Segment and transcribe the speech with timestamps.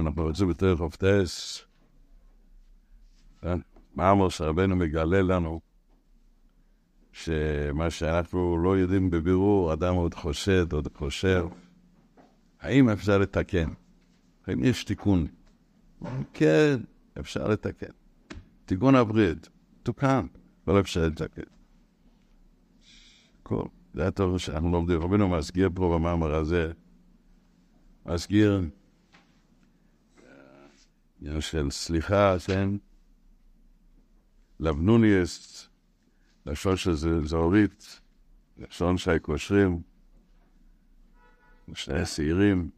[0.00, 1.60] אנחנו רוצים יותר חופטס.
[3.94, 5.60] מה אמר שרבנו מגלה לנו?
[7.12, 11.46] שמה שאנחנו לא יודעים בבירור, אדם עוד חושד, עוד חושב.
[12.60, 13.68] האם אפשר לתקן?
[14.46, 15.26] האם יש תיקון?
[16.32, 16.80] כן,
[17.20, 17.92] אפשר לתקן.
[18.64, 19.48] תיקון הברית,
[19.82, 20.26] תוקן,
[20.66, 21.42] אבל אפשר לתקן.
[23.42, 23.62] כל,
[23.94, 25.00] זה הטוב שאנחנו לומדים.
[25.02, 26.72] רבינו מסגיר פה במאמר הזה,
[28.06, 28.62] מסגיר
[31.20, 32.70] עניין של סליחה, כן?
[34.60, 35.68] לבנוניאס,
[36.46, 36.94] לשון של
[37.24, 38.00] זהורית,
[38.58, 39.82] לשון שי קושרים,
[41.74, 42.70] שני שעירים,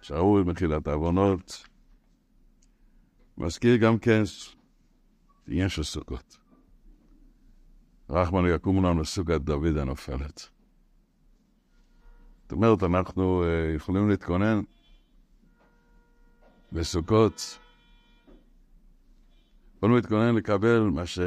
[0.00, 1.66] שראו במחילת העוונות.
[3.38, 4.22] מזכיר גם כן
[5.46, 6.38] עניין של סוכות.
[8.10, 10.48] רחמן יקום לנו סוכת דוד הנופלת.
[12.42, 14.60] זאת אומרת, אנחנו uh, יכולים להתכונן
[16.72, 17.58] בסוכות.
[19.76, 21.18] יכולים להתכונן לקבל מה, ש...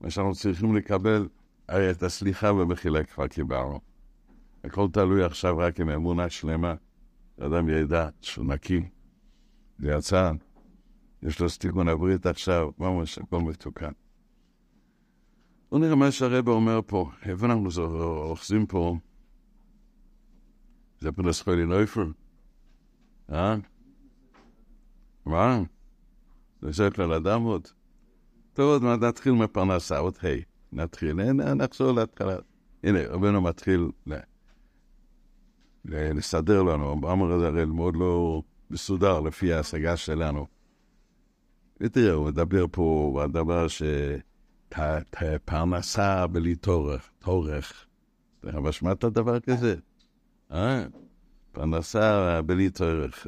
[0.00, 1.28] מה שאנחנו צריכים לקבל,
[1.68, 3.80] הרי את הסליחה במחילה כבר קיבלנו.
[4.64, 6.74] הכל תלוי עכשיו רק עם אמונה שלמה.
[7.40, 8.88] אדם ידע שהוא נקי,
[9.78, 10.32] זה יצא,
[11.22, 13.92] יש לו סטיגון הברית עכשיו, ממש הכל מתוקן.
[15.70, 17.10] בואו נראה מה שהרבא אומר פה.
[17.22, 17.68] איפה אנחנו
[18.30, 18.96] אוחזים פה?
[21.00, 22.06] זה פרנס חולי נויפר?
[23.32, 23.56] אה?
[25.26, 25.62] מה?
[26.62, 27.68] זה שייך לאדם עוד?
[28.52, 30.42] טוב, עוד מעט נתחיל מפרנסה, עוד היי.
[30.72, 32.36] נתחיל, נחזור להתחלה.
[32.82, 33.90] הנה, רבנו מתחיל
[35.84, 36.92] לסדר לנו.
[36.92, 40.46] המאמר הזה הרי מאוד לא מסודר לפי ההשגה שלנו.
[41.80, 43.82] ותראה, הוא מדבר פה על דבר ש...
[45.44, 47.86] פרנסה בלי טורך, טורך.
[48.40, 49.76] אתה משמעת דבר כזה?
[50.52, 50.84] אה?
[51.52, 53.26] פרנסה בלי טורך.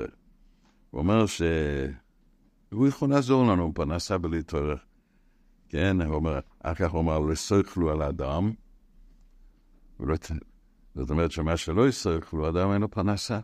[0.96, 4.80] הוא אומר שהוא יכול לעזור לנו, פרנסה בלי טורך.
[5.68, 8.52] כן, הוא אומר, אחר כך הוא אמר, לא יסוכלו על האדם.
[10.94, 13.40] זאת אומרת שמה שלא יסוכלו, אדם אין לו פרנסה.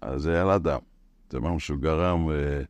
[0.00, 0.78] אז זה על אדם.
[1.30, 2.30] זה משהו שהוא גרם...
[2.30, 2.62] אה,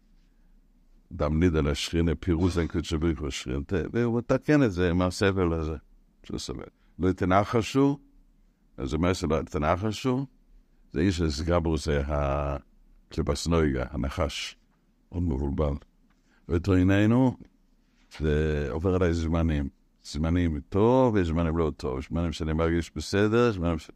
[1.12, 5.76] דם נידה לשכינה, פירוס אין קודשא בריחו שכינתה, והוא מתקן את זה עם הסבל הזה,
[6.22, 6.64] שהוא סבל.
[6.98, 7.98] לא תנחשו,
[8.76, 10.26] אז זה אומר שלא תנחשו,
[10.92, 11.78] זה איש הסגברו
[13.08, 14.56] הקליפסנויגה, הנחש,
[15.12, 15.74] מאוד מבולבל.
[16.48, 17.36] ותריננו,
[18.18, 19.68] זה עובר עליי זמנים.
[20.04, 22.00] זמנים טוב וזמנים לא טוב.
[22.08, 23.90] זמנים שאני מרגיש בסדר, זמנים ש...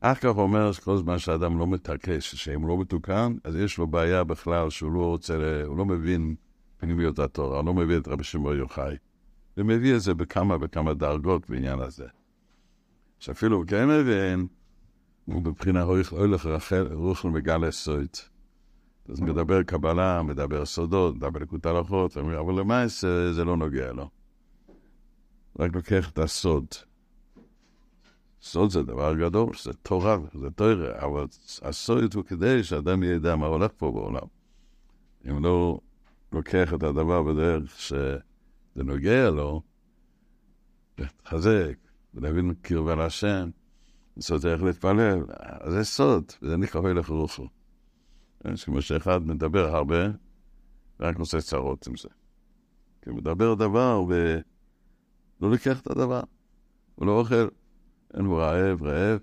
[0.00, 4.24] אחר כך אומר שכל זמן שאדם לא מתעקש, שאם לא מתוקן, אז יש לו בעיה
[4.24, 6.34] בכלל שהוא לא רוצה, הוא לא מבין
[6.76, 8.96] פנימיות התורה, הוא לא מבין את רבי שמעון יוחאי.
[9.56, 12.06] ומביא את זה בכמה וכמה דרגות בעניין הזה.
[13.18, 14.46] שאפילו כן מבין,
[15.24, 18.18] הוא בבחינה הולך רחל, רוחל מגל סויט.
[19.08, 24.10] אז מדבר קבלה, מדבר סודות, מדבר לקוט הלכות, אבל למעשה זה לא נוגע לו.
[25.58, 26.66] רק לוקח את הסוד.
[28.42, 31.26] סוד זה דבר גדול, זה תורה, זה תורה, אבל
[31.62, 34.26] הסוד הוא כדי שאדם ידע מה הולך פה בעולם.
[35.30, 35.80] אם לא
[36.32, 38.18] לוקח את הדבר בדרך שזה
[38.76, 39.62] נוגע לו,
[40.98, 41.74] להתחזק,
[42.14, 43.50] ולהבין קרבה להשם,
[44.52, 45.22] איך להתפלל,
[45.68, 47.46] זה סוד, וזה נקרא הלך רוחו.
[48.64, 50.04] כמו שאחד מדבר הרבה,
[51.00, 52.08] ורק עושה צרות עם זה.
[53.02, 56.22] כי הוא מדבר דבר ולא לוקח את הדבר,
[56.94, 57.48] הוא לא אוכל.
[58.14, 59.18] אין הוא רעב, רעב,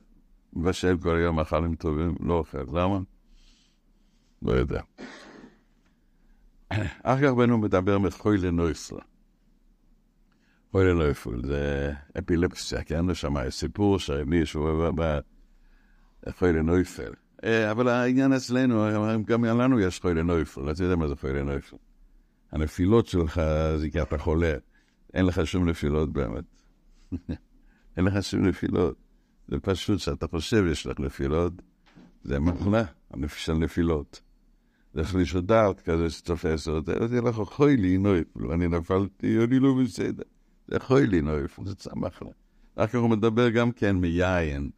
[0.54, 2.58] מבשל כל היום מאכלים טובים, לא אוכל.
[2.74, 3.00] למה?
[4.42, 4.82] לא יודע.
[7.04, 9.02] אחר כך בנו מדבר מחוי לנויסלה.
[10.72, 13.14] חוי לנויפול, זה אפילפסיה, כן?
[13.14, 14.92] שם יש סיפור שמישהו
[16.38, 17.12] חוי לנויפל.
[17.72, 18.86] אבל העניין אצלנו,
[19.26, 21.78] גם לנו יש חוי לנויפל, אתה יודע מה זה חוי לנויפל.
[22.52, 23.42] הנפילות שלך
[23.78, 24.54] זה כי אתה חולה,
[25.14, 26.44] אין לך שום נפילות באמת.
[27.98, 28.96] אין לך שום נפילות.
[29.48, 31.54] זה פשוט שאתה חושב יש לך נפילות,
[32.24, 32.84] זה מחלה
[33.28, 34.22] של נפילות.
[34.94, 39.60] זה חליש הדעת כזה שתופס אותי, אז יהיה לך חוי לי נויפל, אני נפלתי, אני
[39.60, 40.24] לא בסדר.
[40.72, 42.30] זה חוי לי נויפל, זה צמח לה.
[42.76, 44.70] אחר כך הוא מדבר גם כן מיין,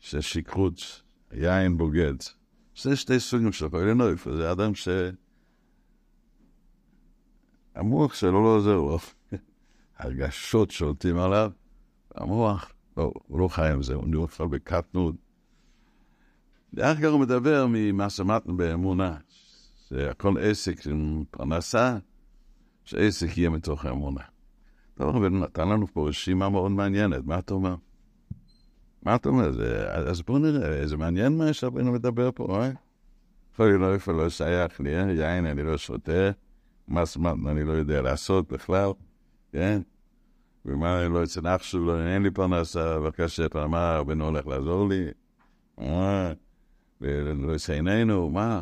[0.00, 1.02] ששכרות,
[1.32, 2.14] יין בוגד.
[2.82, 4.88] זה שתי סוגים של חוי לי נויפל, זה אדם ש...
[7.74, 8.98] המוח שלו לא עוזר לו.
[9.98, 11.50] הרגשות שולטים עליו,
[12.14, 15.14] המוח, לא, הוא לא חי עם זה, הוא נופל בקטנות.
[16.72, 19.16] ואחר כך הוא מדבר ממה שמענו באמונה,
[19.88, 21.98] שהכל עסק עם פרנסה,
[22.84, 24.33] שעסק יהיה מתוך האמונה.
[24.94, 27.74] טוב, אבל נתן לנו פה רשימה מאוד מעניינת, מה אתה אומר?
[29.02, 29.50] מה אתה אומר?
[30.08, 32.70] אז בואו נראה, זה מעניין מה שרבנו מדבר פה, אה?
[33.54, 35.12] יכול לא איפה לא שייך לי, אה?
[35.12, 36.30] יין אני לא שותה,
[36.88, 38.90] מס מתנה אני לא יודע לעשות בכלל,
[39.52, 39.80] כן?
[40.64, 45.04] ומה אני לא אצל אח שלו, אין לי פרנסה, בבקשה פעמה, רבנו הולך לעזור לי,
[45.78, 46.32] מה?
[47.00, 48.60] ולא יצאיננו, מה?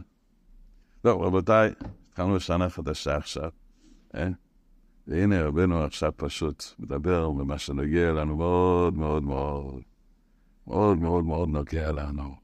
[1.02, 1.70] טוב, רבותיי,
[2.08, 3.50] התחלנו שנה חדשה עכשיו,
[4.14, 4.28] אה?
[5.06, 9.82] והנה רבנו עכשיו פשוט מדבר במה שנוגע לנו מאוד מאוד מאוד,
[10.66, 12.34] מאוד מאוד מאוד נוגע לנו.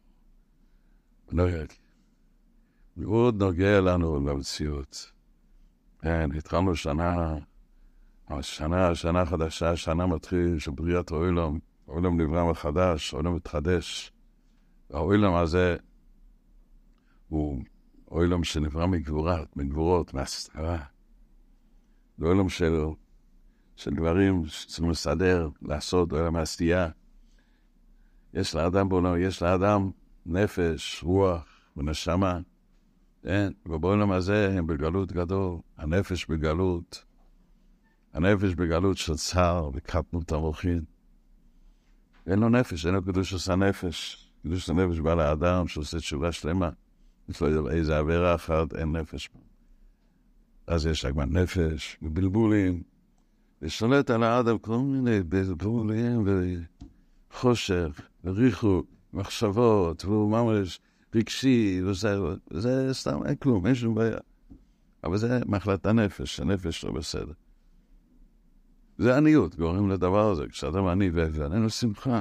[2.97, 5.13] מאוד נוגע לנו למציאות.
[6.01, 7.37] כן, התחלנו שנה,
[8.29, 11.59] השנה, שנה חדשה, שנה מתחיל של בריאת העולם,
[11.89, 14.13] העולם נברא מחדש, העולם מתחדש.
[14.91, 15.77] והעולם הזה
[17.29, 17.63] הוא
[18.05, 20.98] עולם שנברא מגבורת, מגבורות, מהסתרה.
[22.19, 22.85] זה עולם של,
[23.77, 26.89] של דברים שצריכים לסדר, לעשות, עולם העשייה.
[28.35, 29.91] יש לאדם בעולם, יש לאדם
[30.27, 31.45] נפש, רוח
[31.77, 32.41] ונשמה.
[33.23, 37.05] כן, ובעולם הזה הם בגלות גדול, הנפש בגלות,
[38.13, 40.85] הנפש בגלות של צער וקטנות המוחין.
[42.27, 44.25] אין לו נפש, אין לו קדוש עושה נפש.
[44.43, 46.71] קדוש הנפש בא לאדם שעושה תשובה שלמה.
[47.29, 49.29] יש לו איזה עבירה אחת, אין נפש.
[50.69, 52.83] אז יש עגמת נפש ובלבולים,
[53.63, 56.29] ושולט על האדם כל מיני בלבולים
[57.31, 60.81] וחושך וריחוק, מחשבות, והוא ממש
[61.15, 62.17] רגשי, וזה,
[62.51, 64.19] וזה סתם, אין כלום, אין שום בעיה.
[65.05, 67.33] אבל זה מחלת הנפש, הנפש לא בסדר.
[68.99, 70.49] זה עניות, גורם לדבר הזה.
[70.49, 72.21] כשאדם עני ואין לו שמחה.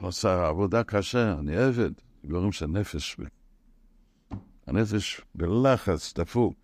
[0.00, 1.90] עושה עבודה קשה, אני עבד,
[2.24, 3.16] גורם של נפש.
[4.66, 6.63] הנפש בלחץ, דפוק,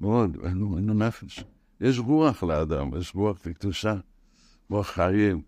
[0.00, 1.44] מאוד, אין לו, נפש.
[1.80, 3.94] יש רוח לאדם, יש רוח וקדושה,
[4.70, 5.42] רוח חיים.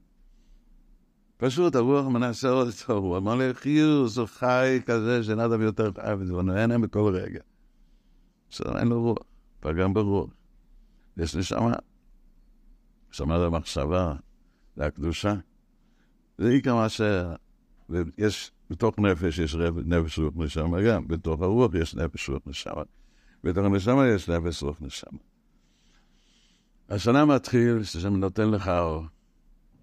[1.36, 5.90] פשוט הרוח מנסה עוד אותו, הוא אמר לי, חיוס, הוא חי כזה שאין אדם יותר
[5.92, 7.40] חי, וזה נהנה בכל רגע.
[8.50, 9.18] בסדר, אין לו רוח,
[9.60, 10.30] פגם ברוח.
[11.16, 11.72] יש נשמה,
[13.10, 14.14] נשמה זה המחשבה,
[14.76, 15.34] זה הקדושה.
[16.38, 17.00] זה עיקר מה ש...
[17.88, 19.54] ויש, בתוך נפש יש
[19.84, 22.82] נפש רוח נשמה גם, בתוך הרוח יש נפש רוח נשמה.
[23.44, 25.18] בתוך הנשמה יש נפש רוח נשמה.
[26.88, 28.70] השנה מתחיל, שהשם נותן לך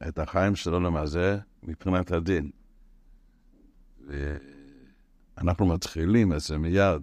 [0.08, 2.52] את החיים של העולם הזה מבחינת הדין.
[5.38, 7.02] ואנחנו מתחילים את זה מיד,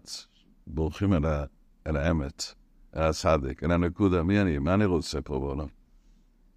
[0.67, 1.45] בורחים אל, ה,
[1.87, 2.55] אל האמת,
[2.97, 5.67] אל הצדיק, אל הנקודה, מי אני, מה אני רוצה פה בעולם?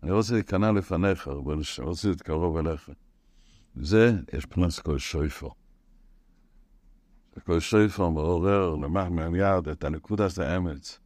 [0.04, 2.90] אני רוצה להיכנע לפניך, אני רוצה להתקרוב אליך.
[3.76, 5.52] זה, יש פרנס כל שויפו.
[7.46, 10.98] כל שויפו מעורר למען יד את הנקודת האמת.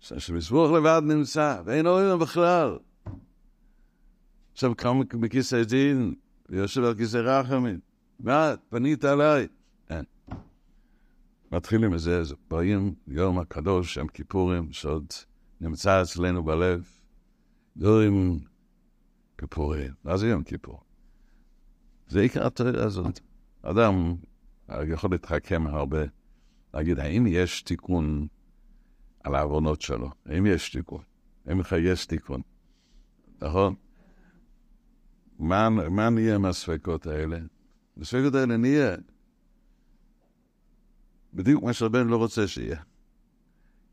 [0.00, 2.78] שמזבוח לבד נמצא, ואין אוהב בכלל.
[4.52, 6.14] עכשיו קם בכיסא דין,
[6.48, 7.80] ויושב על כיסא רחמים.
[8.20, 9.46] מה, פנית עליי?
[9.90, 10.04] אין.
[11.52, 15.06] מתחילים מזה, זה באים יום הקדוש, שם כיפורים, שעוד
[15.60, 16.88] נמצא אצלנו בלב.
[17.76, 18.38] דורים
[19.38, 19.92] כיפורים.
[20.04, 20.80] מה זה יום כיפור?
[22.08, 23.20] זה עיקר התורה הזאת.
[23.62, 24.14] אדם
[24.92, 26.02] יכול להתחכם הרבה,
[26.74, 28.26] להגיד, האם יש תיקון
[29.24, 30.10] על העוונות שלו?
[30.26, 31.02] האם יש תיקון?
[31.46, 32.40] האם יש תיקון?
[33.42, 33.74] נכון?
[35.38, 37.38] מה, מה נהיה עם הספקות האלה?
[38.00, 38.96] הספקות האלה נהיה
[41.34, 42.80] בדיוק מה שהבן לא רוצה שיהיה.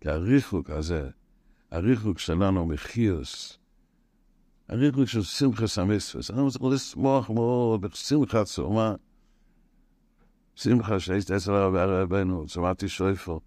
[0.02, 1.10] כי הריחוק הזה,
[1.72, 3.58] הריחוק שלנו מחיוס,
[4.70, 8.96] הריחוק של שמחה סמיספס, אנחנו צריכים לשמוח מאוד בשמחה צומה.
[10.62, 13.40] שמחה שהייתי אצל הרבי רבנו, צומעתי שויפו,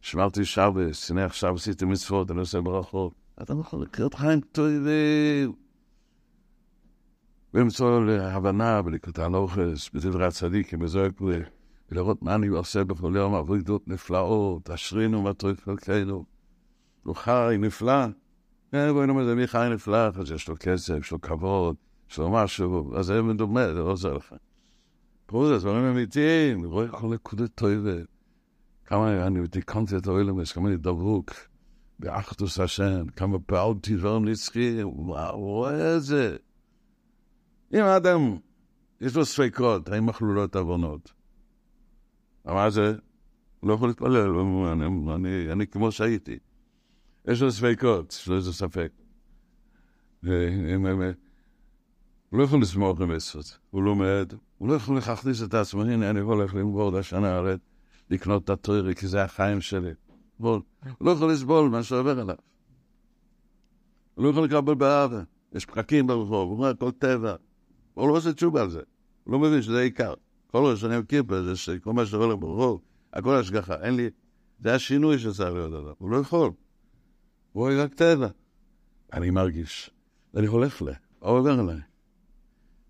[0.00, 3.12] שמרתי שבס, הנה עכשיו עשיתי מצוות, אני עושה ברכות.
[3.42, 5.52] אתה יכול לקראת חיים טובים.
[7.54, 11.38] ולמצוא להבנה ולקראת הנוכס, בדברי הצדיקים, בזוהר כולי,
[11.90, 15.30] ולראות מה אני עושה בכל יום עבודות נפלאות, אשרינו מה
[15.64, 16.24] חלקנו.
[17.02, 18.06] הוא חי נפלא.
[18.72, 21.76] בואי נאמר, מי חי נפלא, יש לו כסף, יש לו כבוד,
[22.10, 24.34] יש לו משהו, אז זה מדומה, זה לא עוזר לך.
[25.32, 27.96] פה זה דברים אמיתיים, רואה כל נקודת טובה.
[28.84, 31.30] כמה אני תיקנתי את האוילמס, כמה אני דבוק
[31.98, 36.36] באחדוס השם, כמה פעלתי דברים נצחיים, הוא רואה את זה.
[37.74, 38.36] אם האדם,
[39.00, 41.12] יש לו ספקות, האם אכלו לו את העוונות?
[42.44, 42.94] מה זה?
[43.62, 46.38] לא יכול להתפלל, אני, אני, אני כמו שהייתי.
[47.28, 48.92] יש לו ספקות, יש לו איזה ספק.
[52.32, 56.20] הוא לא יכול לסמוך למסות, הוא לומד, הוא לא יכול להכניס את עצמו, הנה אני
[56.20, 57.54] הולך למבור את השנה הרי,
[58.10, 59.90] לקנות את הטוירי, כי זה החיים שלי.
[60.38, 60.60] הוא
[61.00, 62.36] לא יכול לסבול מה שעובר עליו.
[64.14, 65.22] הוא לא יכול לקבל באהבה,
[65.52, 67.34] יש פקקים ברחוב, הוא אומר, כל טבע.
[67.94, 68.80] הוא לא עושה תשובה על זה,
[69.24, 70.14] הוא לא מבין שזה עיקר.
[70.46, 72.80] כל ראש שנים כיפה זה שכל מה שקורה ברחוב,
[73.12, 73.74] הכל השגחה.
[73.82, 74.10] אין לי...
[74.60, 75.92] זה השינוי שצריך להיות אדם.
[75.98, 76.50] הוא לא יכול.
[77.52, 78.28] הוא רק טבע.
[79.12, 79.90] אני מרגיש.
[80.36, 80.88] אני הולך ל...
[81.18, 81.91] עובר אליי.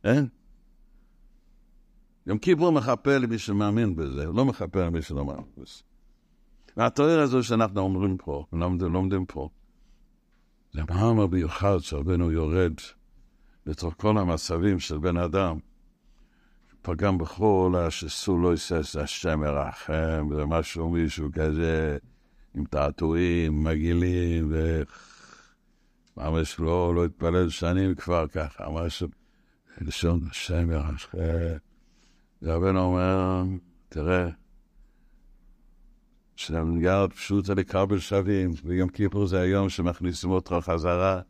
[0.04, 0.28] אין?
[2.26, 5.82] יום כיפור מכפר למי שמאמין בזה, לא מכפר למי שלא מאמין בזה.
[6.76, 9.48] והתואר הזו שאנחנו אומרים פה, לומדים, לומדים פה,
[10.72, 12.72] זה מאמר מיוחד שרבנו יורד
[13.66, 15.58] לתוך כל המצבים של בן אדם,
[16.82, 21.98] פגם בכל השסו לא יסס השם מרחם, זה משהו מישהו כזה
[22.54, 24.82] עם תעתועים, מגעילים, ו...
[26.16, 29.08] ממש לא, לא התפלל שנים כבר ככה, משהו,
[29.80, 31.18] לשון השם ירחם.
[32.42, 33.42] רבנו אומר,
[33.88, 34.28] תראה,
[36.36, 41.20] שהמנגל פשוט זה לקבל שווים, ויום כיפור זה היום שמכניסים אותך חזרה,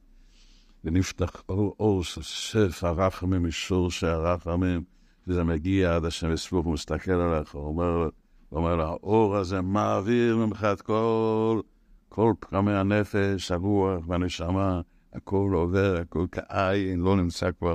[0.84, 4.84] ונפתח אור, אור שף הרחמים, אישור של הרחמים,
[5.26, 8.08] וזה מגיע עד השם יספוק, הוא מסתכל עליך, הוא אומר,
[8.49, 11.61] הוא אומר לו, האור הזה מעביר ממך את כל,
[12.08, 14.80] כל פרמי הנפש, הרוח והנשמה,
[15.12, 17.75] הכל עובר, הכל כעין, לא נמצא כבר.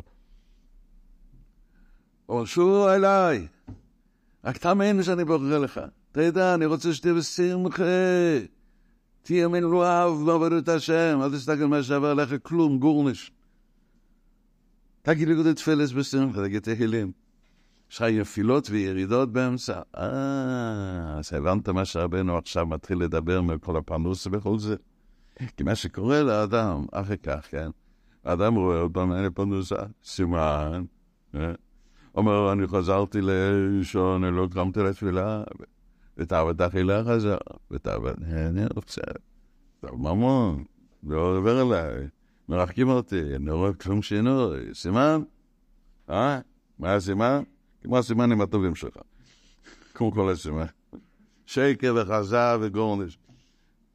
[2.46, 3.48] שוב אליי,
[4.44, 5.80] רק תאמין שאני בוחר לך.
[6.12, 7.84] תדע, אני רוצה שתהיה בשמחה.
[9.22, 13.32] תהיה מנואב בעבודת השם, אל תסתכל מה שעבר עליך, כלום, גורניש.
[15.02, 17.12] תגיד לי תפילס בשמחה, תגיד תהילים.
[17.92, 19.82] יש לך נפילות וירידות באמצע.
[19.98, 24.76] אה, אז הבנת מה שרבנו עכשיו מתחיל לדבר מכל הפרנוס ובכל זה.
[25.58, 27.70] כי מה שקורה לאדם, אחר כך, כן?
[28.26, 30.84] האדם רואה עוד פעם, אין לי פרנוסה, סימן.
[32.18, 35.44] אומר, אני חזרתי לישון, אני לא קמתי לתפילה,
[36.18, 37.38] ותאוות אכילה חזר,
[37.72, 39.02] ותאוות, אני רוצה,
[39.80, 40.64] טוב ממון,
[41.04, 42.08] לא עובר אליי,
[42.50, 45.22] מרחקים אותי, אני לא רואה כלום שינוי, סימן?
[46.10, 46.40] אה?
[46.80, 47.44] מה הסימן?
[47.84, 48.98] כמו הסימנים הטובים שלך,
[49.94, 50.66] כמו כל הסימן.
[51.46, 53.18] שקר וחזה וגורניש.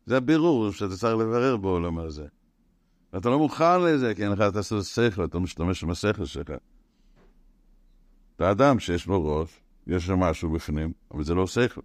[0.06, 2.26] זה הבירור שאתה צריך לברר בעולם הזה.
[3.12, 6.50] ואתה לא מוכן לזה, כי אין לך את השכל, אתה משתמש עם השכל שלך.
[8.42, 11.80] אתה אדם שיש לו ראש, יש לו משהו בפנים, אבל זה לא שכל.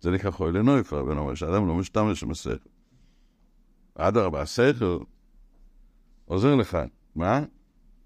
[0.00, 2.68] זה נקרא חוי לנויפר, בן אומר שאדם לא משתמש עם השכל.
[3.94, 4.98] אדרבה, השכל
[6.24, 6.78] עוזר לך.
[7.14, 7.40] מה?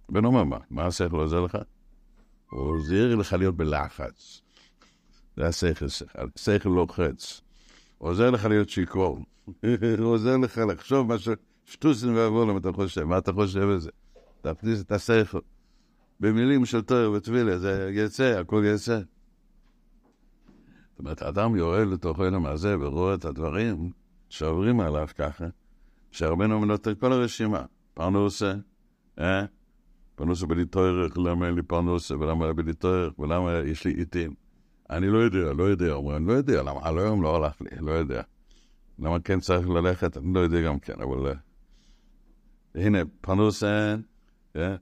[0.08, 0.58] בן אומר מה?
[0.70, 1.58] מה השכל עוזר לך?
[2.50, 4.40] הוא עוזר לך להיות בלחץ.
[5.36, 5.86] זה השכל
[6.36, 7.40] השכל לוחץ.
[7.98, 9.18] עוזר לך להיות שיכור.
[9.44, 11.28] הוא עוזר לך לחשוב מה ש...
[11.64, 13.90] שטוסים ועבולים אתה חושב, מה אתה חושב בזה?
[14.40, 15.38] תכניס את השכל.
[16.22, 19.00] במילים של תואר וטבילה, זה יצא, הכל יצא.
[20.90, 23.90] זאת אומרת, האדם יורד לתוך עולם הזה ורואה את הדברים
[24.28, 25.44] שעוברים עליו ככה,
[26.10, 27.64] שהרבנו מנותק כל הרשימה.
[27.94, 28.54] פרנוסה,
[29.18, 29.44] אה?
[30.14, 34.34] פרנוסה בלי תוארך, למה אין לי פרנוסה, ולמה אין לי תוארך, ולמה יש לי עיתים.
[34.90, 37.92] אני לא יודע, לא יודע, אומרים, לא יודע, למה על היום לא הלך לי, לא
[37.92, 38.22] יודע.
[38.98, 41.34] למה כן צריך ללכת, אני לא יודע גם כן, אבל...
[42.74, 43.96] הנה, פרנוסה,
[44.56, 44.76] אה?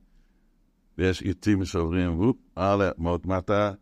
[1.00, 3.72] ויש עיתים שעוברים, וופ, הלאה, מאוד מטה,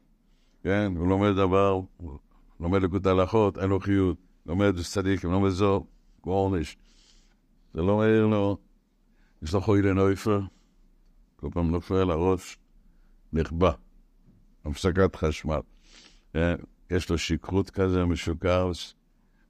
[0.62, 2.18] כן, הוא לומד דבר, הוא
[2.60, 5.86] לומד לקוד הלכות, אין לו חיות, לומד צדיק, לומד זו,
[6.22, 6.76] גורניש.
[7.74, 8.56] זה לא מעיר לו,
[9.42, 10.40] יש לו חוי לנויפר,
[11.36, 12.58] כל פעם נופל הראש,
[13.32, 13.72] נכבה,
[14.64, 15.60] הפסקת חשמל.
[16.32, 16.54] כן,
[16.90, 18.70] יש לו שכרות כזה משוקר,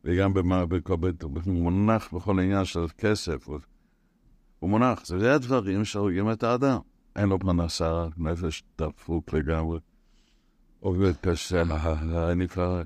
[0.05, 0.33] וגם
[1.45, 3.49] הוא מונח בכל עניין של כסף,
[4.59, 6.79] הוא מונח, זה הדברים שהורגים את האדם.
[7.19, 9.79] אין לו פרנסה, נפש דפוק לגמרי.
[10.81, 11.63] עובד קשה,
[12.33, 12.83] אני כבר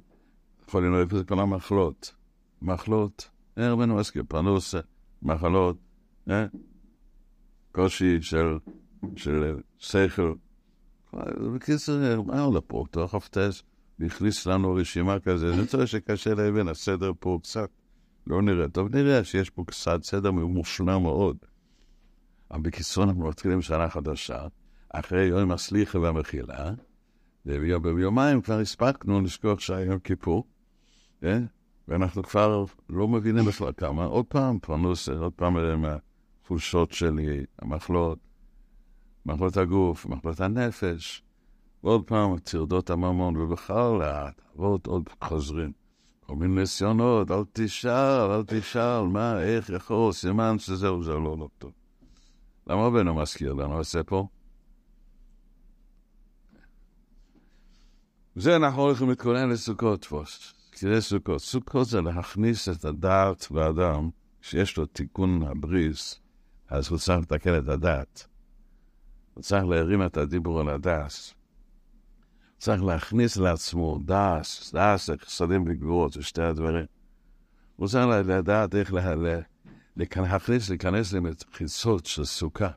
[0.68, 2.14] יכול לנהל את כל המחלות.
[2.62, 4.80] מחלות, אין רבנו מסכים, פרנוסה,
[5.22, 5.76] מחלות?
[7.72, 8.58] קושי של,
[9.78, 10.34] שכל.
[11.54, 12.84] בקיצור, מה הוא לפה?
[12.90, 13.62] תוך הפטס,
[13.98, 17.68] והכניס לנו רשימה כזה, זה צריך שקשה להבין, הסדר פה קצת
[18.26, 18.68] לא נראה.
[18.68, 21.36] טוב, נראה שיש פה קצת סדר מושלם מאוד.
[22.52, 24.46] אבל בקיצור, אנחנו מתחילים שנה חדשה,
[24.90, 26.70] אחרי יום הסליחה והמחילה,
[27.46, 30.44] וביומיים כבר הספקנו לשכוח שהיה יום כיפור,
[31.20, 31.44] כן?
[31.88, 34.04] ואנחנו כבר לא מבינים בכלל כמה.
[34.04, 35.84] עוד פעם פרנוסה, עוד פעם עם
[36.44, 38.18] החולשות שלי, המחלות,
[39.26, 41.22] מחלות הגוף, מחלות הנפש,
[41.84, 45.72] ועוד פעם טרדות הממון, ובכלל התאוות עוד חוזרים.
[46.26, 51.48] כל מיני ניסיונות, אל תשאל, אל תשאל, מה, איך, יכול, סימן שזהו, זה לא לא
[51.58, 51.72] טוב.
[52.66, 54.26] למה רבנו מזכיר לנו את זה פה?
[58.36, 60.62] וזה אנחנו הולכים להתכונן לסוכות פוסט.
[60.72, 61.40] כי סוכות.
[61.40, 66.20] סוכות זה להכניס את הדעת באדם, כשיש לו תיקון הבריס,
[66.68, 68.26] אז הוא צריך לתקן את הדעת.
[69.34, 71.12] הוא צריך להרים את הדיבור על הדעת.
[72.58, 76.86] צריך להכניס לעצמו דס, דס, חסדים וגבורות, זה שתי הדברים.
[77.76, 78.92] הוא צריך לדעת איך
[79.96, 82.68] להכניס, להיכנס למחיצות של סוכה.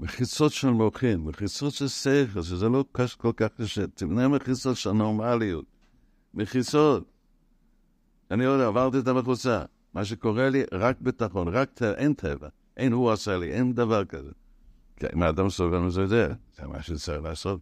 [0.00, 3.86] מחיצות של מוחין, מחיצות של שכל, שזה לא כל כך קשה.
[3.86, 5.64] תבנה מחיצות של נורמליות.
[6.34, 7.04] מחיצות.
[8.30, 9.64] אני עוד עברתי את המחוצה.
[9.94, 12.48] מה שקורה לי, רק ביטחון, רק טבע, אין טבע.
[12.76, 14.30] אין הוא עשה לי, אין דבר כזה.
[14.96, 17.60] כי אם האדם סובל מזה, יודע, זה מה שצריך לעשות.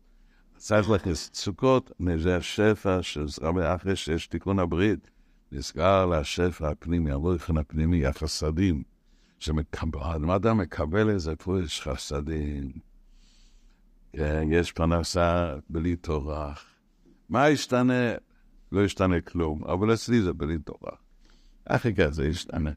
[0.57, 5.11] צריך להכניס סוכות, זה השפע של רבי אחרי שיש תיקון הברית,
[5.53, 8.83] נסגר לשפע הפנימי, המלוכן הפנימי, החסדים.
[9.39, 12.73] שהאדם מקבל איזה פרוש חסדים.
[14.13, 16.55] כן, יש פרנסה בלי תורה.
[17.29, 18.13] מה ישתנה?
[18.73, 20.97] לא ישתנה כלום, אבל אצלי זה בלי תורה.
[21.65, 22.71] אחרי כזה ישתנה.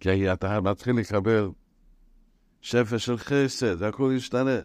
[0.00, 1.50] כי אתה מתחיל לקבל
[2.60, 4.58] שפע של חסד, הכל ישתנה.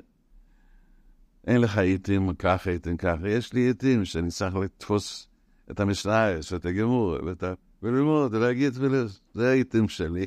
[1.48, 3.30] אין לך עיתים ככה, עיתים ככה.
[3.30, 5.28] יש לי עיתים שאני צריך לתפוס
[5.72, 7.18] את המשנה, את הגמור,
[7.84, 8.74] וללמוד, ולהגיד,
[9.34, 10.26] זה העיתים שלי.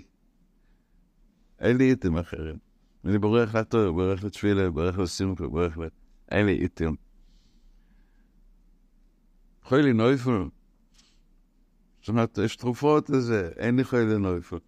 [1.59, 2.57] אין לי עיתים אחרים.
[3.05, 5.89] אני בורח לתור, בורח לתפילה, בורח לסימפה, בורח ל...
[6.31, 6.69] אין לי.
[9.65, 10.45] חוי לי נויפל.
[12.01, 14.59] זאת אומרת, יש תרופות לזה, אין לי חוי לי נויפל.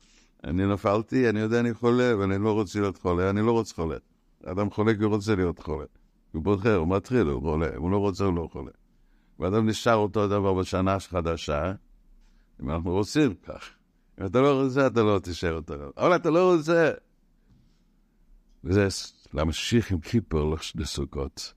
[0.45, 3.97] אני נפלתי, אני יודע אני חולה, ואני לא רוצה להיות חולה, אני לא רוצה חולה.
[4.45, 5.85] אדם חולה כי הוא רוצה להיות חולה.
[6.33, 8.71] הוא בוחר, הוא מתחיל, הוא חולה, הוא לא רוצה, הוא לא חולה.
[9.43, 11.73] ואדם נשאר אותו דבר בשנה חדשה,
[12.63, 13.71] אם אנחנו רוצים כך.
[14.21, 15.91] אם אתה לא רוצה, אתה לא תישאר אותו דבר.
[15.97, 16.93] אבל אתה לא רוצה.
[18.65, 18.89] וזה
[19.35, 21.55] להמשיך עם כיפור לסוכות.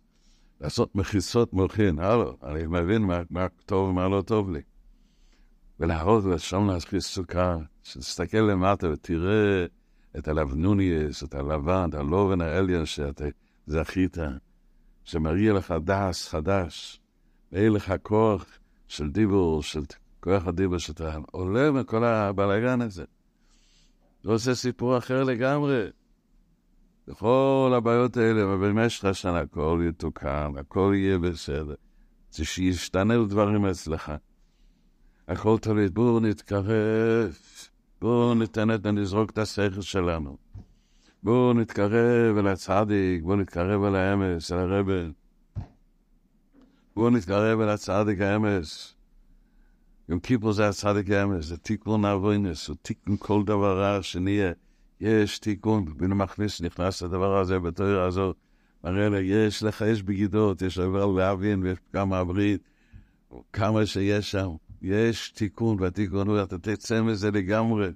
[0.61, 4.61] לעשות מחיסות מוחין, הלו, אני מבין מה, מה טוב ומה לא טוב לי.
[5.79, 9.65] ולהראות לשם להכניס סוכה, שתסתכל למטה ותראה
[10.17, 13.25] את הלבנוניאס, את הלבן, את הלובן האליון שאתה
[13.65, 14.17] זכית,
[15.03, 16.99] שמריע לך דס חדש,
[17.51, 18.45] ואין לך כוח
[18.87, 19.81] של דיבור, של
[20.19, 23.03] כוח הדיבור שאתה עולה מכל הבלאגן הזה.
[24.23, 25.87] זה עושה סיפור אחר לגמרי.
[27.07, 31.75] וכל הבעיות האלה, ובמשך השנה הכל יתוקן, הכל יהיה בסדר.
[32.31, 34.11] זה שישתנה דברים אצלך.
[35.27, 37.37] הכל תלוי, בואו נתקרב,
[38.01, 40.37] בואו ניתן את, נזרוק את השכל שלנו.
[41.23, 45.11] בואו נתקרב אל הצדיק, בואו נתקרב אל האמס, אל הרבן.
[46.95, 48.95] בואו נתקרב אל הצדיק האמס.
[50.09, 54.51] יום כיפור זה הצדיק האמס, זה תיקון אבוינס, הוא תיקון כל דבר רע שנהיה.
[55.01, 58.37] יש תיקון, בין המכניס נכנס לדבר הזה בתואר הזאת.
[58.83, 62.61] מראה לה, יש לך, יש בגידות, יש עבר להבין, ויש כמה הברית,
[63.53, 64.49] כמה שיש שם.
[64.81, 67.89] יש תיקון, והתיקון הוא, אתה תצא מזה לגמרי.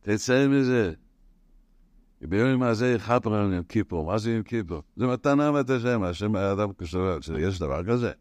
[0.00, 0.92] תצא מזה.
[2.22, 4.06] ביום הזה על יום כיפור.
[4.06, 4.82] מה זה יום כיפור?
[4.96, 8.12] זה מתנה מת השם, השם האדם כשואל, שיש דבר כזה.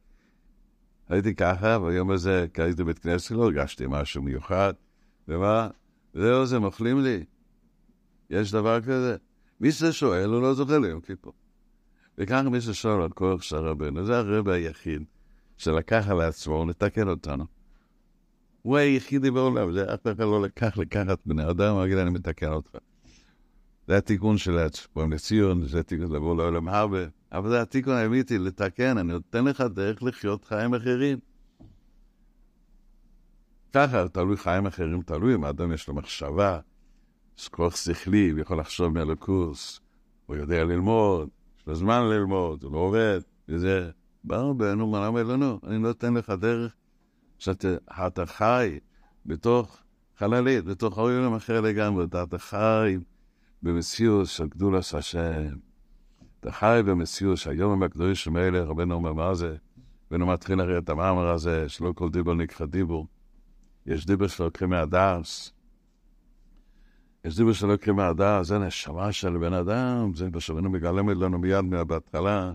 [1.10, 4.74] הייתי ככה, ביום הזה, כי הייתי בבית כנסת, לא הרגשתי משהו מיוחד,
[5.28, 5.70] ומה?
[6.14, 7.24] זהו זה, מוכלים לי.
[8.30, 9.16] יש דבר כזה?
[9.60, 11.34] מי ששואל, הוא לא זוכר ליום כיפור.
[12.18, 15.04] וככה מי ששואל על כוח של רבנו, זה הרב היחיד
[15.58, 17.46] שלקח על עצמו לתקן אותנו.
[18.62, 22.52] הוא היחידי בעולם, זה אף אחד לא לקח לקחת בני אדם, הוא יגיד, אני מתקן
[22.52, 22.78] אותך.
[23.88, 27.06] זה התיקון של עצמם לציון, זה התיקון לבוא לעולם הרבה.
[27.32, 31.20] אבל זה התיקון האמיתי, לתקן, אני נותן לך דרך לחיות חיים אחרים.
[33.74, 36.60] ככה, תלוי חיים אחרים, תלוי אם האדם יש לו מחשבה,
[37.38, 39.80] יש כוח שכלי, הוא יכול לחשוב מאלוקוס,
[40.26, 43.20] הוא יודע ללמוד, יש לו זמן ללמוד, הוא לא עובד,
[43.50, 43.90] וזה,
[44.24, 45.60] באו בנו, מה למה לנו?
[45.68, 46.76] אני נותן לך דרך
[47.40, 48.80] שאתה חי
[49.26, 49.78] בתוך
[50.18, 52.98] חללית, בתוך העולם אחר לגמרי, אתה חי
[53.64, 55.56] במציאות של גדולת השם.
[56.40, 59.56] אתה חי במציאות שהיום הקדושים האלה, רבנו אומר מה זה,
[60.12, 63.08] רבנו מתחיל הרי את המאמר הזה, שלא כל דיבור נקרא דיבור.
[63.86, 65.54] יש דיבור שלוקחים מהדעת.
[67.26, 71.62] יש דיבור שלוקחים מהדעת, זה נשמה של בן אדם, זה מה שרבנו מגלמת לנו מיד
[71.62, 72.54] מההתחלה.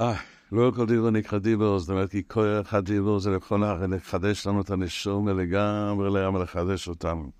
[0.00, 0.16] אה,
[0.52, 4.70] לא כל דיבור נקרא דיבור, זאת אומרת, כי כוח הדיבור זה לכל לחדש לנו את
[4.70, 7.39] הנשמה לגמרי, לגמרי לחדש אותנו.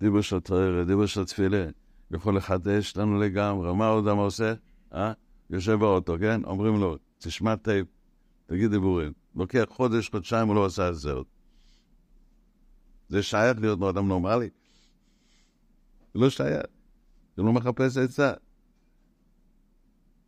[0.00, 1.66] דיבור של תורה, דיבור של תפילה,
[2.10, 3.74] יכול לחדש לנו לגמרי.
[3.74, 4.54] מה עוד אדם עושה?
[4.94, 5.12] אה?
[5.50, 6.44] יושב באוטו, כן?
[6.44, 7.86] אומרים לו, תשמע טייפ,
[8.46, 9.12] תגיד דיבורים.
[9.34, 11.26] לוקח חודש, חודשיים, הוא לא עשה את זה עוד.
[13.08, 14.50] זה שייך להיות אדם נורמלי?
[16.14, 16.66] זה לא שייך.
[17.36, 18.32] זה לא מחפש עצה.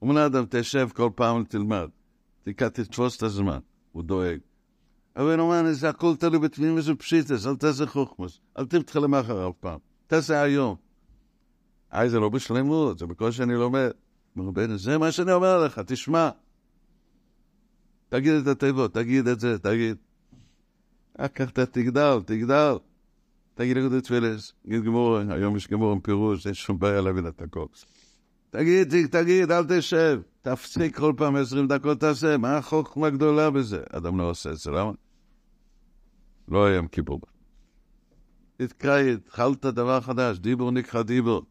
[0.02, 1.88] אומר לאדם, תשב כל פעם ותלמד.
[2.42, 3.58] תתפוס את הזמן.
[3.92, 4.38] הוא דואג.
[5.18, 9.54] אבל הוא אומר, זה הכל תלוי בתמימוס ופשיטס, אל תעשה חוכמוס, אל תתחיל למחר אף
[9.60, 10.76] פעם, תעשה היום.
[11.90, 13.90] היי, זה לא בשלמות, זה בקושי שאני לומד.
[14.38, 16.30] רבנו, זה מה שאני אומר לך, תשמע.
[18.08, 19.96] תגיד את התיבות, תגיד את זה, תגיד.
[21.18, 22.76] אחר כך אתה תגדל, תגדל.
[23.54, 27.42] תגיד לגודל תפילס, תגיד גמור, היום יש גמור עם פירוש, אין שום בעיה להבין את
[27.42, 27.66] הכל.
[28.50, 30.20] תגיד, תגיד, אל תשב.
[30.42, 33.82] תפסיק כל פעם עשרים דקות תעשה, מה החוכמה גדולה בזה?
[33.92, 34.92] אדם לא עושה את זה, למה?
[36.48, 37.20] לא היה יום כיפור.
[38.56, 41.42] תתקרא, התחלת דבר חדש, דיבור נקרא דיבור.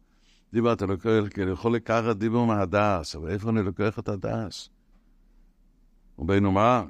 [0.52, 1.08] דיבור, אתה לוקח,
[1.38, 4.68] אני יכול לקחת דיבור מהדס, אבל איפה אני לוקח את הדס?
[6.18, 6.84] רבינו מה?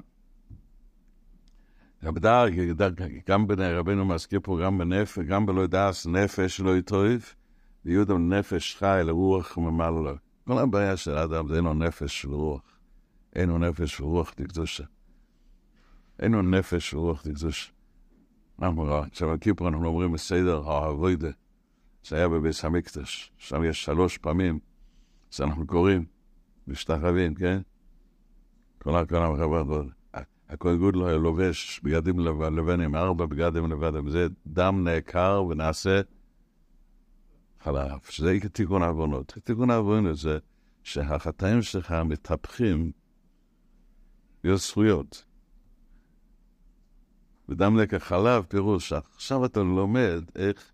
[3.27, 3.45] גם
[3.75, 7.35] רבינו מזכיר פה, גם בנפש, גם בלא דס, נפש לא יטריף,
[7.85, 10.15] ויהודה נפש חי לרוח ממלא לו.
[10.47, 12.61] כל הבעיה של האדם זה אין לו נפש ורוח.
[13.35, 14.83] אין לו נפש ורוח לקדושה.
[16.19, 17.71] אין לו נפש ורוח לקדושה.
[18.61, 21.29] אנחנו, עכשיו הכיפור אנחנו אומרים בסדר האבוידה,
[22.03, 24.59] שהיה בביס המקדש, שם יש שלוש פעמים
[25.31, 26.05] שאנחנו קוראים,
[26.67, 27.61] משתחווים, כן?
[28.77, 29.87] כל הכהן החברות.
[30.49, 36.01] הכהן גודלו היה לובש בגדים לבנים, ארבע בגדים לבנים, זה דם נעקר ונעשה
[37.59, 39.37] חלב, שזה תיקון העוונות.
[39.43, 40.37] תיקון העוונות זה
[40.83, 42.91] שהחטאים שלך מתהפכים
[44.43, 45.25] להיות זכויות.
[47.49, 50.71] ודם לקח חלב, פירוש, עכשיו אתה לומד איך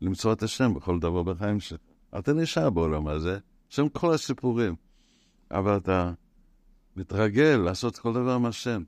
[0.00, 1.80] למצוא את השם בכל דבר בחיים שלך.
[2.18, 4.74] אתה נשאר בעולם הזה, שם כל הסיפורים,
[5.50, 6.12] אבל אתה
[6.96, 8.82] מתרגל לעשות כל דבר עם השם.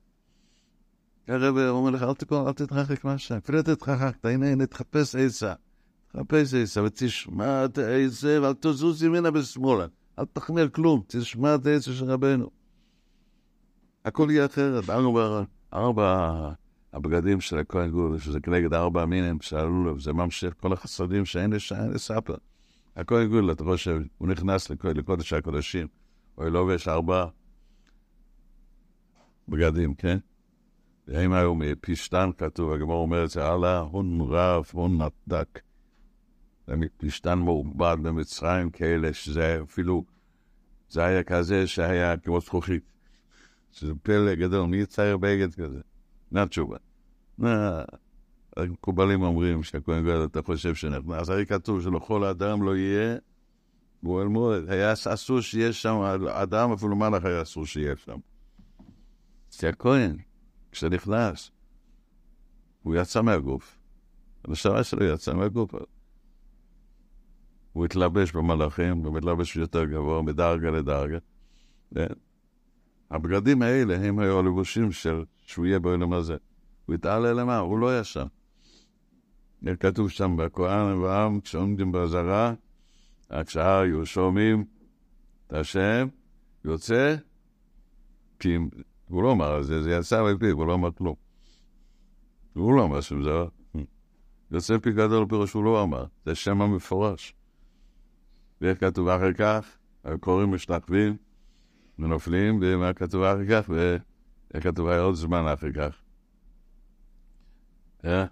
[1.29, 5.55] הרב אומר לך, אל, תקום, אל תתרחק מהשם, אפילו תתרחקת, הנה, הנה, תחפש עצה.
[6.13, 9.87] תחפש עצה ותשמע את העצה ואל תזוז ימינה בשמאלה.
[10.19, 12.51] אל תחמיר כלום, תשמע את העצה של רבנו.
[14.05, 14.91] הכל יהיה אחרת.
[14.91, 16.53] ארבע, ארבע
[16.95, 21.53] הבגדים של הכהן גור, שזה כנגד ארבע המינים שעלו לו, זה ממשיך כל החסדים שאין
[21.95, 22.35] לספר.
[22.97, 25.87] הכהן גור, אתה חושב, הוא נכנס לקודש הקודשים,
[26.35, 27.27] הוא לובש ארבע
[29.49, 30.19] בגדים, כן?
[31.09, 35.61] והם היו מפשתן כתוב, הגמור אומר את זה, הלאה, הון רב, הון נתק.
[36.67, 40.05] זה מפשתן מעובד במצרים כאלה, שזה אפילו,
[40.89, 42.83] זה היה כזה שהיה כמו זכוכית.
[43.73, 45.81] שזה פלא גדול, מי יצייר בגד כזה?
[46.35, 46.77] מה התשובה?
[48.57, 53.17] המקובלים אומרים שהכהן גדול, אתה חושב שנכנס, הרי כתוב שלכל אדם לא יהיה
[54.03, 54.71] גואל מועד.
[54.71, 55.97] היה אסור שיהיה שם
[56.31, 58.19] אדם, אפילו מלאך היה אסור שיהיה שם.
[59.51, 60.17] זה הכהן,
[60.73, 61.51] כשנכנס,
[62.83, 63.79] הוא יצא מהגוף.
[64.45, 65.75] הנשמה שלו יצאה מהגוף.
[67.73, 71.19] הוא התלבש במלאכים, הוא מתלבש יותר גבוה, מדרגה לדרגה.
[73.11, 76.37] הבגדים האלה הם היו הלבושים של שהוא יהיה בעולם הזה.
[76.87, 77.59] הוא התעלה למה?
[77.59, 78.27] הוא לא היה שם.
[79.81, 82.55] כתוב שם בכהן והעם, כשעומדים באזהרה,
[83.47, 84.65] כשהר היו שומעים
[85.47, 86.09] את השם,
[86.65, 87.17] יוצא,
[88.39, 88.57] כי
[89.09, 91.15] הוא לא אמר את זה, זה יצא מפיו, הוא לא אמר כלום.
[92.55, 93.49] הוא לא אמר שום דבר.
[94.51, 97.35] יוצא פי גדול פירוש הוא לא אמר, זה שם המפורש.
[98.61, 99.67] ואיך כתוב אחר כך?
[100.05, 101.17] הקוראים משתכבים
[101.99, 103.69] ונופלים, ומה כתוב אחר כך?
[103.69, 105.97] ואיך כתוב היה עוד זמן אחר כך.
[108.05, 108.25] אה?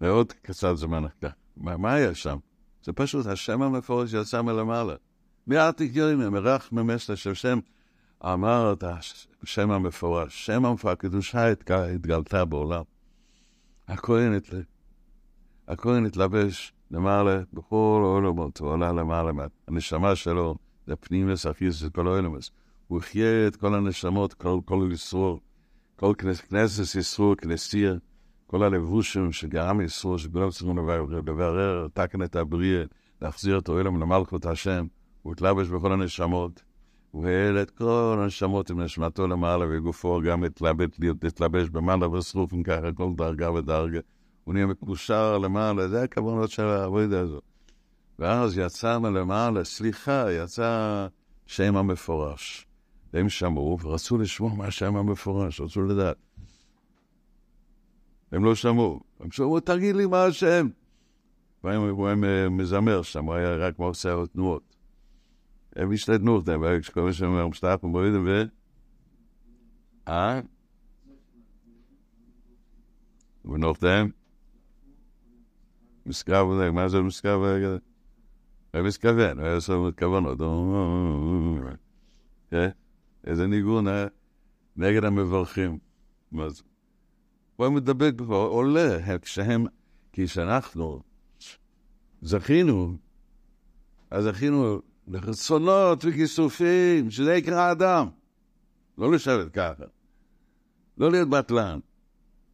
[0.00, 1.32] ועוד קצת זמן אחר כך.
[1.56, 2.38] מה, מה היה שם?
[2.84, 4.94] זה פשוט השם המפורש יצא מלמעלה.
[5.46, 7.58] מיד תגיעים, מרח ממש של שם.
[8.24, 8.84] אמר את
[9.42, 11.52] השם המפורש, שם המפורש, הקדושה
[11.94, 12.82] התגלתה בעולם.
[13.88, 14.32] הכהן,
[15.68, 19.30] הכהן התלבש למעלה בכל העולמות, הוא עלה למעלה,
[19.68, 20.54] הנשמה שלו,
[20.86, 22.50] זה פנים וסחיס של כל העולמות.
[22.88, 25.40] הוא החיה את כל הנשמות, כל, כל ישרור,
[25.96, 27.94] כל כנסת ישרור, כנסיה,
[28.46, 30.78] כל הלבושים שגרם ישרור, שכולם צריכים
[31.26, 32.82] לברר, תקן את הבריאה,
[33.22, 34.86] להחזיר את העולם למלכות השם,
[35.22, 36.62] הוא התלבש בכל הנשמות.
[37.10, 40.44] הוא העל את כל הנשמות עם נשמתו למעלה וגופו גם
[41.22, 44.00] התלבש במעלה ושרופים ככה, כל דרגה ודרגה.
[44.44, 47.40] הוא נהיה מקושר למעלה, זה הכוונות של העבודה הזו.
[48.18, 51.06] ואז יצא מלמעלה, סליחה, יצא
[51.46, 52.67] שם המפורש.
[53.12, 56.16] והם שמעו ורצו לשמוע מה השם המפורש, רצו לדעת.
[58.32, 59.00] הם לא שמעו.
[59.20, 60.68] הם שמעו, תגיד לי מה השם.
[61.62, 64.68] הוא היה מזמר שם, הוא היה רק עושה תנועות.
[65.78, 68.50] Wist het nog, daar ik gewoon zo om staat op moeder we.
[70.06, 70.42] Ah.
[73.42, 74.06] We nog daar.
[76.06, 77.40] מסקרב, מה זה מסקרב?
[78.74, 80.38] מסכוון, היה עושה כוונות.
[83.26, 83.86] איזה ניגון
[84.76, 85.78] נגד המברכים.
[86.48, 86.62] זה?
[87.56, 89.66] הוא מדבק כבר, עולה, כשהם,
[90.12, 91.02] כשאנחנו
[92.22, 92.96] זכינו,
[94.10, 98.08] אז זכינו לרצונות וכיסופים, שזה יקרא אדם.
[98.98, 99.84] לא לשבת ככה.
[100.98, 101.78] לא להיות בטלן.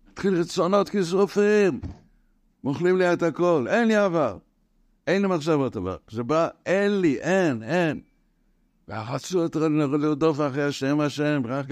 [0.07, 1.81] להתחיל רצונות כיסופים.
[2.65, 4.39] מוכלים לי את הכל, אין לי עבר.
[5.07, 5.97] אין לי מחשבות עבר.
[6.07, 8.01] כשבא, אין לי, אין, אין.
[8.89, 11.67] ורצו את לרדוף אחרי השם השם, רק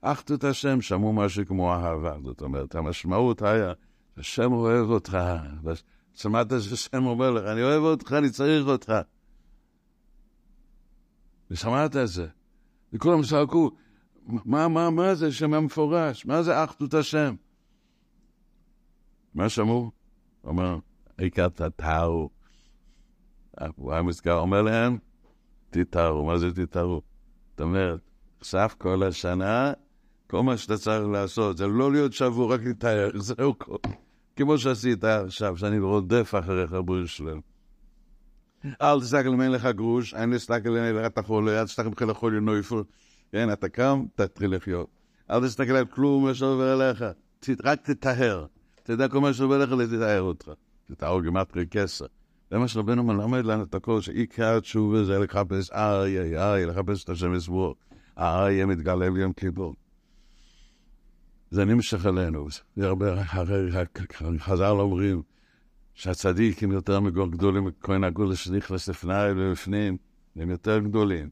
[0.00, 2.16] אחדות השם, שמעו משהו כמו אהבה.
[2.24, 3.72] זאת אומרת, המשמעות היה,
[4.16, 5.18] השם אוהב אותך.
[6.14, 8.92] שמעת שהשם אומר לך, אני אוהב אותך, אני צריך אותך.
[11.50, 12.26] ושמעת את זה.
[12.92, 13.70] וכולם צעקו,
[14.26, 16.26] מה, מה, מה זה שם המפורש?
[16.26, 17.34] מה זה אחדות השם?
[19.34, 19.90] מה שמעו?
[20.40, 20.78] הוא אומר,
[21.18, 22.30] הכרת תאו.
[23.76, 24.98] הוא היה מזכר, אומר להם,
[25.70, 26.26] תתארו.
[26.26, 27.02] מה זה תתארו?
[27.50, 28.00] זאת אומרת,
[28.40, 29.72] עכשיו כל השנה,
[30.26, 33.76] כל מה שאתה צריך לעשות, זה לא להיות שבוע, רק לתאר, זהו כל.
[34.36, 37.40] כמו שעשית עכשיו, שאני רודף אחריך, בריאות שלם.
[38.82, 41.88] אל תסתכל אם אין לך גרוש, אין להסתכל אם אין לך את החולה, אל תסתכל
[41.88, 42.82] בכלל החולה נויפו.
[43.32, 44.88] כן, אתה קם, תתחיל לחיות.
[45.30, 47.04] אל תסתכל על כלום מה שעובר אליך,
[47.64, 48.46] רק תטהר.
[48.82, 50.50] תדע כל מה שעובר אליך, תטהר אותך.
[50.86, 52.06] תטהר גמטרי כסר.
[52.50, 57.08] זה מה שרבנו מלמד לנו את הכל, שעיקר התשובה זה לחפש אריה, אריה, לחפש את
[57.08, 57.74] השם יסבור.
[58.16, 59.74] האריה מתגלה ביום כיפור.
[61.50, 63.22] זה נמשך הרבה,
[64.38, 65.22] חז"ל אומרים
[65.94, 69.96] שהצדיקים יותר גדולים מכהן הגולה שנכנס לפני ולפנים,
[70.36, 71.28] הם יותר גדולים.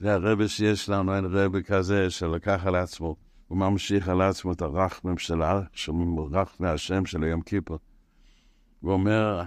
[0.00, 3.16] זה הרבה שיש לנו, אין רבה כזה שלקח על עצמו,
[3.48, 5.42] הוא ממשיך על עצמו את הרחמם של
[6.32, 7.78] רחמי השם של יום כיפור.
[8.80, 9.42] הוא אומר,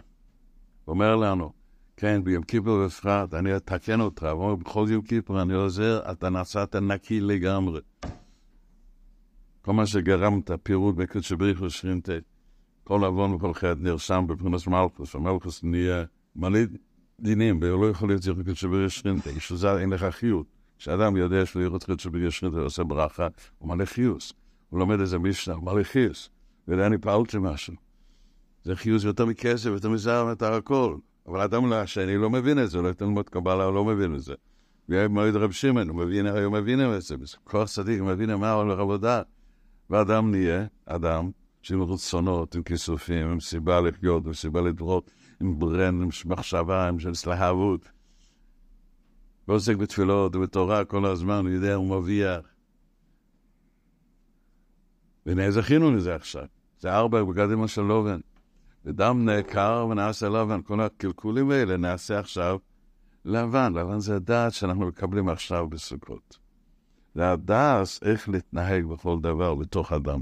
[0.86, 1.52] הוא אומר לנו,
[1.98, 6.30] כן, ביום כיפור בפרט, אני אתקן אותך, הוא אומר, בכל יום כיפור אני עוזר, אתה
[6.30, 7.82] נסעת נקי לגמרי.
[9.62, 12.17] כל מה שגרמת, פירוט בקודש בריך ושרינטי,
[12.84, 16.04] כל עוון וכל חטא נרשם בפרנס מלכוס, ומלכוס נהיה
[16.36, 16.60] מלא
[17.21, 20.45] דינים, והוא לא יכול להיות זכר קודש בריך ושרינטי, שזה אין לך חיות.
[20.78, 24.34] כשאדם יודע שהוא יראה קודש בריך ושרינטי ועושה ברכה, הוא מלא חיוס.
[24.69, 26.30] הוא לומד איזה משנה, הוא מלא חיוס.
[26.67, 27.85] ויודע, אני פעלתי משהו.
[28.65, 30.97] זה חיוס יותר מכסף, יותר מזהר, יותר הכל.
[31.28, 34.34] אבל אדם השני לא מבין את זה, לא ייתן ללמוד קבלה, לא מבין את זה.
[34.89, 38.80] ומועד רב שמעון, הוא מבין, הוא מבין את זה, כוח צדיק, הוא מבין מה הולך
[38.80, 39.21] עבודה.
[39.89, 46.01] ואדם נהיה, אדם, שעם רצונות, עם כיסופים, עם סיבה לחיות, עם סיבה לדרות, עם ברן,
[46.01, 47.89] עם מחשבה, עם של סלהבות.
[49.47, 52.45] ועוסק בתפילות ובתורה כל הזמן, הוא יודע, הוא מבטיח.
[55.25, 56.45] והנה זכינו לזה עכשיו.
[56.80, 58.19] זה ארבע בגדים של לובן.
[58.86, 60.62] ודם נעקר ונעשה לבן.
[60.62, 62.58] כל הקלקולים האלה נעשה עכשיו
[63.26, 63.74] לבן.
[63.74, 66.38] לבן זה הדעת שאנחנו מקבלים עכשיו בסוכות.
[67.15, 70.21] זה הדעת איך להתנהג בכל דבר בתוך אדם.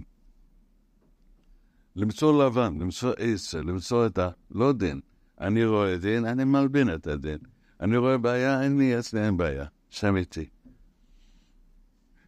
[1.96, 5.00] למצוא לבן, למצוא עשר, למצוא את הלא דין.
[5.42, 7.38] אני רואה דין, אני מלבין את הדין.
[7.82, 9.66] אני רואה בעיה, אין לי אצלי, אין בעיה.
[9.90, 10.50] שם איתי.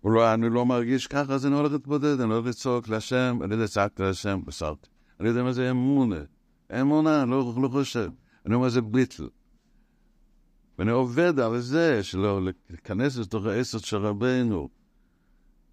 [0.04, 3.68] לא, אני לא מרגיש ככה, אז אני הולך להתבודד, אני הולך לצעוק להשם, אני יודע,
[3.68, 4.95] צעקתי להשם, בסרתי.
[5.20, 6.20] אני יודע מה זה אמונה.
[6.82, 8.10] אמונה, לא, לא חושב.
[8.46, 9.28] אני אומר, זה ביטל.
[10.80, 14.70] ואני עובד על זה, שלא להיכנס לתוך העשר של רבנו.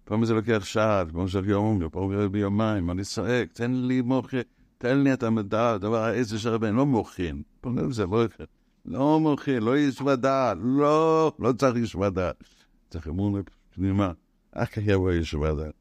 [0.03, 4.37] פעם זה לוקח שעה, כמו שהיום אומרים, פעם ביומיים, אני צועק, תן לי מוחי,
[4.77, 7.41] תן לי את המדע, הדבר העשר של רבנו, לא מוחין.
[7.61, 8.45] פעם זה לא יקרה.
[8.85, 12.43] לא מוחין, לא ישווה דעת, לא, לא צריך ישווה דעת.
[12.89, 13.39] צריך אמונה
[13.75, 14.11] פנימה,
[14.55, 15.73] רק יבוא ישווה דעת.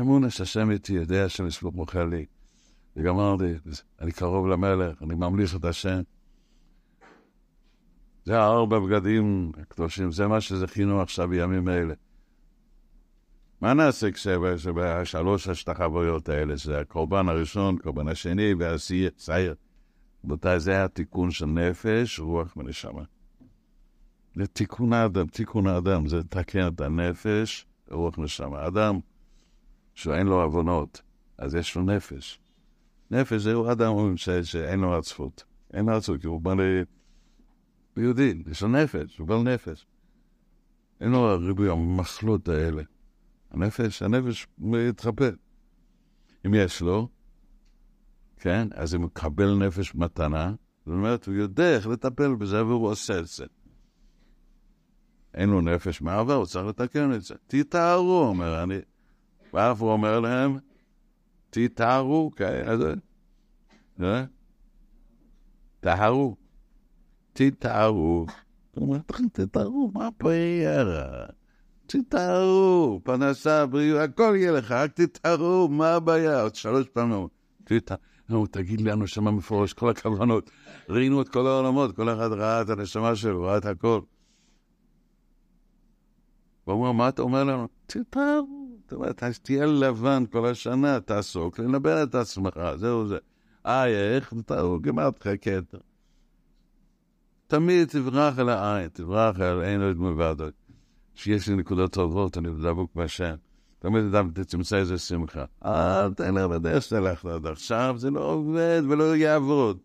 [0.00, 2.26] אמונה שהשם איתי, יודע שמספוק מוחה לי.
[2.96, 3.54] וגמרתי,
[4.00, 6.02] אני קרוב למלך, אני ממליך את השם.
[8.24, 11.94] זה הארבע בגדים הקדושים, זה מה שזכינו עכשיו בימים אלה.
[13.60, 19.54] מה נעשה כשבשלוש השתחוויות האלה, שזה הקורבן הראשון, הקורבן השני והסייר?
[20.24, 23.02] רבותיי, זה התיקון של נפש, רוח ונשמה.
[24.34, 28.66] זה תיקון האדם, תיקון האדם, זה לתקן את הנפש, רוח ונשמה.
[28.66, 29.00] אדם
[29.94, 31.02] שאין לו עוונות,
[31.38, 32.41] אז יש לו נפש.
[33.12, 35.44] נפש זהו אדם שאין לו עצפות.
[35.72, 36.60] אין לו עצפות, כי הוא בא ל...
[37.96, 39.86] ביהודי, יש לו נפש, הוא בעל נפש.
[41.00, 42.82] אין לו ריבוי המחלות האלה.
[43.50, 45.34] הנפש, הנפש מתחפל.
[46.46, 47.08] אם יש לו,
[48.36, 50.54] כן, אז הוא מקבל נפש מתנה,
[50.86, 53.44] זאת אומרת, הוא יודע איך לטפל בזה והוא עושה את זה.
[55.34, 57.34] אין לו נפש מעבר, הוא צריך לתקן את זה.
[57.46, 58.78] תתארו, אומר אני.
[59.54, 60.58] ואף הוא אומר להם,
[61.54, 62.80] תתארו, כן, אז...
[64.02, 64.24] אה?
[65.80, 66.36] תארו.
[67.32, 68.26] תתארו.
[69.32, 70.84] תתארו, מה פה יהיה?
[71.86, 76.42] תתארו, פרנסה, בריאות, הכל יהיה לך, רק תתארו, מה הבעיה?
[76.42, 77.26] עוד שלוש פעמים.
[78.28, 80.50] נו, תגיד לי, הנשמה מפורש, כל הכוונות.
[80.88, 84.00] ראינו את כל העולמות, כל אחד ראה את הנשמה שלו, ראה את הכל.
[86.66, 87.68] והוא אומר, מה אתה אומר לנו?
[87.86, 88.61] תתארו,
[89.42, 93.18] תהיה לבן כל השנה, תעסוק לנבא את עצמך, זהו זה.
[93.66, 95.78] אה, איך, הוא גמר אותך קטע.
[97.46, 100.44] תמיד תברח אל העין, תברח אל אין עוד מלבדו.
[101.14, 103.34] כשיש לי נקודות טובות, אני דבוק בהשם.
[103.78, 105.44] תמיד אדם תמצא איזה שמחה.
[105.64, 109.78] אל תלך בדרך שתלכת עד עכשיו, זה לא עובד ולא יעבוד.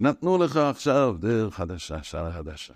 [0.00, 2.74] נתנו לך עכשיו דרך חדשה, שעה חדשה.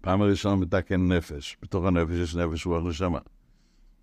[0.00, 1.56] פעם הראשונה מתקן נפש.
[1.62, 3.18] בתוך הנפש יש נפש, רוח, נשמה.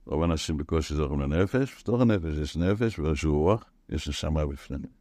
[0.05, 4.91] רוב האנשים בקושי זוכרים לנפש, בתוך הנפש יש נפש ויש רוח, יש נשמה בפנים.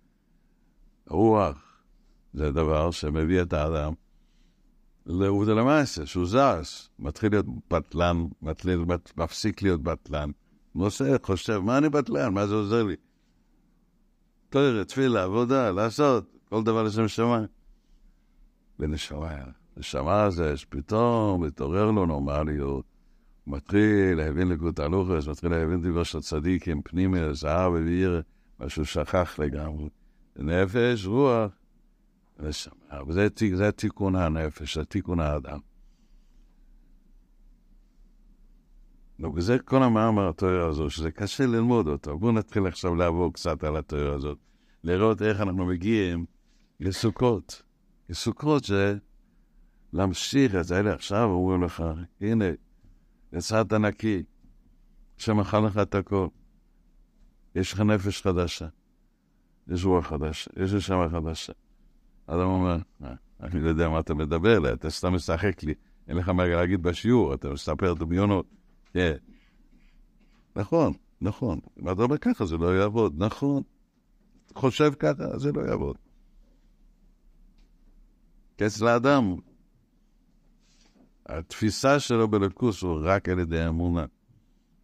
[1.09, 1.83] רוח
[2.33, 3.93] זה דבר שמביא את האדם
[5.07, 8.85] לעובדה למעשה, שהוא זז, מתחיל להיות בטלן, מתחיל,
[9.17, 10.31] מפסיק להיות בטלן.
[10.75, 12.35] נוסע, חושב, מה אני בטלן?
[12.35, 12.97] מה זה עוזר לי?
[14.49, 17.47] תואר, תפילה, עבודה, לעשות, כל דבר לשם שמיים.
[18.79, 19.35] ונשמה,
[19.77, 22.85] נשמה זה שפתאום מתעורר לו נורמליות,
[23.47, 28.23] מתחיל להבין לקות הלוחס, מתחיל להבין דבר של צדיקים, פנימי, זהב ובעיר,
[28.61, 29.89] משהו שכח לגמרי.
[30.37, 31.53] נפש, רוח,
[32.41, 33.03] ושמח.
[33.09, 35.59] וזה זה תיקון הנפש, זה תיקון האדם.
[39.19, 42.19] נו, וזה כל המאמר התיאוריה הזו, שזה קשה ללמוד אותו.
[42.19, 44.39] בואו נתחיל עכשיו לעבור קצת על התיאוריה הזאת,
[44.85, 46.27] לראות איך אנחנו מגיעים
[46.81, 47.63] לסוכות.
[48.09, 48.97] לסוכות זה
[49.97, 50.95] להמשיך את זה.
[50.95, 51.85] עכשיו אומרים לך,
[52.21, 52.45] הנה,
[53.33, 54.23] יצאת נקי,
[55.17, 56.29] שמכר לך את הכל.
[57.55, 58.69] יש לך נפש חדשה,
[59.69, 61.53] יש רוח חדשה, יש נשמה חדשה.
[62.27, 65.75] אדם אומר, אה, אני לא יודע מה אתה מדבר עליה, אתה סתם משחק לי,
[66.09, 68.47] אין לך מה להגיד בשיעור, אתה מספר דמיונות.
[68.93, 69.17] כן.
[70.57, 71.61] נכון, נכון.
[71.81, 73.23] אם אתה אומר ככה, זה לא יעבוד.
[73.23, 73.63] נכון.
[74.55, 75.97] חושב ככה, זה לא יעבוד.
[78.59, 79.37] כי אצל האדם,
[81.29, 84.05] התפיסה שלו בלקוס הוא רק על ידי אמונה.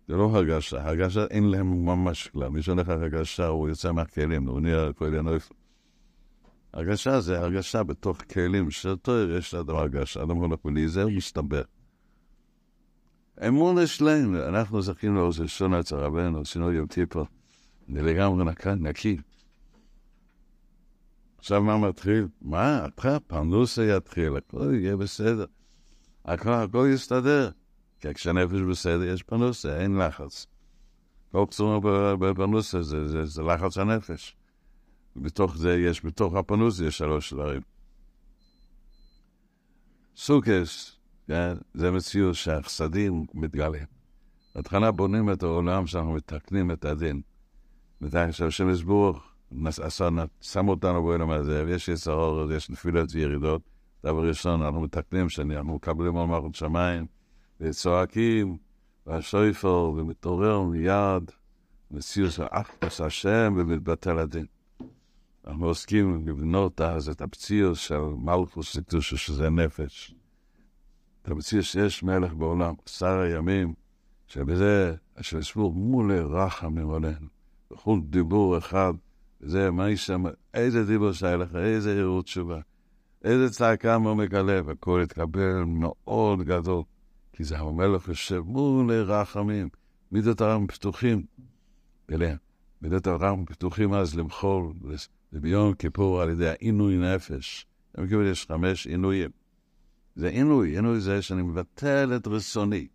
[0.09, 2.49] זה לא הרגשה, הרגשה אין להם ממש כלל.
[2.49, 5.53] מי שהולך הרגשה, הוא יוצא מהכלים, הוא נהיה כל ינואף.
[6.73, 11.63] הרגשה זה הרגשה בתוך כלים שאותו יש לאדם הרגשה, אדם הולך ולהיזהר, מסתבר.
[13.49, 17.25] אמון שלנו, אנחנו זכינו לעוזר שונה אצל רבנו, עשינו יום טיפו,
[17.89, 18.45] זה לגמרי
[18.77, 19.17] נקי.
[21.39, 22.29] עכשיו מה מתחיל?
[22.41, 22.87] מה?
[22.87, 25.45] אתה פרנוסה יתחיל, הכל יהיה בסדר.
[26.25, 27.51] הכל, הכל יסתדר.
[28.01, 30.47] כי כשהנפש בסדר יש פרנוסה, אין לחץ.
[31.33, 31.81] כל קצור
[32.17, 34.37] בפרנוסה זה, זה, זה לחץ הנפש.
[35.17, 37.61] בתוך זה יש, בתוך הפנוס יש שלוש דברים.
[40.17, 43.87] סוכס, כן, זה מציאות שהחסדים מתגלים.
[44.55, 47.21] בהתחלה בונים את העולם שאנחנו מתקנים את הדין.
[48.01, 49.23] מתי שהשם יסבורך,
[50.41, 53.72] שם אותנו בעולם הזה, ויש יצרות, יש נפילות וירידות.
[54.05, 57.07] דבר ראשון, אנחנו מתקנים שאנחנו מקבלים על מערכות שמיים,
[57.61, 58.57] וצועקים,
[59.07, 61.31] והשויפר, ומתעורר מיד,
[61.91, 64.47] מציאות של אחפש השם, ומתבטל הדין.
[65.47, 70.15] אנחנו עוסקים לבנות אז את הפציעוס של מלכוס לקדושה, שזה נפש.
[71.23, 73.75] את הפציעוס שיש מלך בעולם, שר הימים,
[74.27, 77.27] שבזה אשר ישבו מול רחמים עלינו.
[77.71, 78.93] בכל דיבור אחד,
[79.41, 82.61] וזה מה ישמע, איזה דיבור שהיה לך, איזה עירות תשובה,
[83.25, 86.83] איזה צעקה מעומק הלב, הכל התקבל מאוד גדול,
[87.33, 89.69] כי זה המלך יושב מול רחמים,
[90.13, 91.25] מידות הרם פתוחים
[92.13, 92.37] אליהם.
[92.83, 94.73] מידות הרם פתוחים אז למחול,
[95.33, 97.67] וביום כיפור על ידי העינוי נפש.
[97.95, 99.31] ביום כיפור יש חמש עינויים.
[100.15, 102.87] זה עינוי, עינוי זה שאני מבטל את רצוני.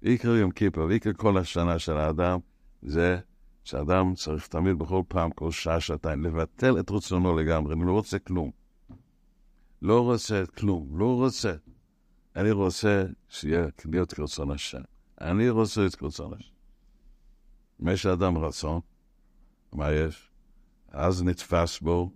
[0.00, 2.38] עיקר יום כיפור ועיקר כל השנה של האדם,
[2.82, 3.18] זה
[3.64, 7.74] שאדם צריך תמיד בכל פעם, כל שעה, שעתיים, לבטל את רצונו לגמרי.
[7.74, 8.65] אני לא רוצה כלום.
[9.82, 11.54] לא רוצה כלום, לא רוצה.
[12.36, 14.82] אני רוצה שיהיה להיות כרצון השם.
[15.20, 16.52] אני רוצה את כרצון השם.
[17.82, 18.80] אם יש לאדם רצון,
[19.72, 20.30] מה יש?
[20.88, 22.10] אז נתפס בו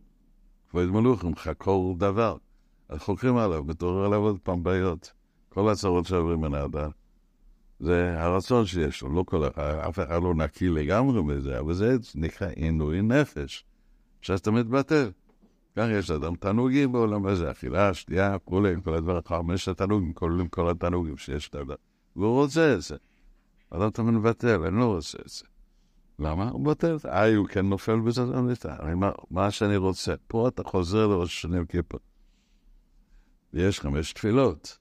[0.71, 2.37] כבוד מלוכים, חקור דבר.
[2.89, 5.13] אז חוקרים עליו, מתעורר עליו עוד פעם בעיות.
[5.49, 6.91] כל הצרות שעוברים מן האדם.
[7.81, 11.97] זה הרצון שיש לו, לא כל אחד, אף אחד לא נקי לגמרי מזה, אבל זה
[12.15, 13.65] נקרא עינוי נפש,
[14.21, 15.11] שאתה מתבטל.
[15.77, 20.71] כך יש אדם תענוגים בעולם הזה, אכילה, שתייה, כולי, כל הדברים, חמש התענוגים, כוללים כל
[20.71, 21.75] התענוגים שיש לאדם.
[22.17, 22.97] והוא רוצה את זה.
[23.71, 25.45] אדם אתה מבטל, אני לא רוצה את זה.
[26.19, 26.51] למה?
[26.51, 27.09] הוא מבטל זה.
[27.09, 28.23] אה, הוא כן נופל בזה,
[28.81, 30.15] אני מה, מה שאני רוצה.
[30.27, 32.01] פה אתה חוזר לראש השנים כיפור.
[33.55, 34.79] ויש חמש תפילות.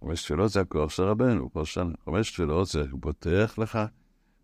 [0.00, 1.92] חמש תפילות זה הכוח של רבנו, כל שנה.
[2.04, 3.78] חמש תפילות זה, פותח לך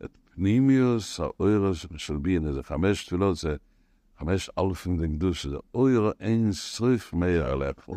[0.04, 3.56] את פנימיוס האוירו של בינה, זה חמש תפילות, זה
[4.20, 7.96] חמש אלפים דקדוש, זה אוירו אין שריף מאיר על הכל.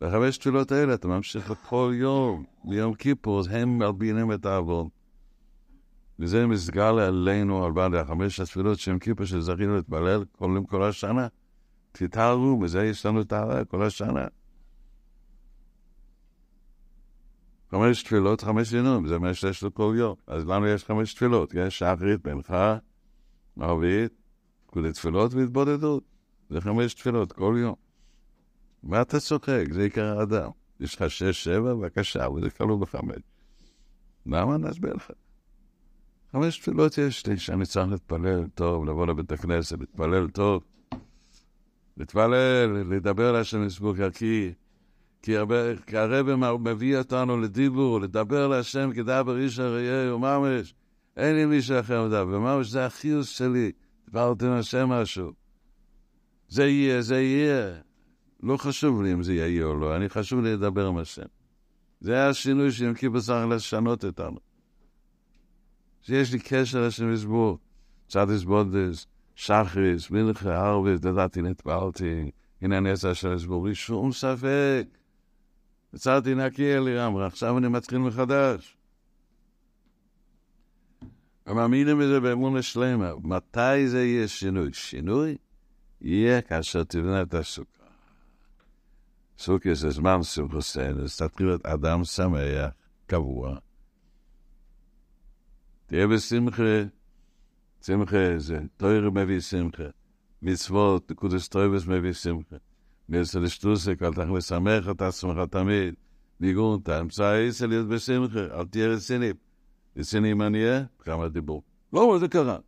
[0.00, 4.88] וחמש תפילות האלה אתה ממשיך לכל יום, ביום כיפור, הם מלבינים את העוון.
[6.18, 11.28] וזה מסגל עלינו, על בעד החמש התפילות שהם כיפור שזכינו להתפלל כל יום כל השנה.
[11.92, 14.26] תתארו, וזה יש לנו טהרה כל השנה.
[17.70, 20.14] חמש תפילות, חמש ינום, זה מה שיש לו יום.
[20.26, 22.78] אז לנו יש חמש תפילות, יש שחרית, מנחה,
[23.60, 24.19] ערבית,
[24.70, 26.02] כולי תפילות והתבודדות.
[26.50, 27.74] זה חמש תפילות כל יום.
[28.82, 29.64] מה אתה צוחק?
[29.70, 30.50] זה עיקר האדם.
[30.80, 33.22] יש לך שש, שבע, בבקשה, וזה כלול בחמש.
[34.26, 35.10] למה נסביר לך?
[36.32, 40.62] חמש תפילות יש לי, שאני צריך להתפלל טוב, לבוא לבית הכנסת, להתפלל טוב.
[41.96, 44.52] להתפלל, לדבר להשם מסבוק ערכי.
[45.22, 45.36] כי
[45.92, 50.74] הרב מביא אותנו לדיבור, לדבר להשם כדבר איש הראייה וממש.
[51.16, 53.72] אין לי מישהו אחר מדבר, וממש זה החיוס שלי.
[54.14, 55.32] עם השם משהו.
[56.48, 57.80] זה יהיה, זה יהיה.
[58.42, 61.26] לא חשוב לי אם זה יהיה או לא, אני חשוב לי לדבר עם השם.
[62.00, 64.38] זה היה השינוי שיום כיפור צריך לשנות אותנו.
[66.02, 67.58] שיש לי קשר לשם יסבור.
[68.08, 72.30] צדיס בודס, שחריס, מלכה, ערבית, דדעתי, נטבלתי,
[72.62, 74.86] הנה אני אעשה של יסבור, בלי שום ספק.
[75.94, 78.76] יצאתי נקי אלי אמרה, עכשיו אני מתחיל מחדש.
[81.50, 83.12] ומאמינים בזה באמונה שלמה.
[83.22, 84.72] מתי זה יהיה שינוי?
[84.72, 85.36] שינוי
[86.00, 87.84] יהיה כאשר תבנה את הסוכה.
[89.38, 92.70] סוכה זה זמן סוכוסן, אז תתחיל להיות אדם שמח,
[93.06, 93.58] קבוע.
[95.86, 96.82] תהיה בשמחה,
[97.82, 99.84] שמחה זה, תויר מביא שמחה.
[100.42, 102.56] מצוות, נקודס טויבס מביא שמחה.
[103.08, 105.94] נעשה לשטוסק, אל תכף לשמח את עצמך תמיד.
[106.40, 109.30] ניגון, תמצא איסה להיות בשמחה, אל תהיה רציני.
[110.16, 111.62] אני אהיה, כמה דיבור.
[111.92, 112.58] לא, זה קרה.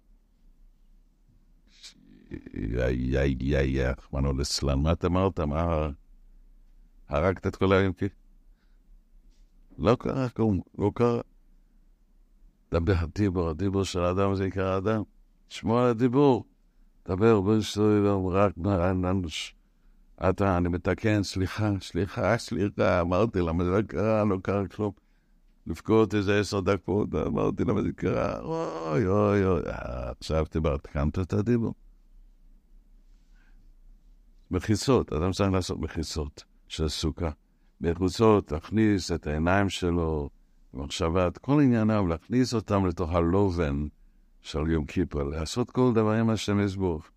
[2.55, 5.41] יא, יא, יא, יא, רחמנו לסלן, מה אתה אמרת?
[5.41, 5.89] מה...
[7.09, 7.93] הרגת את כל היום?
[9.79, 11.21] לא קרה כלום, לא קרה.
[12.71, 15.03] דבר הדיבור, הדיבור של האדם זה עיקר האדם.
[15.49, 16.45] שמוע על הדיבור.
[17.09, 18.53] דבר סויבר, רק
[18.95, 19.55] נענש.
[20.29, 24.93] אתה, אני מתקן, סליחה, סליחה, סליחה, אמרתי למה זה לא קרה, לא קרה כלום.
[25.67, 29.63] לבכות איזה עשר דקות, אמרתי למה זה קרה, אוי אוי אוי,
[30.21, 31.75] עכשיו דיברת, קמת את הדיבור.
[34.51, 37.31] מחיצות, אדם צריך לעשות מחיצות של סוכה.
[37.81, 40.31] מחיצות, להכניס את העיניים שלו,
[40.75, 43.87] במחשבה, את כל ענייניו, להכניס אותם לתוך הלובן
[44.41, 47.11] של יום כיפר, לעשות כל דבר עם השם יסבוך.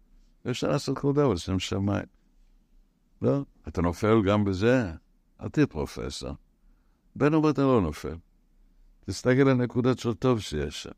[0.50, 2.06] אפשר לעשות כל דבר, לשם שמיים.
[3.22, 4.92] לא, אתה נופל גם בזה,
[5.42, 6.32] אל תהיה פרופסור.
[7.16, 8.16] בין ובין אתה לא נופל.
[9.06, 10.90] תסתכל על נקודות של טוב שיש שם.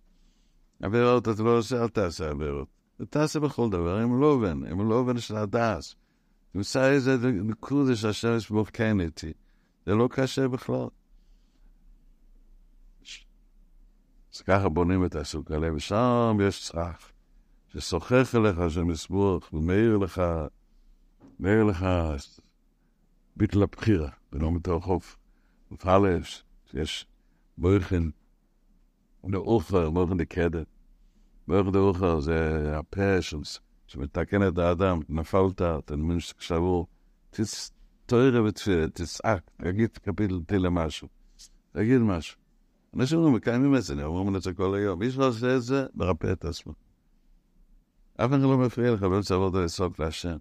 [0.82, 2.68] עבירות אתה לא עושה, אל תעשה עבירות.
[3.10, 5.96] תעשה בכל דבר, הם לא בן, הם לא בן של הדס.
[6.54, 9.34] תמצא איזה נקודה שהשם ישמוך כן איתי.
[9.86, 10.88] זה לא קשה בכלל.
[14.36, 17.12] אז ככה בונים את הסוג הלב, ושם יש צרך
[17.68, 18.58] ששוחח אליך,
[18.92, 20.22] ישמוך, ומאיר לך
[21.40, 21.86] מאיר לך
[23.36, 25.16] ביטל הבחירה, בנאום את הרחוב.
[25.72, 27.08] ופלש, שיש
[27.58, 28.04] בויכן,
[29.24, 30.68] לאוחר, בויכן דקדת.
[31.48, 33.22] בויכן דאוחר זה הפה
[33.88, 36.88] שמתקן את האדם, נפלת, אתה מבין שבור.
[38.06, 41.08] תוירה ותפילה, תצעק, תגיד קפיטל תלה משהו.
[41.72, 42.38] תגיד משהו.
[42.96, 45.00] אנשים אומרים, מקיימים את זה, אומרים את זה כל היום.
[45.00, 46.74] מי שלא עושה את זה, מרפא את עצמו.
[48.16, 50.38] אף אחד לא מפריע לך באמצע עבודה לצעוק להשם.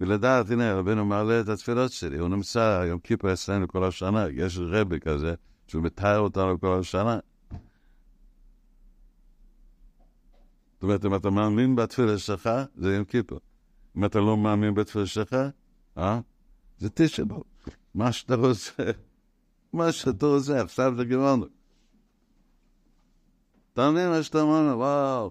[0.00, 4.58] ולדעת, הנה, רבנו מעלה את התפילות שלי, הוא נמצא יום כיפור אצלנו כל השנה, יש
[4.58, 5.34] רבי כזה,
[5.70, 7.18] שהוא מתאר אותנו כל השנה.
[10.72, 13.40] זאת אומרת, אם אתה מאמין בתפילה שלך, זה יום כיפור.
[13.96, 15.36] אם אתה לא מאמין בתפילה שלך,
[15.98, 16.20] אה?
[16.78, 17.44] זה תשבו.
[17.94, 18.82] מה שאתה רוצה,
[19.72, 21.46] מה שאתה רוצה, עכשיו זה גמרנו.
[23.72, 24.76] אתה מבין מה שאתה אומר?
[24.76, 25.30] וואו.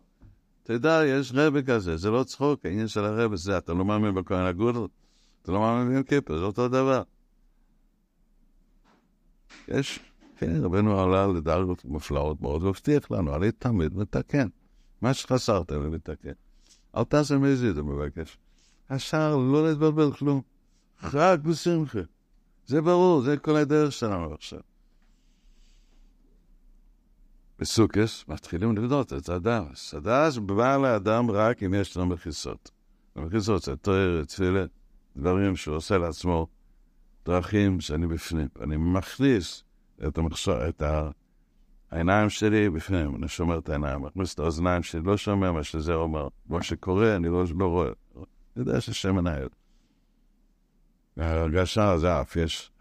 [0.64, 4.46] תדע, יש רבי כזה, זה לא צחוק, העניין של הרבי זה, אתה לא מאמין בכהן
[4.46, 4.88] הגודל,
[5.42, 7.04] אתה לא מאמין ביום כיפר, זה אותו דבר.
[9.68, 10.00] יש,
[10.40, 14.48] כן, רבנו עלה לדרגות מופלאות מאוד, והבטיח לנו, אני תמיד מתקן.
[15.02, 16.32] מה שחסרת אני מתקן.
[16.96, 18.38] אל תעשה מזיד, הוא מבקש.
[18.90, 20.42] השאר, לא להתבלבל כלום.
[21.04, 22.00] רק בשמחה.
[22.66, 24.60] זה ברור, זה כל הדרך שלנו עכשיו.
[27.60, 29.94] בסוכס מתחילים לבנות את הדס.
[29.94, 32.72] הדס בא לאדם רק אם יש לו מחיסות.
[33.16, 34.66] המחיסות זה תואר, תפילה,
[35.18, 36.48] דברים שהוא עושה לעצמו,
[37.26, 38.48] דרכים שאני בפנים.
[38.62, 39.64] אני מכניס
[40.08, 40.84] את, המחשור, את
[41.91, 45.93] העיניים שלי בפנים, אני שומר את העיניים, מכניס את האוזניים שלי, לא שומע מה שזה
[45.93, 46.28] אומר.
[46.50, 47.89] מה שקורה, אני לא, לא רואה.
[48.16, 48.26] אני
[48.56, 49.47] יודע שהשם מנהל.
[51.18, 52.72] ההרגשה זה אף, יש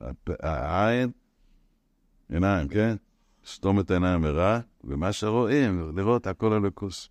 [0.41, 1.11] העין,
[2.29, 2.97] עיניים, כן?
[3.47, 7.09] סתום את העיניים מרע, ומה שרואים, לראות הכל הלקוס.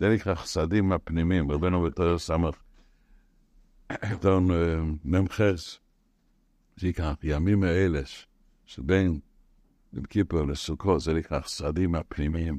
[0.00, 2.54] זה נקרא חסדים הפנימיים, רבנו בתור סמך,
[4.02, 4.48] עיתון
[5.04, 5.78] מ"חס,
[6.76, 8.00] זה נקרא ימים האלה,
[8.64, 9.20] שבין
[9.92, 12.58] יום כיפור לסוכות, זה נקרא חסדים הפנימיים.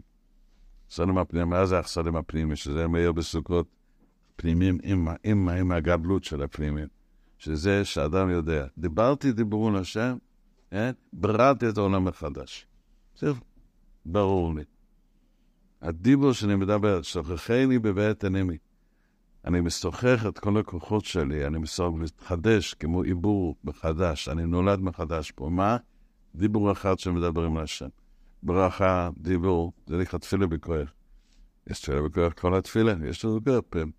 [0.92, 2.56] חסדים הפנימיים, מה זה החסדים הפנימיים?
[2.56, 3.68] שזה מאיר בסוכות
[4.36, 6.88] פנימיים עם, עם, עם הגדלות של הפנימיים.
[7.38, 8.66] שזה שאדם יודע.
[8.78, 10.18] דיברתי דיברו לשם,
[10.72, 10.92] כן?
[11.14, 12.68] בראתי את העולם מחדש.
[13.18, 13.32] זה
[14.06, 14.64] ברור לי.
[15.82, 18.58] הדיבור שאני מדבר, שוכחני בבית עינימי.
[19.46, 25.32] אני משוחח את כל הכוחות שלי, אני מסוג להתחדש כמו עיבור מחדש, אני נולד מחדש
[25.32, 25.50] פה.
[25.50, 25.78] מה?
[26.36, 27.88] דיבור אחד שמדברים להשם.
[28.44, 30.90] ברכה, דיבור, זה נקרא תפילה בכוח.
[31.68, 33.90] יש תפילה בכוח כל התפילה, יש לנו בכוח.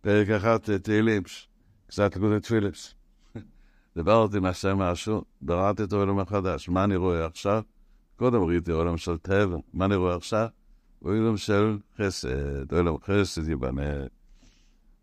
[0.00, 1.22] פרק אחד תהילים,
[1.86, 2.94] קצת לגודל תפילס.
[3.96, 6.68] דיברתי עם השם משהו, בראתי את העולם החדש.
[6.68, 7.62] מה אני רואה עכשיו?
[8.16, 9.56] קודם ראיתי עולם של טבע.
[9.72, 10.46] מה אני רואה עכשיו?
[11.00, 13.92] עולם של חסד, עולם חסד ייבנה.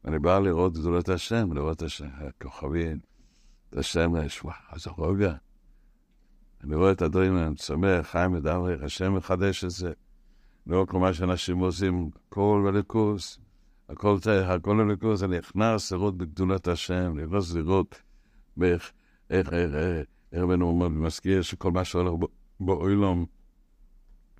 [0.05, 2.99] אני בא לראות גדולת השם, לראות את הכוכבים,
[3.73, 5.33] את השמש, וואו, איזה רוגע.
[6.63, 9.93] אני רואה את הדברים, אני צומח, חיים מדבר, השם מחדש את זה.
[10.67, 13.39] לא כל מה שאנשים עושים, כל בליכוס,
[13.89, 18.01] הכל, הכל הליכוס, אני נכנס לראות בגדולת השם, נכנס לראות
[18.61, 18.91] איך,
[19.29, 19.73] איך, איך,
[20.31, 22.13] איך בנו אומר, מזכיר שכל מה שהולך
[22.59, 23.25] באוילום,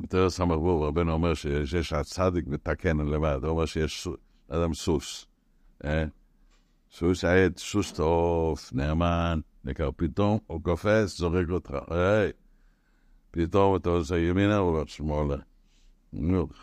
[0.01, 4.07] יותר סמך בו, רבנו אומר שיש הצדיק מתקן לבד, הוא אומר שיש
[4.49, 5.25] אדם סוס.
[6.93, 6.97] אה?
[6.97, 12.31] סוס עד, סוס טוב, נאמן, נקר, פתאום הוא קופץ, זורק אותך, היי,
[13.31, 15.37] פתאום אתה עושה ימינה, הוא אומר שמאלה.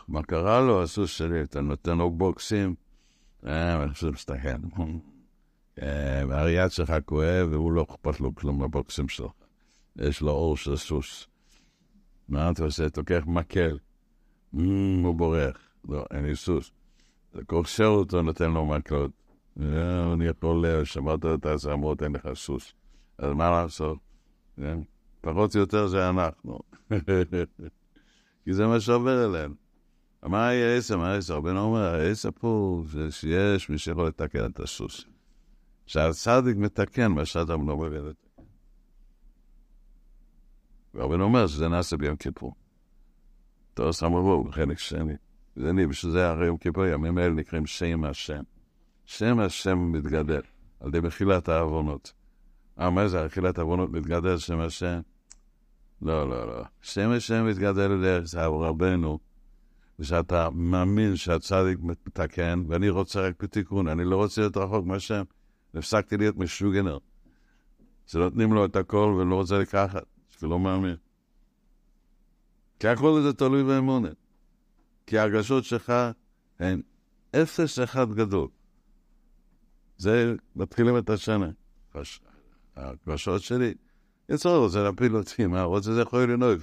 [0.09, 1.43] מה קרה לו, הסוס שלי?
[1.43, 2.75] אתה נותן לו בוקסים?
[3.47, 4.49] אה, אני חושב מסתכל.
[6.29, 9.31] והיד שלך כואב, והוא לא אכפת לו כלום בבוקסים שלך.
[9.97, 11.27] יש לו אור של סוס.
[12.29, 12.91] מה אתה עושה?
[12.91, 13.79] תוקח מקל.
[14.53, 15.57] הוא בורח.
[15.89, 16.71] לא, אין לי סוס.
[17.31, 19.20] אתה קושר אותו, נותן לו מקלות.
[19.59, 22.73] אני יכול, שמעת את הזמרות, אין לך סוס.
[23.19, 23.99] אז מה לעשות?
[25.21, 26.59] פחות או יותר זה אנחנו.
[28.45, 29.55] כי זה מה שעובר אליהם.
[30.23, 30.99] מה יהיה עשר?
[30.99, 31.37] מה עשר?
[31.37, 35.05] רבנו אומר, העשר פה זה שיש מי שיכול לתקן את הסוס.
[35.87, 38.13] שהצדיק מתקן מה שאדם לא מבין זה.
[40.95, 42.55] ורבנו אומר שזה נעשה ביום כיפור.
[43.75, 45.15] תור סמרו, בחלק שני.
[45.57, 48.43] זה אני, בשביל זה הרי יום כיפור, ימים האלה נקראים שם השם.
[49.11, 50.41] שם השם מתגדל,
[50.81, 52.13] על ידי מחילת העוונות.
[52.81, 55.01] אה, מה זה, מחילת העוונות מתגדל שם השם?
[56.03, 56.65] לא, לא, לא.
[56.83, 59.19] שם השם מתגדל לדרך, רבנו.
[59.99, 65.23] ושאתה מאמין שהצדיק מתקן, ואני רוצה רק בתיקון, אני לא רוצה להיות רחוק מהשם.
[65.75, 66.99] הפסקתי להיות משוגנר.
[68.07, 70.05] שנותנים לו את הכל ולא רוצה לקחת,
[70.43, 70.97] ולא מאמין.
[72.79, 74.11] כי הכל זה תלוי באמונה.
[75.07, 75.93] כי ההרגשות שלך
[76.59, 76.81] הן
[77.37, 78.49] אפס אחד גדול.
[80.01, 81.51] זה, מתחילים את השנה.
[82.77, 83.75] ההרגשות שלי,
[84.29, 86.61] יצור רוצה להפיל אותי, מה רוצה זה יכול לנהוג.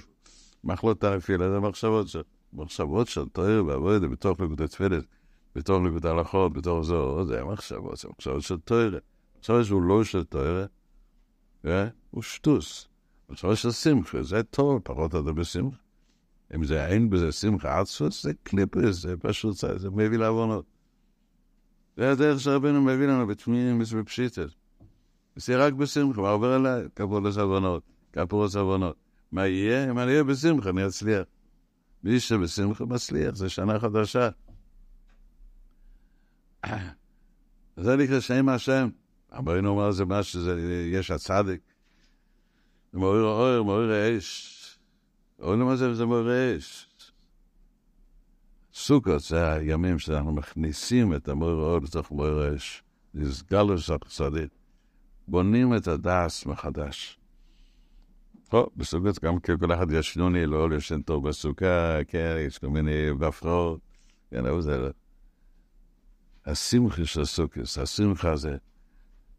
[0.64, 2.22] מחלות תרפילה זה מחשבות של,
[2.52, 5.04] מחשבות של תואר ועבודה בתוך נקודת תפילת.
[5.54, 8.98] בתור לימוד הלכות, בתור זו, זה מחשבות, זה מחשבות של תוירה.
[9.38, 10.64] מחשבות שהוא לא של תוירה,
[12.10, 12.88] הוא שטוס.
[13.30, 15.76] מחשבות של שמחה, זה טוב, פחות אתה בשמחה.
[16.54, 20.77] אם זה אין בזה שמחה עצפוס, זה קליפס, זה פשוט, זה מביא לעוונות.
[21.98, 24.48] זה הדרך שרבנו מביא לנו בתמימים ובפשיטת.
[25.36, 26.82] זה רק בשמחה, מה עובר עליי?
[26.96, 27.82] כפור לסבונות,
[28.12, 28.96] כפור לסבונות.
[29.32, 29.90] מה יהיה?
[29.90, 31.22] אם אני אהיה בשמחה, אני אצליח.
[32.04, 34.28] מי שבשמחה מצליח, זה שנה חדשה.
[37.76, 38.88] זה נקרא שם השם.
[39.32, 40.60] רבינו אומר זה מה שזה,
[40.92, 41.60] יש הצדיק.
[42.92, 44.54] זה מעורר האור, מעורר האש.
[45.40, 46.87] אוי מה זה, זה מעורר האש.
[48.80, 52.82] סוכות זה הימים שאנחנו מכניסים את המעורר האור לתוך מעורר האש.
[53.14, 54.50] נסגלו של החסדית.
[55.28, 57.18] בונים את הדס מחדש.
[58.48, 63.80] טוב, בסוכות גם כל אחד ישנוני, לא ישן טוב בסוכה, כן, יש כל מיני בפרות,
[64.30, 64.88] כן, אבל זה לא.
[66.46, 68.56] השמחה של סוכס, השמחה הזה,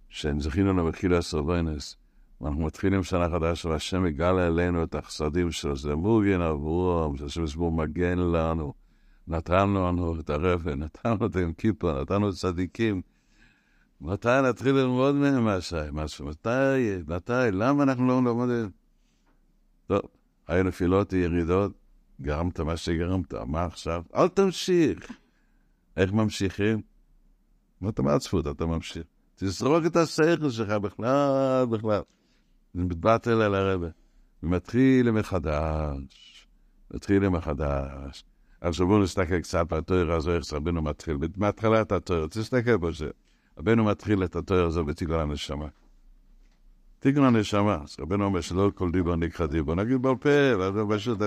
[0.10, 1.98] שזכינו למחילה הסרבנס,
[2.42, 7.72] ואנחנו מתחילים שנה חדשה, והשם יגלה אלינו את החסדים שלו, זה מוגן עבורם, שהשם יסבור
[7.72, 8.74] מגן לנו,
[9.30, 13.02] נתנו לנו את הרפן, נתנו את עם כיפה, נתנו את צדיקים.
[14.02, 15.48] מתי נתחיל ללמוד מהם
[15.92, 16.26] משהו?
[16.26, 16.98] מתי?
[17.08, 17.52] מתי?
[17.52, 18.70] למה אנחנו לא לומדים?
[19.88, 20.02] טוב,
[20.48, 21.72] היו נפילות וירידות,
[22.22, 24.04] גרמת מה שגרמת, מה עכשיו?
[24.16, 25.12] אל תמשיך.
[25.98, 26.82] איך ממשיכים?
[27.90, 29.04] אתה מעצפות, אתה ממשיך.
[29.36, 32.02] תזרוק את השכל שלך בכלל, בכלל.
[32.76, 33.88] מתבטל אל הרבה.
[34.44, 36.48] ומתחיל מחדש.
[36.94, 38.24] מתחיל מחדש.
[38.62, 41.18] עכשיו בואו נסתכל קצת בתואר הזו, איך רבנו מתחיל.
[41.38, 43.10] מהתחלת התואר, תסתכל בזה.
[43.58, 45.68] רבנו מתחיל את התואר הזה בתיגון הנשמה.
[47.00, 47.78] תיגון הנשמה.
[47.84, 49.76] אז רבנו אומר שלא כל דיבר נקרא דיבר.
[49.76, 50.30] נגיד בעל פה,
[50.96, 51.18] פשוט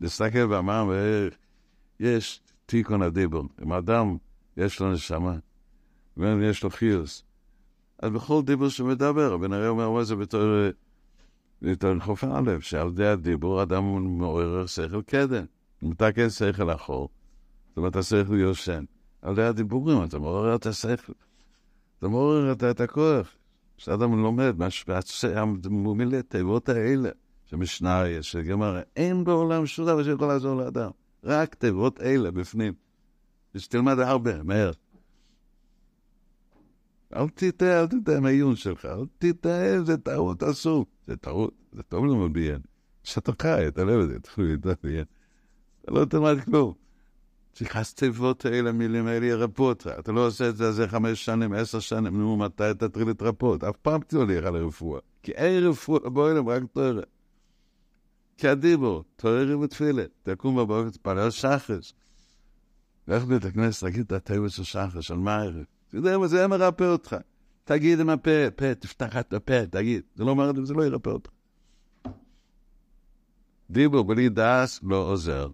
[0.00, 0.92] נסתכל ואמר,
[2.00, 3.42] יש תיקון הדיבר.
[3.62, 4.16] אם אדם
[4.56, 5.36] יש לו נשמה,
[6.16, 7.24] ויש לו חיוס,
[7.98, 10.42] אז בכל דיבור שמדבר, הרי אומר זה בתור,
[11.62, 13.84] בתור חוף א', שעל ידי הדיבור אדם
[14.18, 15.44] מעורר שכל קדם.
[15.82, 17.08] מתקן שכל אחור,
[17.68, 18.84] זאת אומרת, השכל יושן.
[19.22, 21.12] על ידי הדיבורים אתה מעורר את השכל.
[21.98, 23.34] אתה מעורר את, את הכוח.
[23.76, 24.54] כשאדם לומד,
[25.94, 27.08] מילא תיבות האלה,
[27.44, 30.90] שמשניה, שגמרא, אין בעולם שום דבר שיכול לעזור לאדם.
[31.24, 32.72] רק תיבות אלה בפנים.
[33.54, 34.70] ושתלמד הרבה, מהר.
[37.14, 40.86] אל תטעה, אל תטעה מהעיון שלך, אל תטעה, זה טעות אסור.
[41.06, 42.60] זה טעות, זה טוב ללמוד ביין.
[43.02, 44.18] שאתה חי, אתה לא יודע,
[44.82, 45.02] ביין.
[45.02, 45.17] אתה
[45.90, 46.74] לא תלמד כלום.
[47.52, 49.90] צריך הסתיבות האלה, המילים האלה ירפו אותך.
[49.98, 53.64] אתה לא עושה את זה איזה חמש שנים, עשר שנים, נו, מתי תתחיל להתרפות?
[53.64, 55.00] אף פעם תוליך על הרפואה.
[55.22, 57.02] כי אין רפואה באוהלם, רק תורה.
[58.36, 60.04] כי הדיבור, תורה ותפילה.
[60.22, 61.94] תקום בבוקר, תפלל שחש.
[63.08, 65.64] לך לבית הכנסת, תגיד את הטבע של שחש, על מה הערב?
[65.88, 67.16] אתה יודע מה זה מרפא אותך.
[67.64, 70.02] תגיד עם הפה, פה, תפתח את הפה, תגיד.
[70.14, 71.30] זה לא אומר, זה לא ירפא אותך.
[73.70, 75.48] דיבור בלי דס לא עוזר.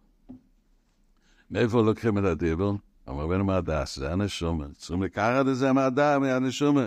[1.50, 2.74] מאיפה לוקחים את הדיבור?
[3.08, 4.66] אמר רבנו מהדס, זה הנשומה.
[4.76, 6.86] צריכים לקחת את זה מהדס, מהנשומה.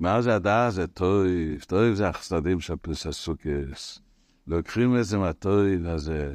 [0.00, 0.74] מה זה הדס?
[0.74, 1.62] זה טויב.
[1.62, 4.00] טויב זה החסדים של פלוס הסוכס.
[4.46, 6.34] לוקחים את זה מהטויב הזה,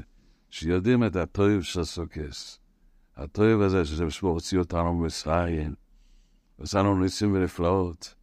[0.50, 2.60] שיודעים את הטויב של הסוכס.
[3.16, 5.74] הטויב הזה, שזה בשביל הוציא אותנו ממצרים,
[6.60, 8.16] עשה לנו ניסים ונפלאות.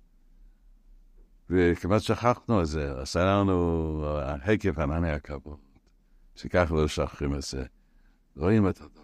[1.50, 4.06] וכמעט שכחנו את זה, עשה לנו
[4.42, 5.58] הקף ענני הכבוד,
[6.34, 7.64] שככה לא שכחים את זה.
[8.36, 9.02] רואים את הדבר.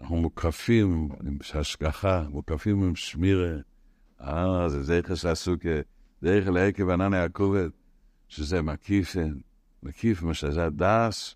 [0.00, 3.56] אנחנו מוקפים עם השגחה, מוקפים עם שמירה.
[4.20, 5.68] אה, זה זכר שעסוקה,
[6.22, 7.68] זכר לעקב ענני הכובד,
[8.28, 9.34] שזה מקיפן,
[9.82, 11.34] מקיף מה שזה הדס,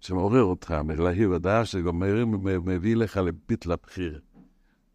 [0.00, 2.02] שמעורר אותך, מלהיב הדס, שגם
[2.64, 4.18] מביא לך לביטל הבחירה.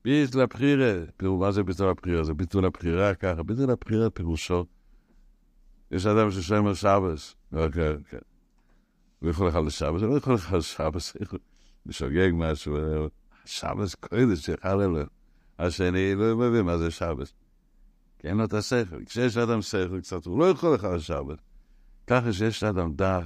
[0.05, 2.23] ביטל הבחירה, תראו, מה זה ביטל הבחירה?
[2.23, 4.65] זה ביטול הבחירה ככה, ביטול הבחירה פירושו.
[5.91, 8.19] יש אדם ששומר שבס, אוקיי, אוקיי.
[9.19, 11.17] הוא יכול לך לשבס, הוא לא יכול לך לשבס,
[11.85, 12.77] לשוגג משהו,
[13.45, 15.01] שבס קודש, יחל אלו.
[15.59, 17.33] השני לא מבין מה זה שבס.
[18.19, 19.03] כי אין לו את השכל.
[19.05, 21.37] כשיש לאדם שכל קצת, הוא לא יכול לך לשבס.
[22.07, 23.23] ככה שיש לאדם דעת,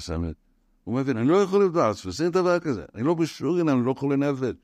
[0.83, 2.85] הוא מבין, אני לא יכול לבדוק, וזה דבר כזה.
[2.95, 4.55] אני לא בשורין, אני לא חולה נפש.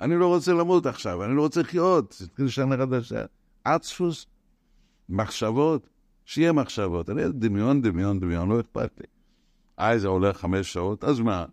[0.00, 2.22] אני לא רוצה למות עכשיו, אני לא רוצה לחיות.
[2.24, 3.24] תתחיל שנה חדשה.
[3.64, 4.26] עצפוס,
[5.08, 5.88] מחשבות,
[6.24, 7.10] שיהיה מחשבות.
[7.10, 9.06] אני דמיון, דמיון, דמיון, לא אכפת לי.
[9.80, 11.44] אה, זה עולה חמש שעות, אז מה?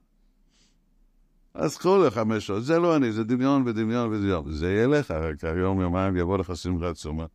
[1.54, 4.52] אז קחו לחמש שעות, זה לא אני, זה דמיון ודמיון ודמיון.
[4.52, 7.26] זה יהיה לך, רק יום, יומיים יבוא לך שמחה עצומה.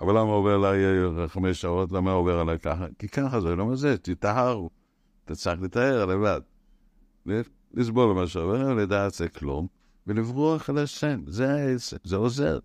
[0.00, 0.84] אבל למה עובר עליי
[1.28, 1.92] חמש שעות?
[1.92, 2.86] למה עובר עליי ככה?
[2.98, 3.98] כי ככה זה, למה זה?
[3.98, 4.70] תטהרו.
[5.24, 6.40] אתה צריך לטהר לבד.
[7.74, 9.66] לסבול מה שעובר, לדעת זה כלום,
[10.06, 11.20] ולברוח על השם.
[11.26, 12.58] זה העסק, זה עוזר.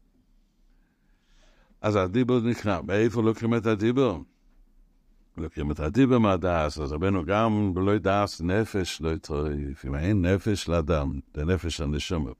[1.81, 4.23] אז הדיבור נקרא, מאיפה לוקחים את הדיבור?
[5.39, 9.85] לוקחים את הדיבר מהדס, אז רבנו גם בלא דס נפש לא יטריף.
[9.85, 12.31] אם אין נפש לאדם, זה נפש הנשמה.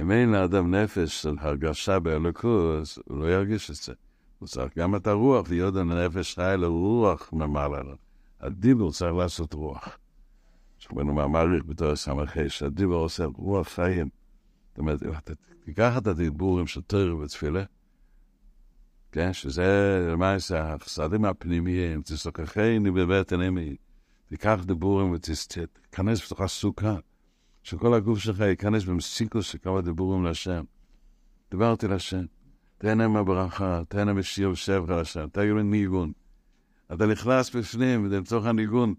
[0.00, 3.92] אם אין לאדם נפש של הרגשה באלוקות, הוא לא ירגיש את זה.
[4.38, 7.96] הוא צריך גם את הרוח, להיות הנפש חי לרוח ממעלה לו.
[8.40, 9.98] הדיבור צריך לעשות רוח.
[10.78, 14.08] שרבנו מעריך בתור סמכי, שהדיבור עושה רוח חיים.
[14.68, 15.02] זאת אומרת,
[15.64, 17.62] תיקח את הדיבורים של תורי ותפילה,
[19.12, 23.76] כן, שזה למעשה החסדים הפנימיים, תסוכחני בבטן אמי,
[24.28, 26.96] תיקח דיבורים ותיכנס בתוך הסוכה,
[27.62, 30.64] שכל הגוף שלך ייכנס במסיקוס של כמה דיבורים להשם.
[31.50, 32.24] דיברתי להשם,
[32.78, 36.12] תהנה מהברכה, תהנה משיר ושבח להשם, לי ניגון.
[36.92, 38.94] אתה נכנס בפנים, ולצורך הניגון,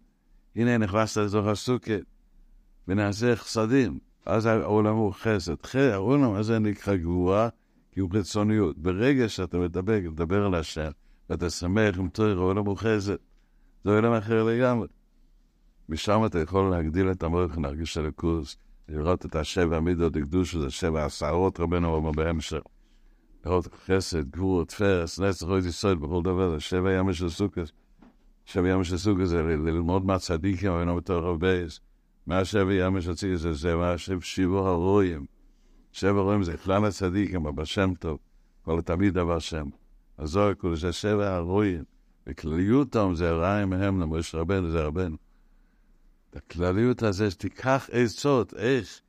[0.56, 1.94] הנה נכנסת לתוך הסוכה,
[2.88, 5.56] ונעשה חסדים, אז העולם הוא חסד.
[5.76, 7.50] העולם הזה נקרא גבורה,
[8.00, 8.78] כי הוא חיצוניות.
[8.78, 10.90] ברגע שאתה מדבר, מדבר על השם,
[11.30, 13.16] ואתה שמח עם תואר העולם חסד,
[13.84, 14.88] זה עולם אחר לגמרי.
[15.90, 18.56] משם אתה יכול להגדיל את המוח, להרגיש את הליכוז,
[18.90, 22.62] לראות את השבע מידות הקדוש, זה שבע עשרות רבנו אומר בהמשך.
[23.46, 27.72] לראות חסד, גבור, תפרס, נצח, אוי ישראל, בכל דבר, זה שבע ימים של סוכס.
[28.46, 31.48] שבע ימים של סוכס זה ללמוד מהצדיקים, אבל לא בתור הרבה.
[32.28, 35.26] מה שבע ימים של צדיקים זה, זה מה שבשיבו הרואים.
[36.00, 38.20] שבע רואים זה כלל הצדיקים, אבל בשם טוב,
[38.62, 39.68] כל תמיד דבר שם.
[40.18, 41.84] הזוהר כולו זה שבע הרואים.
[42.28, 45.18] וכלליותם זה רעים מהם למשה רבנו, זה רבנו.
[46.34, 49.02] הכלליות הזה, שתיקח עצות, איך,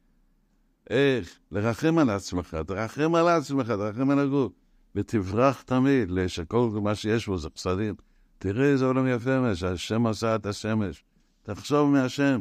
[0.91, 4.53] איך, לרחם על עצמך, תרחם על עצמך, תרחם על הגוף,
[4.95, 7.95] ותברח תמיד, שכל מה שיש בו זה פסדים.
[8.38, 11.05] תראה איזה עולם יפה מה שהשם עשה את השמש.
[11.43, 12.41] תחשוב מהשם.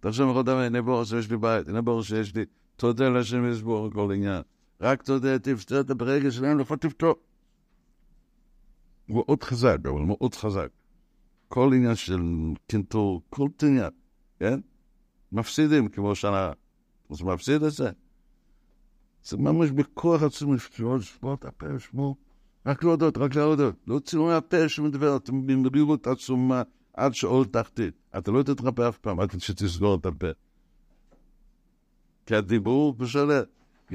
[0.00, 2.44] תחשוב מכל דבר, הנה בור שיש לי בית, הנה בור שיש לי,
[2.76, 4.42] תודה להשם יש בור כל עניין.
[4.80, 7.14] רק תודה, תפתור את הברגע שלהם, לפחות תפתור.
[9.08, 10.68] הוא מאוד חזק, אבל מאוד חזק.
[11.48, 12.20] כל עניין של
[12.66, 13.90] קינטור, כל עניין,
[14.38, 14.60] כן?
[15.32, 16.52] מפסידים כמו שנה.
[17.10, 17.90] אז מפסיד את זה.
[19.24, 22.16] זה ממש בכוח עצום לפתור, לשבור את הפה, לשמור.
[22.66, 23.74] רק להודות, רק להודות.
[23.86, 26.62] לא צילום מהפה שמדבר, אתם במרירות עצומה
[26.94, 27.94] עד שאול תחתית.
[28.18, 30.26] אתה לא תתרפא אף פעם, עד שתסגור את הפה.
[32.32, 33.40] כי הדיבור משנה.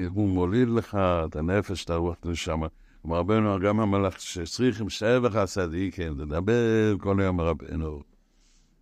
[0.08, 2.68] הוא מוליד לך את הנפש, את הרוח, את.
[3.06, 8.04] אמר רבנו, גם המלאך שצריכים שבח הצדיקים, תדבר כל היום רבנו.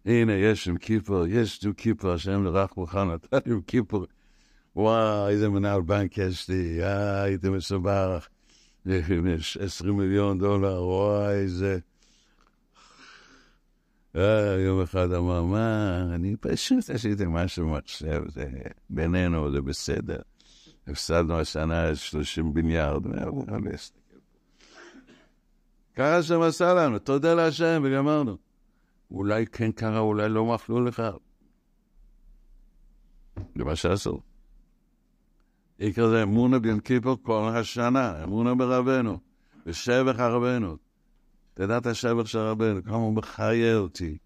[0.06, 4.06] הנה, יש עם כיפור, יש עם כיפור, השם לרך מוכן, נתן עם כיפור.
[4.76, 8.28] וואי, איזה מנהל בנק יש לי, אה, הייתי מסובך.
[8.86, 11.80] יש 20 מיליון דולר, וואי, איזה...
[14.16, 18.52] אה, יום אחד אמר, מה, אני פשוט עשיתי משהו במחשב, זה
[18.90, 20.20] בינינו, זה בסדר.
[20.88, 23.04] הפסדנו השנה 30 מיליארד,
[25.96, 28.38] ככה השם עשה לנו, תודה להשם, וגמרנו.
[29.12, 31.04] אולי כן קרה, אולי לא מפלו לך.
[33.56, 34.20] זה מה שעשו.
[35.78, 39.20] עיקר זה אמונה ביום כיפור כל השנה, אמונה ברבנו,
[39.66, 40.85] בשבח הרבנו.
[41.56, 44.18] תדע את השבח של רבנו, כמה הוא מחיה אותי.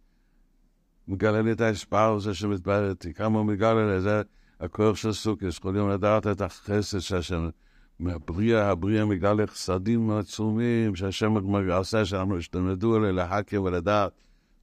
[1.07, 4.21] מגלה לי את ההשפעה הזה שמתברר איתי, כמה הוא מגלה לי, זה
[4.59, 7.49] הכוח של סוכס, כל יום לדעת את החסד שהשם,
[7.99, 11.38] מהבריאה, הבריאה מגלה חסדים עצומים, שהשם
[11.77, 14.11] עושה שאנחנו השתמדו עליה להכיר ולדעת.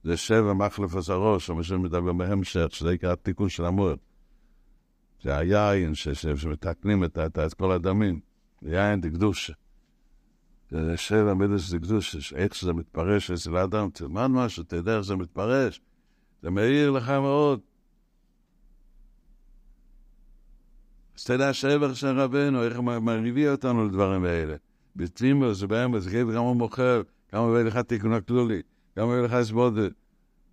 [0.03, 3.97] זה שבע מחלף הראש, שמה מדבר בהמשך, שזה יקרא התיקון של המועד.
[5.23, 5.95] זה היין
[6.35, 7.17] שמתקנים את
[7.53, 8.19] כל הדמים,
[8.61, 9.53] זה יין דקדושה.
[10.71, 15.81] זה שבע מידס דקדושה, איך שזה מתפרש אצל האדם, תלמד משהו, תדע איך זה מתפרש.
[16.41, 17.59] זה מאיר לך מאוד.
[21.17, 24.55] אז תדע שבח של רבנו, איך הוא מביא אותנו לדברים האלה.
[24.95, 28.61] בתמימו, זה בהם, זה כאילו כמה מוכר, כמה מביא לך תיקון הכלולי,
[28.95, 29.91] כמה מביא לך סבודת.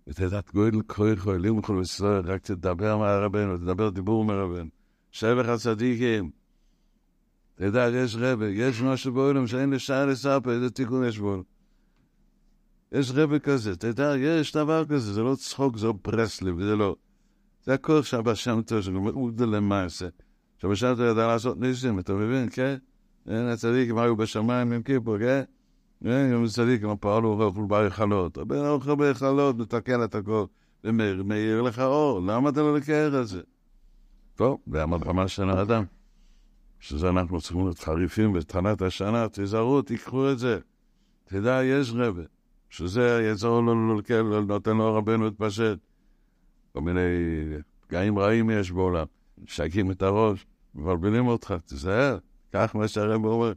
[0.07, 4.69] ותדעת גודל כוח אלים וכל ישראל, רק תדבר מהרבנו, תדבר דיבור מרבנו.
[5.11, 6.29] שבח הצדיקים.
[7.55, 11.43] תדע, יש רבה, יש משהו בעולם שאין לשעה לספר, איזה תיקון יש בו.
[12.91, 16.95] יש רבה כזה, תדע, יש דבר כזה, זה לא צחוק, זה לא ברסלי, וזה לא...
[17.63, 20.07] זה הכל שהבא שם טוב, שהוא למעשה.
[20.57, 22.75] שהבא שם טוב ידע לעשות ניסים, אתה מבין, כן?
[23.29, 25.43] אין הצדיקים היו בשמיים עם כיפור, כן?
[26.03, 28.37] כן, גם צדיק, גם פעלו אוכל בהיכלות.
[28.37, 30.45] הבן אוכל בהיכלות, מתקן את הכל,
[30.83, 33.41] ומאיר לך אור, למה אתה לא לקח את זה?
[34.35, 35.83] טוב, והמלחמה של האדם,
[36.87, 40.59] שזה אנחנו צריכים להיות חריפים בתחנת השנה, תיזהרו, תיקחו את זה.
[41.25, 42.21] תדע, יש רבה,
[42.69, 43.75] שזה יעזור לו
[44.45, 45.77] נותן לו רבנו להתפשט.
[46.73, 47.01] כל מיני
[47.87, 49.05] פגעים רעים יש בעולם,
[49.37, 52.17] משקים את הראש, מבלבלים אותך, תיזהר,
[52.51, 53.53] קח מה שהרב אומר.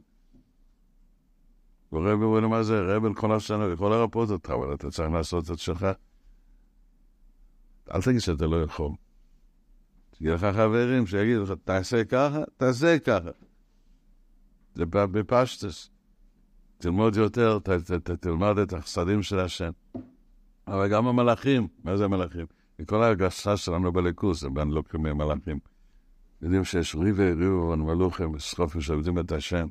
[1.91, 5.59] ורבי אומר מה זה, רבי כל השנה, יכול לרפות אותך, אבל אתה צריך לעשות את
[5.59, 5.85] שלך.
[7.93, 8.91] אל תגיד שאתה לא יכול.
[10.19, 13.29] שיהיה לך חברים שיגידו לך, תעשה ככה, תעשה ככה.
[14.75, 15.89] זה בפשטס.
[16.77, 19.71] תלמוד יותר, ת, ת, ת, תלמד את החסדים של השם.
[20.67, 22.45] אבל גם המלאכים, מה זה המלאכים?
[22.85, 25.59] כל ההרגשה שלנו בליכוס, הם לא קוראים מלאכים.
[26.41, 29.67] יודעים שיש ריבי ריבו ומלוכים, סחופים שעובדים את השם.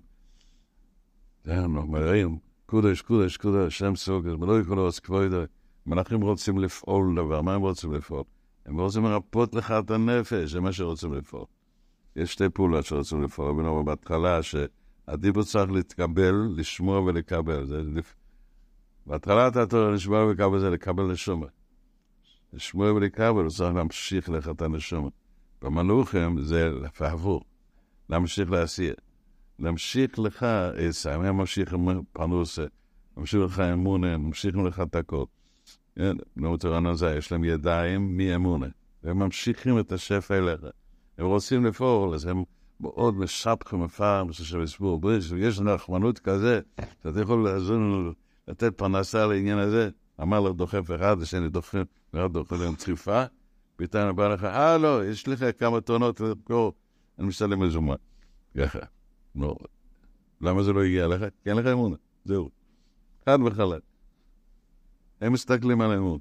[1.47, 5.43] אנחנו מראים, קודש, קודש, קודש, שם סוגר, ולא יקראו אז כבודו.
[5.87, 8.25] מלאכים רוצים לפעול דבר, מה הם רוצים לפעול?
[8.69, 11.45] הם רוצים לרפות לך את הנפש, זה מה שרוצים לפעול.
[12.17, 17.67] יש שתי פעולות שרוצים לפעול, רבינו בהתחלה, שהדיבור צריך להתקבל, לשמוע ולקבל.
[17.67, 18.15] זה לפ...
[19.07, 21.47] בהתחלת התורה לשמוע ולקבל זה לקבל נשומה.
[22.53, 25.09] לשמוע ולקבל, הוא צריך להמשיך לך את הנשומה.
[25.63, 27.45] במלוכים זה להפוך,
[28.11, 28.93] להמשיך להסיע.
[29.59, 30.47] להמשיך לך
[30.89, 32.65] עשה, הם ממשיך עם פרנוסה,
[33.17, 35.25] ממשיך לך אמונה, ממשיך לך את הכל.
[35.99, 38.67] נאמר הזה, יש להם ידיים מאמונה,
[39.03, 40.61] והם ממשיכים את השפע אליך.
[41.19, 42.43] הם רוצים לפעול, אז הם
[42.81, 46.61] מאוד משבח ומפעם, שבסבור בריש, ויש נחמנות כזה,
[47.03, 48.13] שאתה יכול לעזור לנו
[48.49, 49.91] לתת פרנסה לעניין הזה.
[50.23, 51.85] אמר לו דוחף אחד, השני דוחף,
[52.15, 53.25] ואחד דוחף להם צריפה,
[53.77, 56.73] פתאום בא לך, אה, לא, יש לך כמה טונות למכור,
[57.19, 57.95] אני משלם מזומן.
[58.57, 58.79] ככה.
[59.37, 59.57] לא.
[60.41, 61.21] למה זה לא הגיע לך?
[61.21, 61.97] כי אין לך אמונה.
[62.25, 62.51] זהו.
[63.27, 63.83] חד וחלק.
[65.21, 66.19] הם מסתכלים על אמון.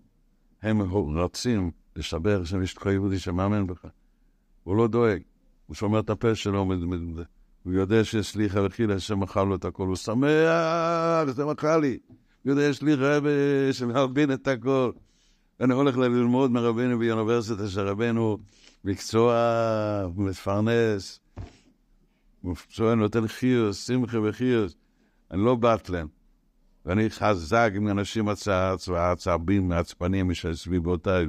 [0.62, 0.82] הם
[1.18, 3.86] רצים לשבר שם יש לך יהודי שמאמן בך.
[4.64, 5.22] הוא לא דואג.
[5.68, 6.68] הוא שומר את הפה שלו,
[7.64, 11.98] הוא יודע שסליחה וחילה, השם אכל לו את הכל, הוא שמח, זה מכר לי.
[12.44, 13.30] הוא יודע, יש לי רבי
[13.72, 14.92] שמבין את הכל.
[15.60, 18.38] אני הולך ללמוד מרבנו באוניברסיטה, שרבנו
[18.84, 19.36] מקצוע
[20.16, 21.20] מפרנס,
[22.44, 24.76] מקצוע נותן חיוס, שמחה וחיוס.
[25.32, 26.06] אני לא באטלן.
[26.88, 31.26] ואני חזק עם אנשים עצבים, מעצבנים, סביבותיי,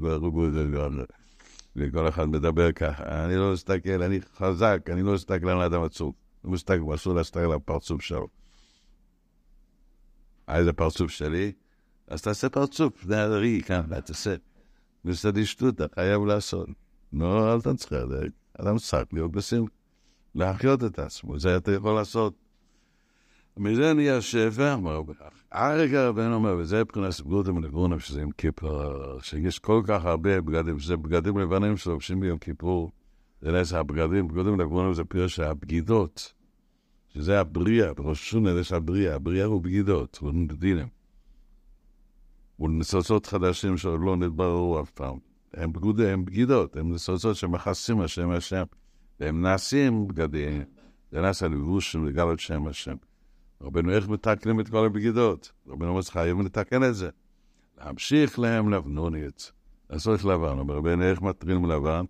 [1.77, 3.25] וכל אחד מדבר ככה.
[3.25, 6.15] אני לא מסתכל, אני חזק, אני לא מסתכל על האדם עצוב.
[6.45, 8.29] לא מסתכל, אסור להסתכל על הפרצוף שלו.
[10.49, 11.53] אה, איזה פרצוף שלי?
[12.09, 14.35] אז תעשה פרצוף, זה הראי כאן, תעשה.
[15.05, 16.69] בסדי שטות, חייב לעשות.
[17.13, 18.05] נו, אל תצחק,
[18.59, 19.73] אדם צריך להיות בשמחה.
[20.35, 22.48] להחיות את עצמו, זה אתה יכול לעשות.
[23.59, 25.43] מזה נהיה שפע, אמר בכך.
[25.53, 30.79] הרגע רבנו אומר, וזה מבחינת סבלותא מנגרונם, שזה עם כיפור, שיש כל כך הרבה בגדים,
[30.79, 32.91] שזה בגדים לבנים שלובשים ביום כיפור,
[33.43, 36.33] זה נס הבגדים, בגדים מנגרונם זה פירוש הבגידות,
[37.09, 40.89] שזה הבריאה, בראש שונה יש הבריאה, הבריאה הוא בגידות, הוא נדינים.
[42.57, 45.19] הוא ניצוצות חדשים שעוד לא נתבררו אף פעם.
[45.55, 48.65] הם בגודי, הם בגידות, הם ניצוצות שמכסים השם השם,
[49.21, 50.63] והם נעשים בגדים,
[51.13, 52.97] זה נעשה לבוש של לגלות שם השם.
[53.63, 55.53] רבנו, איך מתקנים את כל הבגידות?
[55.69, 57.11] רבנו אומר, חייבים לתקן את זה.
[57.79, 59.53] להמשיך להם לבנונית,
[59.91, 60.59] לעשות לבן.
[60.59, 62.05] אומר רבנו, איך מטרים לבן?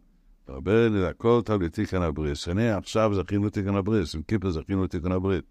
[0.48, 2.48] רבנו, הכל טוב לתיקן הבריס.
[2.48, 5.44] הנה, עכשיו זכינו לתיקן הבריס, עם כיפה זכינו לתיקן הברית.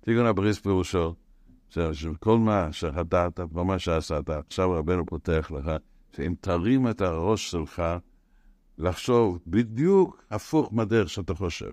[0.00, 1.14] תיקן הבריס פירושו,
[1.68, 5.70] שכל מה שהדעת ומה שעשת, עכשיו רבנו פותח לך,
[6.16, 7.82] שאם תרים את הראש שלך,
[8.78, 11.70] לחשוב בדיוק הפוך מהדרך שאתה חושב.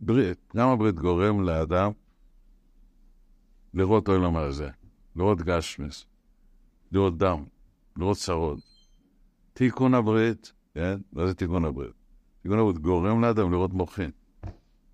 [0.00, 1.90] ברית, גם הברית גורם לאדם
[3.74, 4.70] לראות עולם הזה,
[5.16, 6.06] לראות גשמס,
[6.92, 7.44] לראות דם,
[7.96, 8.58] לראות צרות.
[9.52, 11.00] תיקון הברית, כן?
[11.12, 11.92] מה זה תיקון הברית?
[12.42, 14.10] תיקון הברית גורם לאדם לראות מוחין.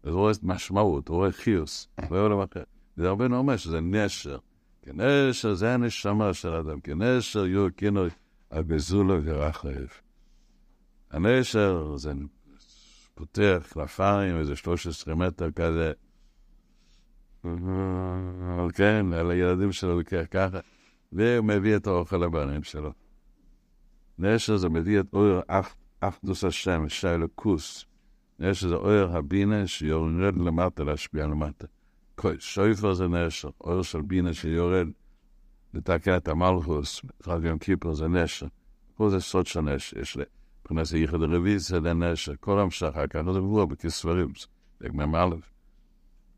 [0.02, 2.62] אז הוא רואה משמעות, הוא רואה חיוס, הוא רואה עולם אחר.
[2.96, 4.38] זה הרבה אומר שזה נשר.
[4.82, 8.11] כנשר זה הנשמה של האדם, כנשר יהיו כינוי
[8.50, 9.68] הגזולו ורחב.
[11.11, 12.12] הנשר זה
[13.14, 15.92] פותח כנפיים, איזה 13 מטר כזה.
[17.44, 20.58] אבל כן, על הילדים שלו לוקח ככה,
[21.12, 22.92] והוא מביא את האוכל לבנים שלו.
[24.18, 25.40] נשר זה מביא את אור
[26.00, 27.84] אחדוס השם, שיילוקוס.
[28.38, 31.66] נשר זה אור הבינה שיורד למטה להשפיע למטה.
[32.38, 34.88] שויפר זה נשר, אור של בינה שיורד
[35.74, 38.46] לתקן את המלכוס, חג יום כיפר זה נשר.
[38.94, 40.24] פה זה סוד של נשר, יש לי.
[40.64, 42.68] מבחינת ייחד הרביזיה לנשר, כל
[43.10, 44.28] כך זה מבואר בכסברים,
[44.80, 45.36] לגמם א',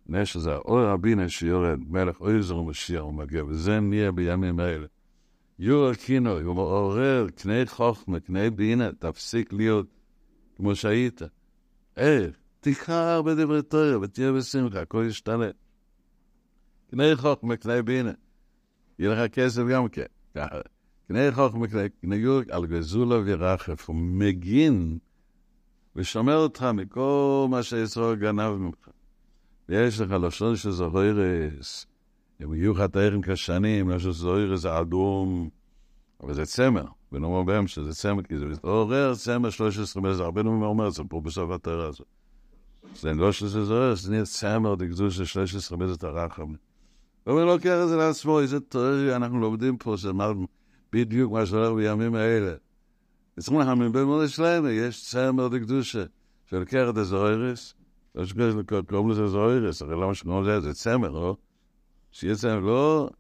[0.07, 4.87] נשר זה האור הבינה שיורד, מלך עזר ומשיח ומגיע, וזה נהיה בימים האלה.
[5.59, 9.87] יור הכינוי, הוא מעורר קנה חוכמה, קנה בינה, תפסיק להיות
[10.57, 11.23] כמו שהיית.
[11.97, 12.37] איך?
[12.61, 15.51] תקרא בדברי תורה ותהיה בשמחה, הכל ישתנה.
[16.91, 18.13] קנה חוכמה, קנה בינה.
[18.99, 20.76] יהיה לך כסף גם כן, ככה.
[21.09, 21.67] קנה חוכמה,
[22.01, 24.99] קנה יורק, על גזולה ורחף, הוא מגין
[25.97, 28.89] ושומר אותך מכל מה שישראל גנב ממך.
[29.69, 31.87] ויש לך לשון של זוהירס,
[32.43, 35.49] אם יהיו לך תארים כשנים, לשון של זוהירס זה אדום,
[36.23, 40.67] אבל זה צמר, ונאמר בהם שזה צמר, כי זה מתעורר צמר 13 מלך, הרבה נאמר
[40.67, 42.07] אומר את זה פה בסוף התארה הזאת.
[42.95, 46.53] זה לא שזה זוהירס, זה נהיה צמר דקדוש של 13 מלך הרחם.
[47.25, 50.33] הוא לא לוקח את זה לעצמו, איזה תיאוריה אנחנו לומדים פה, שאמר
[50.93, 52.55] בדיוק מה שהולך בימים האלה.
[53.41, 56.05] צריכים להאמין באמונה שלהם, יש צמר דקדושה,
[56.47, 57.75] שלוקח את הזוהרס,
[58.15, 61.37] לא שקוראים לזה זוהרס, הרי למה שקוראים לזה, זה צמר, לא?
[62.11, 63.11] שיהיה צמר, לא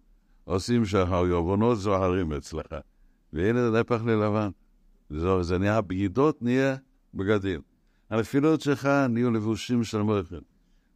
[0.44, 2.74] עושים שהיובנות זוהרים אצלך.
[3.32, 4.48] והנה זה נפח ללבן.
[5.40, 6.76] זה, נהיה בגידות, נהיה
[7.14, 7.60] בגדים.
[8.10, 10.38] הנפילות שלך נהיו לבושים של מויכל.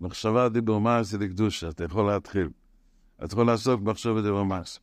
[0.00, 2.48] מחשבה דיבור מעש זה לקדושה, אתה יכול להתחיל.
[3.24, 4.80] אתה יכול לעסוק במחשבת דיבור מעש.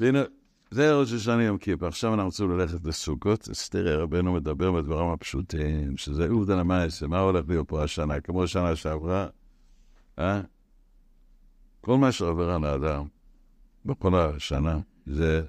[0.00, 0.22] והנה,
[0.70, 1.86] זה ראש השנה יום כיפר.
[1.86, 3.48] עכשיו אנחנו רוצים ללכת לסוכות.
[3.48, 8.46] אז תראה, רבנו מדבר בדברים הפשוטים, שזה עובדן המעשה, מה הולך להיות פה השנה, כמו
[8.46, 9.26] שנה שעברה,
[10.18, 10.40] אה?
[11.80, 13.06] כל מה שעובר על האדם
[13.84, 15.42] בכל השנה, זה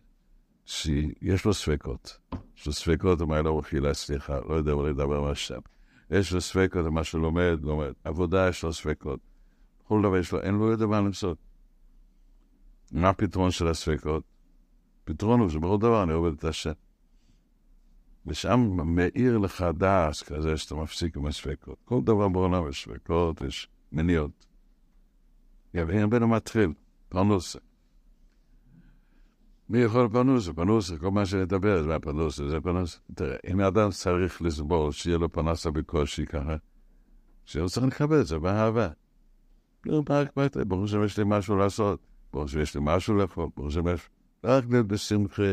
[0.65, 2.17] שיש לו ספקות.
[2.57, 5.59] יש לו ספקות, אומר לו, חילה, סליחה, לא יודע מה לדבר מהשם.
[6.11, 7.91] יש לו ספקות, מה שלומד, לומד.
[8.03, 9.19] עבודה יש לו ספקות.
[9.83, 11.37] כל דבר יש לו, אין לו יודע מה לעשות.
[12.91, 14.23] מה הפתרון של הספקות?
[15.03, 16.71] פתרון הוא שבכל דבר אני עובד את השם.
[18.25, 21.77] ושם מאיר לך דעס כזה שאתה מפסיק עם הספקות.
[21.85, 24.45] כל דבר בעולם יש ספקות, יש מניעות.
[25.73, 26.73] ואין בנו מתחיל,
[27.09, 27.59] פרנוסה.
[29.69, 30.53] מי יכול פרנוסה?
[30.53, 32.97] פרנוסה, כל מה שנדבר זה פרנוסה, זה פרנוסה.
[33.15, 36.55] תראה, אם אדם צריך לסבול, שיהיה לו פרנסה בקושי ככה,
[37.45, 38.87] שהוא צריך לקבל את זה באהבה.
[39.85, 40.65] לא, מה אכפת לי?
[40.65, 41.99] ברור שיש לי משהו לעשות,
[42.33, 44.09] ברור שיש לי משהו לאכול, ברור שיש...
[44.43, 45.43] רק להיות בשמחה,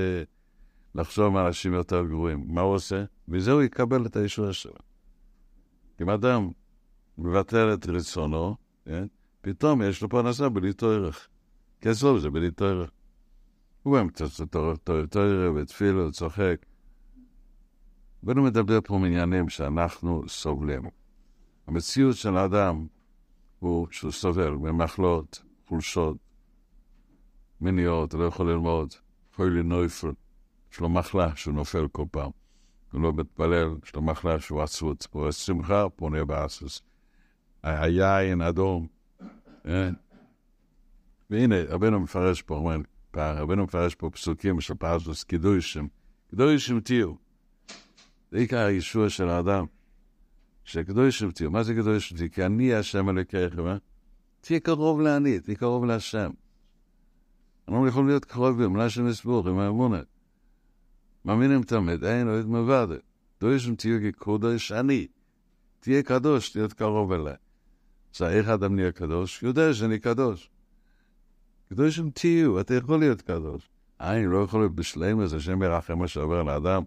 [0.94, 2.44] לחשוב על אנשים יותר גרועים.
[2.48, 3.04] מה הוא עושה?
[3.28, 4.72] וזה הוא יקבל את הישועה שלו.
[6.00, 6.50] אם אדם
[7.18, 9.06] מבטל את רצונו, כן?
[9.40, 11.28] פתאום יש לו פרנסה בלי תורך.
[11.80, 12.90] כסף זה בלי תורך.
[13.82, 14.78] הוא באמצע תורך
[15.56, 16.66] ותפילו, צוחק.
[18.22, 20.82] ואני מדבר פה מעניינים שאנחנו סובלים.
[21.66, 22.86] המציאות של האדם
[23.58, 26.16] הוא שהוא סובל ממחלות, חולשות,
[27.60, 28.94] מניעות, לא יכול ללמוד,
[29.32, 30.12] יכול לנויפל,
[30.72, 32.30] יש לו מחלה שהוא נופל כל פעם.
[32.92, 36.82] הוא לא מתפלל, יש לו מחלה שהוא עצות, יש שמחה, פונה באסוס.
[37.62, 38.86] היין אדום?
[41.30, 42.76] והנה, רבנו מפרש פה, אומר,
[43.16, 45.88] רבנו מפרש פה פסוקים של פרשת קידושים.
[46.30, 47.12] קידושים תהיו.
[48.30, 49.66] זה עיקר הישוע של האדם.
[50.64, 51.50] שקדושים תהיו.
[51.50, 52.30] מה זה קדושים תהיו?
[52.32, 53.76] כי אני השם אלוקיכם, אה?
[54.40, 56.30] תהיה קרוב לעני, תהיה קרוב להשם.
[57.68, 60.00] אנחנו יכולים להיות קרובים להשם יסבור עם האמונה.
[61.24, 62.86] מאמינים תמיד, אין עוד מלבד.
[63.38, 65.06] קדושים תהיו כקודש אני.
[65.80, 67.34] תהיה קדוש, תהיה קרוב אליי.
[68.14, 69.42] אז איך אדם נהיה קדוש?
[69.42, 70.50] יודע שאני קדוש.
[71.68, 73.70] קדושים תהיו, אתה יכול להיות קדוש.
[74.00, 76.82] אני לא יכול להיות בשלם הזה, השם ירחם מה שעובר לאדם.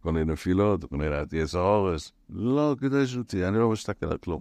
[0.00, 2.12] כל מיני נפילות, כל מיני יצר אורס.
[2.30, 4.40] לא, קדושים תהיו, אני לא מסתכל על כלום.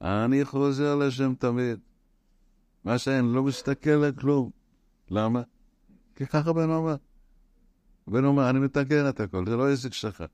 [0.00, 1.78] אני חוזר לשם תמיד.
[2.84, 4.57] מה שאני לא מסתכל על כלום.
[5.10, 5.42] למה?
[6.16, 6.96] כי ככה בן אומר.
[8.06, 10.24] בן אומר, אני מתקן את הכל, זה לא עסק שלך.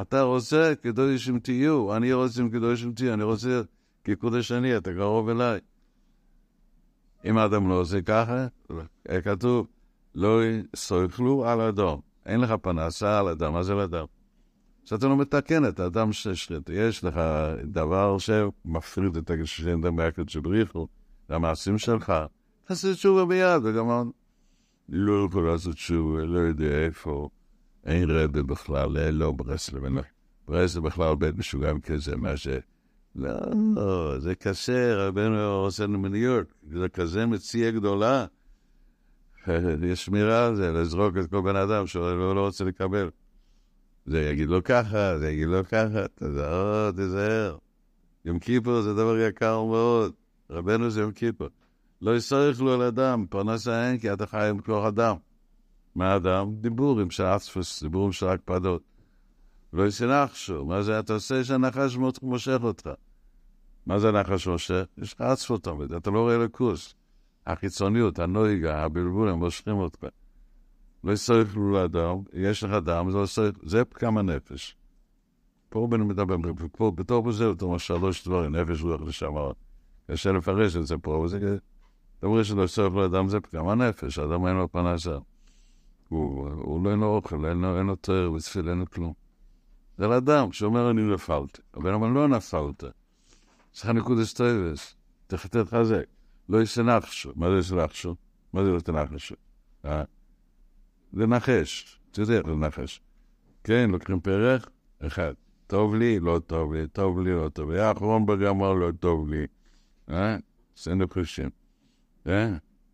[0.00, 3.60] אתה רוצה קדושים תהיו, אני רוצה קדושים תהיו, אני רוצה
[4.04, 5.60] כקודש אני, אתה קרוב אליי.
[7.24, 8.46] אם אדם לא עושה ככה,
[9.24, 9.66] כתוב,
[10.14, 10.40] לא
[10.76, 12.00] סוכלו על אדום.
[12.26, 14.04] אין לך פנסה על אדם, מה זה לאדם?
[14.84, 16.68] שאתה לא מתקן את האדם ששחית.
[16.68, 17.20] יש לך
[17.64, 20.88] דבר שמפריד את הגשם דמקת שבריחו,
[21.28, 22.12] זה המעשים שלך.
[22.68, 24.12] תעשה תשובה ביד, וגמרנו.
[24.88, 27.28] לא יכול לעשות תשובה, לא יודע איפה.
[27.84, 29.82] אין רבי בכלל, לא ברסלב.
[30.48, 32.48] ברסלב בכלל בית משוגע כזה, מה ש...
[33.16, 38.26] לא, זה קשה, רבנו עושה לנו מניו יורק, זה כזה מציאה גדולה.
[39.90, 43.10] יש שמירה על זה, לזרוק את כל בן אדם שהוא לא רוצה לקבל.
[44.06, 47.56] זה יגיד לו ככה, זה יגיד לו ככה, תזהר, תזהר.
[48.24, 50.12] יום כיפור זה דבר יקר מאוד,
[50.50, 51.48] רבנו זה יום כיפור.
[52.00, 55.16] לא יסריך לו על אדם, פרנסה אין כי אתה חי עם כוח אדם.
[55.94, 56.54] מה אדם?
[56.60, 58.82] דיבורים של אספוס, דיבורים של הקפדות.
[59.72, 62.90] לא יסנחשו, מה זה אתה עושה שהנחש מושך אותך?
[63.86, 64.84] מה זה נחש מושך?
[64.98, 66.94] יש לך עצפות תמיד, אתה לא רואה לכוס.
[67.46, 70.06] החיצוניות, הנויגה, הבלבול, הם מושכים אותך.
[71.04, 74.76] לא צריך לו לאדם, יש לך דם, זה, לא זה פגם הנפש.
[75.68, 76.36] פה בן מדבר,
[76.72, 79.52] פה בתור בזה אומר שלוש דברים, נפש, רוח ושמר.
[80.10, 81.58] קשה לפרש את זה פה, אבל זה
[82.22, 85.18] דבר שלא צריך לאדם זה פגם הנפש, האדם אין לו פרנסה.
[86.08, 89.12] הוא, לא אין לו אוכל, אין לו, תואר ותפיל, אין לו כלום.
[89.98, 91.62] זה לאדם שאומר אני נפלתי.
[91.74, 92.84] הבן אדם לא נפלת.
[93.72, 94.94] צריך נקודס טויבס,
[95.26, 96.04] תחזק.
[96.48, 97.32] לא יסנחשו.
[97.36, 98.16] מה זה יסנחשו?
[98.52, 99.34] מה זה לא תנחשו?
[99.84, 100.02] אה?
[101.12, 102.00] זה נחש.
[102.10, 103.00] אתה יודע איך זה נחש.
[103.64, 104.68] כן, לוקחים פרח,
[105.06, 105.32] אחד.
[105.66, 107.80] טוב לי, לא טוב לי, טוב לי, לא טוב לי.
[107.80, 109.46] האחרון בגמר לא טוב לי.
[110.10, 110.36] אה?
[110.76, 111.50] זה נחשים.
[112.28, 112.52] אה?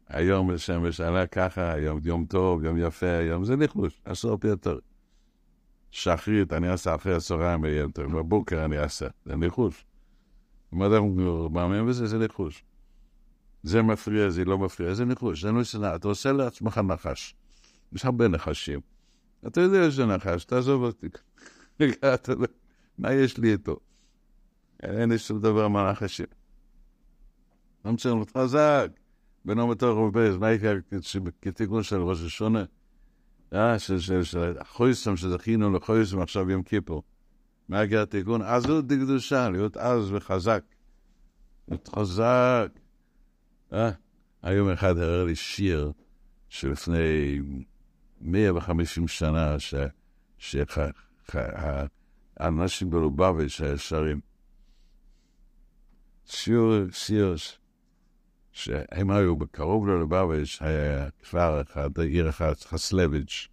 [0.09, 4.79] היום השמש עלה ככה, היום יום טוב, יום יפה, היום זה ניחוש, הסוף יותר.
[5.91, 9.85] שחרית, אני אעשה אחרי הצהריים ביום טוב, בבוקר אני אעשה, זה ניחוש.
[10.75, 11.03] אם אדם
[11.53, 12.65] מאמין בזה, זה ניחוש.
[13.63, 15.97] זה מפריע, זה לא מפריע, זה ניחוש, זה שנאה.
[15.97, 17.35] אתה עושה לעצמך נחש.
[17.93, 18.81] יש הרבה נחשים.
[19.47, 21.07] אתה יודע שזה נחש, תעזוב אותי.
[22.99, 23.77] מה יש לי איתו?
[24.83, 26.27] אין לי שום דבר מהנחשים.
[27.85, 29.04] לא משנה, חזק.
[29.45, 30.75] בנו מתוך רובז, מה יקרה
[31.43, 32.65] כתיקון של ראש השונה?
[33.53, 37.03] אה, של החויסם שזכינו לחויסם עכשיו יום כיפור.
[37.69, 38.43] מה יקרה התיקון?
[38.43, 40.63] עזות דקדושה, להיות עז וחזק.
[41.69, 42.69] להיות חזק.
[43.73, 43.91] אה?
[44.43, 45.93] היום אחד הראה לי שיר
[46.49, 47.41] שלפני
[48.21, 49.57] 150 שנה,
[50.39, 50.95] שהקדוש
[52.41, 54.21] אנשים בלובביץ' שרים.
[56.27, 57.35] שיר, שיר,
[58.55, 63.49] שהם היו בקרוב ללובביץ', היה כפר אחד, עיר אחת, חסלביץ'.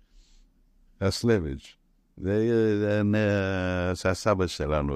[1.03, 1.77] חסלביץ'.
[2.17, 4.95] זה הסבא שלנו,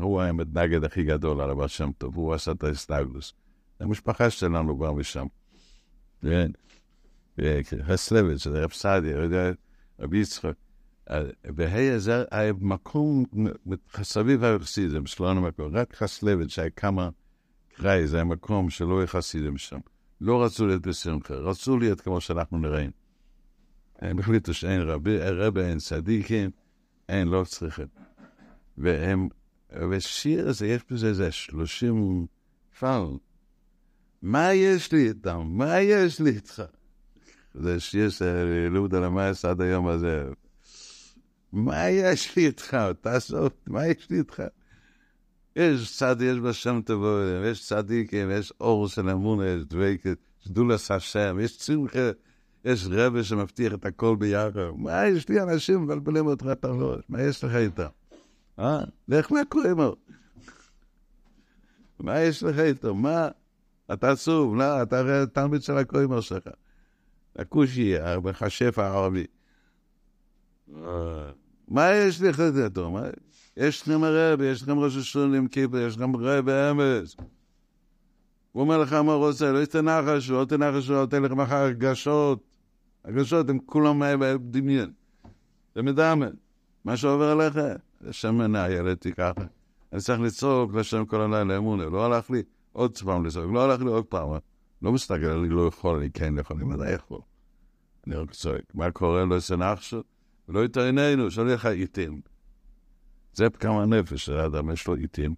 [0.00, 3.32] הוא היה המתנגד הכי גדול על הבא שם טוב, הוא עשה את ההסתגלוס.
[3.80, 5.26] המשפחה שלנו באה משם.
[6.22, 6.50] כן.
[7.82, 9.18] חסלביץ', זה רב סעדיה,
[9.98, 10.54] רבי יצחק.
[11.44, 12.24] והיה זה
[12.60, 13.24] מקום
[14.02, 17.08] סביב החסידים, שלנו מקום, רק חסלביץ' היה כמה
[17.80, 19.78] קראי, זה היה מקום שלא היה חסידים שם.
[20.20, 22.90] לא רצו להיות בשמחה, רצו להיות כמו שאנחנו נראים.
[23.98, 26.50] הם החליטו שאין רבי, רבי, אין צדיקים,
[27.08, 27.86] אין, לא צריכים.
[28.78, 29.28] והם,
[29.90, 32.26] ושיר הזה, יש בזה איזה שלושים
[32.78, 33.06] פעל.
[34.22, 35.42] מה יש לי איתם?
[35.44, 36.62] מה יש לי איתך?
[37.54, 40.28] זה שיר שלוד על המאס עד היום הזה.
[41.52, 42.76] מה יש לי איתך?
[43.00, 44.42] תעשו, מה יש לי איתך?
[45.56, 50.90] יש צדיק, יש בשם טבו, יש צדיקים, יש אור של אמונה, יש דבקת, יש דולס
[50.90, 52.10] השם, יש צמחה,
[52.64, 54.60] יש רבה שמבטיח את הכל ביחד.
[54.76, 57.00] מה יש לי אנשים מבלבלים אותך את הראש?
[57.08, 57.86] מה יש לך איתם?
[58.58, 58.80] אה?
[59.08, 59.92] לך מהקרוימר.
[61.98, 62.94] מה יש לך איתו?
[62.94, 63.28] מה?
[63.92, 66.48] אתה עצוב, לא, אתה הרי תלמיד של הקרוימר שלך.
[67.36, 69.26] הכושי, המכשף הערבי.
[71.68, 72.90] מה יש לך איתו?
[73.60, 77.16] יש לכם רבי, יש לכם ראש השון עם כיפה, יש לכם רבי אמס.
[78.52, 82.44] הוא אומר לך מה הוא רוצה, לא תנחשו, לא תנחשו, לא תן לכם אחר הרגשות.
[83.04, 84.02] הרגשות הם כולם
[84.38, 84.92] דמיין.
[85.74, 86.26] זה מדמה.
[86.84, 87.54] מה שעובר עליך,
[88.00, 89.42] זה שמן הילדתי ככה.
[89.92, 91.84] אני צריך לצעוק לשם כל הלילה אמונה.
[91.84, 92.42] לא הלך לי
[92.72, 94.28] עוד פעם לצעוק, לא הלך לי עוד פעם.
[94.82, 97.20] לא מסתכל, אני לא יכול, אני כן יכול, אני ודאי יכול.
[98.06, 98.62] אני רק צועק.
[98.74, 99.24] מה קורה?
[99.24, 100.02] לא יעשה נחשו,
[100.48, 102.20] ולא יתעננו, שלא יהיה לך עיתים.
[103.40, 105.34] זה פגם הנפש של האדם, יש לו עיתים.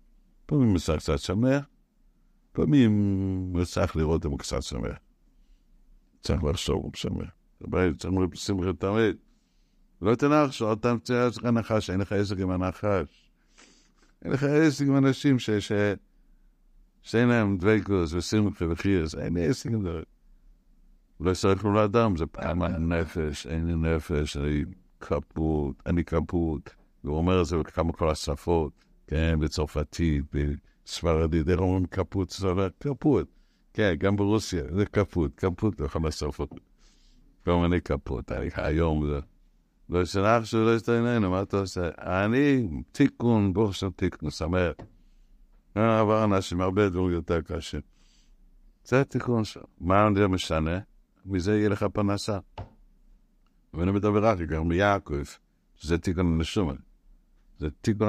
[0.46, 1.64] פעמים הוא צריך קצת שמח,
[2.52, 2.92] פעמים
[3.54, 4.96] הוא צריך לראות אם הוא קצת שמח.
[6.20, 7.30] צריך לחשוב, הוא שמח.
[7.98, 9.16] צריך לשמחה תמיד.
[10.02, 13.30] לא תנחש, עוד פעם תראה לך נחש, אין לך עסק עם הנחש.
[14.24, 15.50] אין לך עסק עם אנשים ש...
[15.50, 15.72] ש...
[17.02, 20.00] שאין להם דבקוס ושמחה וחירס, אין לי עסק עם זה.
[21.20, 21.32] לא
[21.64, 24.64] לו לאדם, זה פעם הנפש, אין לי נפש, אני
[25.00, 26.81] כפות, אני כפות.
[27.04, 28.72] והוא אומר את זה בכמה כל השפות,
[29.06, 32.36] כן, בצרפתית, בספרדית, איך אומרים כפות?
[32.80, 33.26] כפות.
[33.72, 36.50] כן, גם ברוסיה, זה כפות, כפות בכל השפות.
[37.44, 39.20] כל מיני כפות, היום זה...
[39.88, 41.88] לא ישנח שלא יסתעננו, מה אתה עושה?
[41.98, 44.72] אני תיקון, ברוך שם תיקון, שמח.
[45.74, 47.80] עבר אנשים הרבה דברים יותר קשים.
[48.84, 49.60] זה התיקון שם.
[49.80, 50.78] מה זה משנה?
[51.26, 52.38] מזה יהיה לך פרנסה.
[53.74, 55.22] ואני מדבר רק גם מיעקב,
[55.76, 56.72] שזה תיקון הנשומה.
[57.62, 58.08] זה תיקון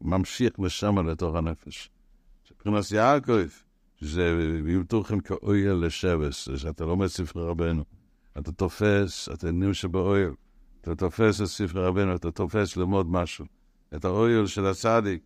[0.00, 1.90] ממשיך לשמה לתוך הנפש.
[2.50, 3.48] מבחינת יעקב,
[4.00, 4.50] זה
[4.88, 7.84] תוכן כאויל לשבס, שאתה לומד ספרי רבנו.
[8.38, 10.30] אתה תופס, אתה נמשך באויל.
[10.80, 13.44] אתה תופס את ספרי רבנו, אתה תופס ללמוד משהו.
[13.94, 15.22] את האויל של הצדיק,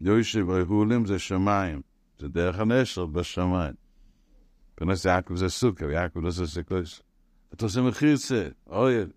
[0.00, 1.82] יוישב ההולים זה שמיים,
[2.18, 3.74] זה דרך הנשר בשמיים.
[4.74, 7.02] פרנס יעקב זה סוכר, יעקב לא זה סקלוס.
[7.54, 9.08] אתה עושה מחירצה, אויל.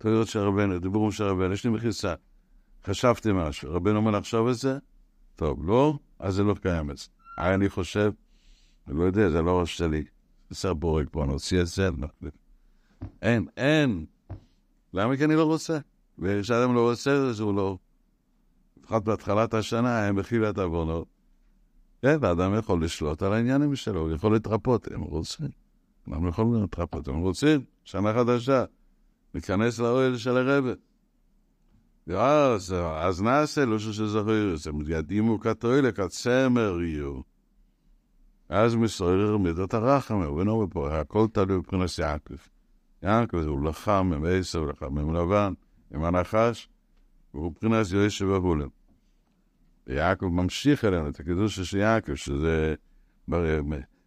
[0.00, 2.14] תוירות של רבנו, דיבורים של רבנו, יש לי מחירצה.
[2.84, 4.78] חשבתי משהו, רבנו אומר לחשוב את זה?
[5.36, 5.98] טוב, לא?
[6.18, 7.12] אז זה לא קיים אצלי.
[7.38, 8.12] אני חושב,
[8.88, 10.04] אני לא יודע, זה לא ראש שלי.
[10.50, 11.88] זה בורג פה, אני רוצה את זה.
[13.22, 14.06] אין, אין.
[14.94, 15.78] למה כי אני לא רוצה?
[16.18, 17.78] וכשאדם לא רוצה, אז הוא לא...
[18.80, 21.08] לפחות בהתחלת השנה, הם בחילת עוונות.
[22.02, 25.48] כן, ואדם יכול לשלוט על העניינים שלו, הוא יכול להתרפות, הם רוצים.
[26.08, 28.64] אנחנו יכולים להתרפות, הם רוצים, שנה חדשה,
[29.34, 30.72] ניכנס לאוהל של הרבא.
[32.06, 37.20] ואז, אז נעשה לו שזכיר, זה ידימו כתוילק, הצמר יהיו.
[38.48, 42.34] אז מסורר מידות הרחם, ונאמר פה, הכל תלוי מבחינת יעקב.
[43.02, 45.52] יעקב הוא לחם עם עשר, לחם עם לבן,
[45.94, 46.68] עם הנחש,
[47.34, 48.68] והוא מבחינת יושב והולם.
[49.86, 52.74] ויעקב ממשיך אלינו את הקידוש של יעקב, שזה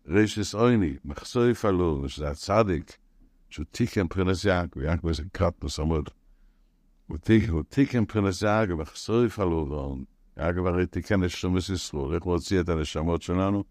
[0.08, 2.98] רישס אויני, מחסוי פלול, שזה הצדיק,
[3.54, 6.10] שהוא תיקן מבחינת יעקב, יעקב זה קטנוס עמוד.
[7.08, 9.98] הוא תיקן מבחינת יעקב, מחסוי פלול,
[10.38, 13.64] יעקב הרי תיקן את שמוס ישראל, איך הוא הוציא את הנשמות שלנו?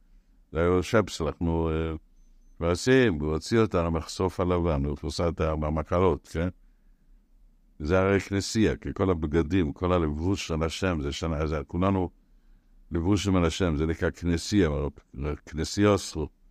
[0.53, 1.71] זה היה יושב אנחנו
[2.59, 6.49] כועסים, הוא הוציא אותנו מחשוף הלבן, הוא עושה את המקלות, כן?
[7.79, 12.11] זה הרי כנסייה, כי כל הבגדים, כל הלבוש של השם, זה שנה, זה כולנו
[12.91, 16.41] לבושים על השם, זה נקרא כנסייה, אסרו.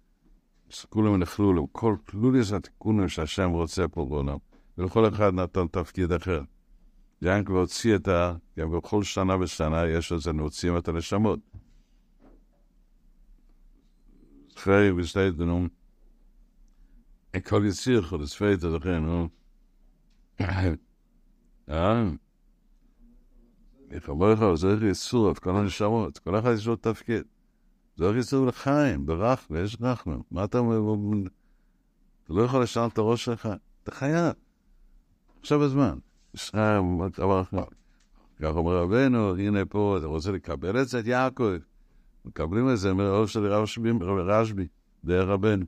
[0.89, 4.37] כולם נחלו לו, כל כלולי זה התיקונים שהשם רוצה פה בעולם,
[4.77, 6.41] ולכל אחד נתן תפקיד אחר.
[7.21, 8.35] יענקל הוציא את ה...
[8.59, 11.39] גם בכל שנה ושנה יש את זה, נוצאים את הנשמות.
[14.97, 15.67] ושתי דנום,
[17.43, 19.29] כל יציר חוד, צפי את הזכן, נו.
[21.69, 22.03] אה?
[23.91, 27.23] יכבו לך, זה איך יצור את כל הנשמות, כל אחד יש לו תפקיד.
[28.09, 30.15] איך יצור לחיים, ברחמה, יש רחמה.
[30.31, 30.77] מה אתה אומר?
[32.23, 33.49] אתה לא יכול לשנות את הראש שלך,
[33.83, 34.33] אתה חייב.
[35.39, 35.97] עכשיו הזמן.
[37.41, 37.63] אחר.
[38.41, 41.51] כך אומר רבנו, הנה פה, אתה רוצה לקבל את זה, את יעקב.
[42.25, 44.67] מקבלים את זה מראש של רשב"י,
[45.05, 45.65] דרך רבנו.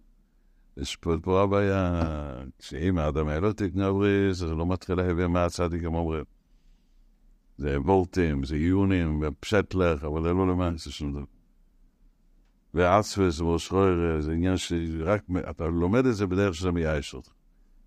[0.77, 2.01] יש פה, הבעיה,
[2.59, 6.23] שאם האדם לא תקנה בריס, אז לא מתחיל להביא מה הצדיקים אומרים.
[7.57, 11.23] זה וולטים, זה עיונים, ופשט לך, אבל זה לא למעשה שום דבר.
[12.73, 17.31] ועצבס ושרויר, זה עניין שרק, אתה לומד את זה בדרך שזה מייאש אותך.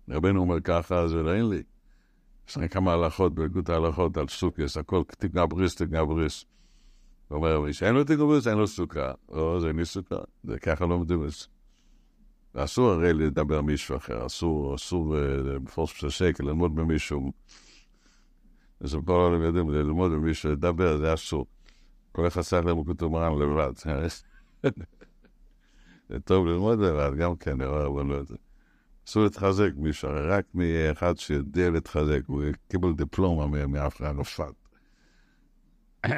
[0.09, 1.63] רבנו אומר ככה, זה לא אין לי.
[2.47, 6.45] יש לך כמה הלכות, בגות ההלכות על סוכס, הכל תקנה בריס, תקנה בריס.
[7.27, 9.11] הוא אומר, מי שאין לו תקנה בריס, אין לו סוכה.
[9.29, 10.15] או, זה אין לי סוכה.
[10.43, 11.47] זה ככה לא מדבס.
[12.55, 15.15] ואסור הרי לדבר מישהו אחר, אסור, אסור
[15.63, 17.31] בפורס של שקל ללמוד במישהו.
[18.79, 21.45] אז פה לא יודעים, ללמוד במישהו, לדבר, זה אסור.
[22.11, 23.71] כל אחד צריך למוקות מרן לבד.
[26.09, 28.35] זה טוב ללמוד לבד, גם כן, אבל לא יודע.
[29.07, 34.53] אסור להתחזק מישהו, רק מאחד שיודע להתחזק, הוא קיבל דיפלומה מאף אחד נופת.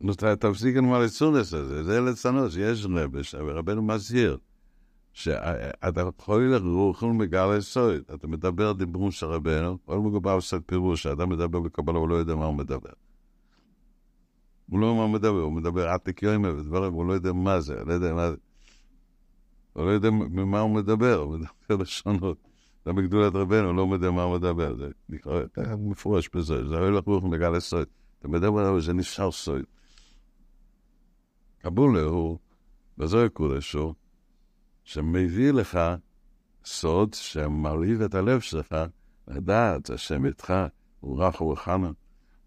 [0.00, 4.38] נו, תפסיק עם הליצונס הזה, זה לצנות, יש רבש, ורבנו מזהיר,
[5.12, 11.28] שאתה יכול לרוחל מגל היסוד, אתה מדבר דיברו של רבנו, כל מגובה עושה פירוש, שאדם
[11.28, 12.90] מדבר בקבלה, הוא לא יודע מה הוא מדבר.
[14.70, 18.14] הוא לא מדבר, הוא מדבר עתיק יוימה ודברים, הוא לא יודע מה זה, לא יודע
[18.14, 18.36] מה זה.
[19.72, 22.38] הוא לא יודע ממה הוא מדבר, הוא מדבר לשונות.
[22.84, 25.42] זה בגדולת רבנו, הוא לא יודע מה הוא מדבר, זה נקרא,
[25.78, 27.86] מפורש בזה, זה הולך רוח מגל היסוד.
[28.18, 29.62] אתה מדבר עליו, זה נשאר סוד.
[31.58, 32.38] קבולה הוא,
[32.98, 33.94] בזוהר קודש הוא,
[34.84, 35.78] שמביא לך
[36.64, 38.76] סוד שמרעיב את הלב שלך,
[39.28, 40.54] לדעת, השם איתך,
[41.00, 41.92] הוא רך ורחמן,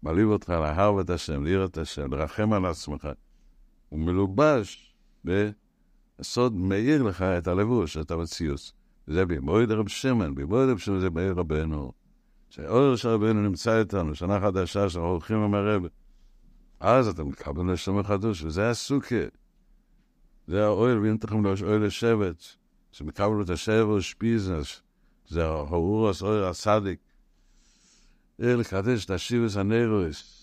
[0.04, 3.08] מרעיב אותך לאהב את השם, לראות את השם, לרחם על עצמך.
[3.88, 4.94] הוא מלובש
[5.24, 8.72] בסוד מאיר לך את הלבוש, את המציאות.
[9.06, 11.92] זה במועד רב שמן, במועד רב שמן זה מאיר רבנו.
[12.50, 15.82] שהאור של רבנו נמצא איתנו, שנה חדשה שאנחנו הולכים עם הרב.
[16.80, 19.24] אז אתה מקבל לשם החדוש, וזה הסוכה.
[20.46, 22.44] זה האוהל, ואם תכם לו אוהל לשבט,
[22.92, 24.82] שמקבל את השבר שפיזנס,
[25.28, 26.98] זה האורס, אוהל הסדיק.
[28.40, 30.40] אל לקדש את השיבס הנרוס.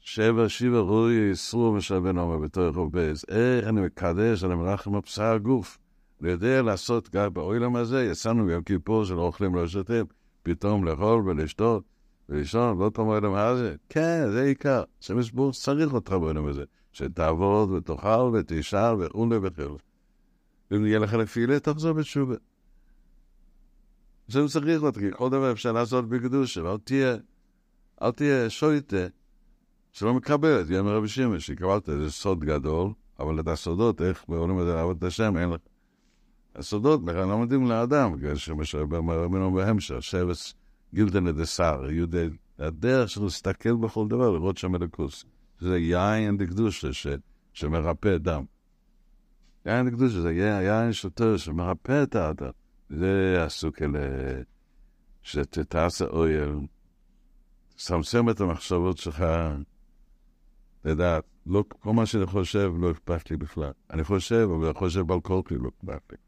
[0.00, 3.24] שבע שיבה רוי יסרו משלבן אומר בתוך עובז.
[3.28, 5.78] איך מקדש, אני מרחם על בשר הגוף.
[6.22, 10.04] אני יודע לעשות גם באוילם הזה, יצאנו ביום כיפור של אוכלים לא שותים,
[10.42, 11.82] פתאום לאכול ולשתות.
[12.28, 13.74] ולישון, ועוד פעם האדם הזה.
[13.88, 14.82] כן, זה עיקר.
[15.00, 16.64] שמש בור צריך אותך בעולם הזה.
[16.92, 19.78] שתעבוד ותאכל ותשאל וכולי וכולי.
[20.70, 22.34] ואם יהיה לך נפילה, תחזור בתשובה.
[24.28, 27.16] זה צריך כי כל דבר אפשר לעשות בקדושה, ואל תהיה,
[28.02, 29.06] אל תהיה שויטה,
[29.92, 34.74] שלא מקבלת, יאמר רבי שמעון, שקבלת איזה סוד גדול, אבל את הסודות, איך בעולם הזה
[34.74, 35.60] לעבוד את השם, אין לך.
[36.54, 40.54] הסודות בכלל לא מתאים לאדם, כי שמשרבנו בהמשך, שבס
[40.94, 42.20] גילדנה דסר, יודע,
[42.58, 45.24] הדרך שלו להסתכל בכל דבר, לראות שם אלוקוס.
[45.60, 46.88] זה יין דקדושה
[47.52, 48.44] שמרפא דם.
[49.66, 52.50] יין דקדושה זה יין שוטר שמרפא את האדם.
[52.90, 54.00] זה עסוק אלה,
[55.22, 56.58] שתעשה אויל,
[57.68, 59.24] תצמצם את המחשבות שלך,
[60.84, 63.72] לדעת, לא, כל מה שאני חושב לא אכפת לי בכלל.
[63.90, 66.18] אני חושב, אבל אני חושב על כל כלי לא אכפת לי.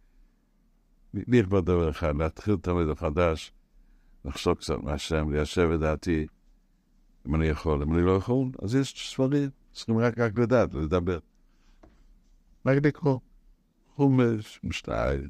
[1.27, 3.53] לי אכפת דבר אחד, להתחיל תמיד מחדש,
[4.25, 6.27] לחשוב קצת מהשם, ליישב את דעתי,
[7.27, 7.83] אם אני יכול.
[7.83, 11.19] אם אני לא יכול, אז יש ספרים, צריכים רק, רק לדעת, לדבר.
[12.67, 13.19] רק לקרוא.
[13.95, 15.29] חומש, משתייז,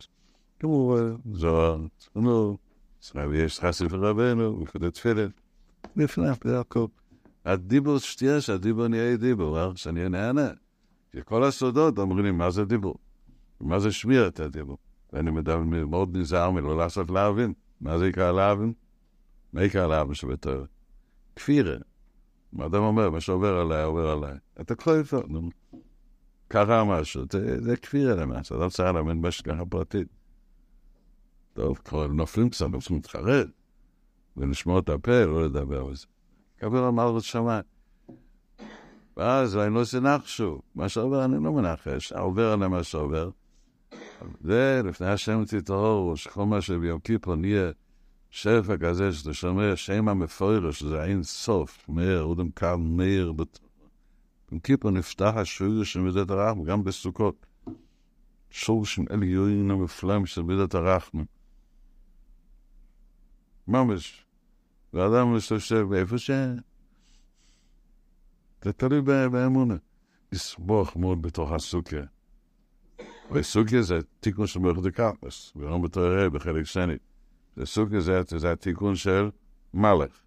[0.58, 1.78] כמובן, זוהר,
[2.16, 2.58] נו,
[3.34, 5.30] יש לך ספר רבנו, וכדי תפילת.
[5.96, 6.28] לפני,
[6.60, 6.86] הכל.
[7.44, 10.48] הדיבור שתהיה שהדיבור נהיה דיבור, שאני נהנה.
[11.12, 12.94] כי כל הסודות אומרים לי, מה זה דיבור?
[13.60, 14.78] מה זה שמיע את הדיבור?
[15.12, 15.30] ואני
[15.84, 17.52] מאוד נזהר מלא לעשות להבין.
[17.80, 18.72] מה זה יקרא להבין?
[19.52, 20.64] מה יקרא להבין שבתור?
[21.36, 21.76] כפירה.
[22.52, 23.10] מה אדם אומר?
[23.10, 24.34] מה שעובר עליי, עובר עליי.
[24.60, 25.50] אתה יפה, נו.
[26.48, 27.24] קרה משהו,
[27.58, 30.15] זה כפירה למעשה, אתה צריך להאמין בהשגחה פרטית.
[31.56, 33.46] טוב, כבר נופלים קצת, נופלים להתחרט,
[34.36, 36.06] ולשמור את הפה, לא לדבר על זה.
[36.56, 37.62] קבל מעלות שמיים.
[39.16, 40.60] ואז אני לא עושה נחשו.
[40.74, 43.30] מה שעובר אני לא מנחש, עובר עליהם מה שעובר.
[44.40, 47.70] זה לפני השם תתעורר, שכל מה שביום כיפור נהיה
[48.30, 53.32] שפע כזה שאתה שומע שם המפורש, שזה אין סוף, מאיר, אודם קר מאיר.
[53.32, 57.46] ביום כיפור נפתח השור של מידת הרחם, גם בסוכות.
[58.50, 61.18] שור של עליון המפלם של מידת הרחם.
[63.68, 64.26] ממש.
[64.92, 66.30] ואדם מסתובב איפה ש...
[68.62, 69.76] זה תלוי באמונה.
[70.32, 72.04] לסמוך מאוד בתוך הסוכיה.
[73.32, 76.94] וסוגיה זה תיקון של מלכות הקרפס, ולא בתואר בחלק שני.
[77.56, 79.30] וסוגיה זה, זה התיקון של
[79.74, 80.20] מלך.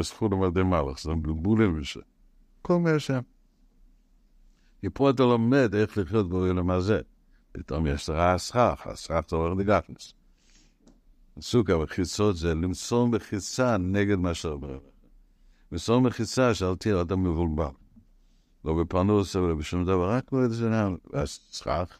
[0.00, 2.00] זכות על ידי מלך, זה בלבולים וזה.
[2.62, 3.20] כל מי השם.
[4.92, 7.00] פה אתה לומד איך לחיות בעולם הזה.
[7.52, 10.14] פתאום יש לך הסכך, הסכך זה עובר לגפנס.
[11.40, 14.78] סוגיה בחיצות זה למצוא מחיצה נגד מה שאומר.
[15.72, 17.74] למצוא מחיצה שאל תהיה אדם מבולבל.
[18.64, 20.96] לא בפרנוס ולא בשום דבר, רק לא איזה עניין.
[21.12, 21.98] והסכך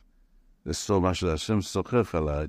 [0.67, 2.47] לסתור מה שהשם שוחך עליי,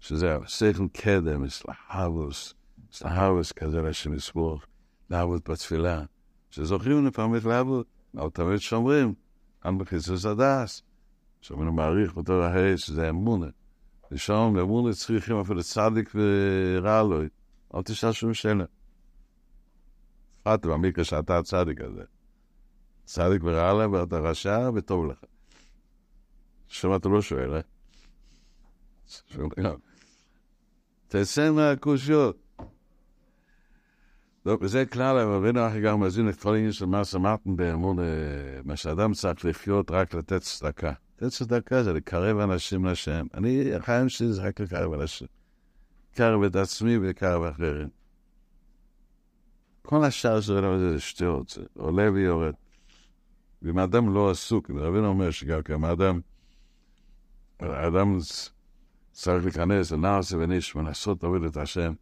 [0.00, 2.54] שזה שכל קדם, אסלהבוס,
[2.92, 4.60] אסלהבוס כזה לשם יסבור,
[5.10, 6.02] לעבוד בתפילה,
[6.50, 7.86] שזוכרים לפעמים את לעבוד,
[8.16, 9.14] אבל תמיד שומרים,
[9.62, 10.82] כאן בחיסוס הדס,
[11.40, 13.46] שאומרים מעריך אותו להי, שזה אמונה.
[14.12, 17.20] ושם אמונה צריכים אפילו צדיק ורע לו,
[17.74, 18.64] אל תשאל שום שאלה.
[20.40, 22.02] בפרט במקרה שאתה הצדיק הזה.
[23.04, 25.18] צדיק ורע לה ואתה רשע וטוב לך.
[26.68, 27.60] שם אתה לא שואל, אה?
[31.08, 32.36] תעשה מהקושיות.
[34.42, 37.96] טוב, וזה כלל, אבל רבינו אחי גם מזין את כל העניין של מה שאמרתם באמון,
[38.64, 40.92] מה שאדם צריך לחיות רק לתת צדקה.
[41.22, 43.26] לתת צדקה זה לקרב אנשים לשם.
[43.34, 45.28] אני, החיים שלי זה רק לקרב אנשים.
[46.12, 47.88] לקרב את עצמי ולקרב אחרים.
[49.82, 52.54] כל השאר של רבינו זה שטויות, זה עולה ויורד.
[53.62, 56.20] ואם האדם לא עסוק, רבינו אומר שגם אם האדם
[57.60, 58.18] האדם
[59.12, 61.92] צריך להיכנס לנעשה ונשמע, לעשות עבודת השם.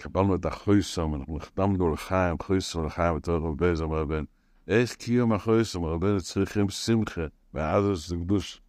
[0.00, 4.24] קבלנו את החויסום, אנחנו נחתמנו לחיים, חויסום לחיים בתור רבי זמר רבן.
[4.68, 8.62] איך קיום החויסום, רבן צריכים שמחה, והאזוס זה קדוש.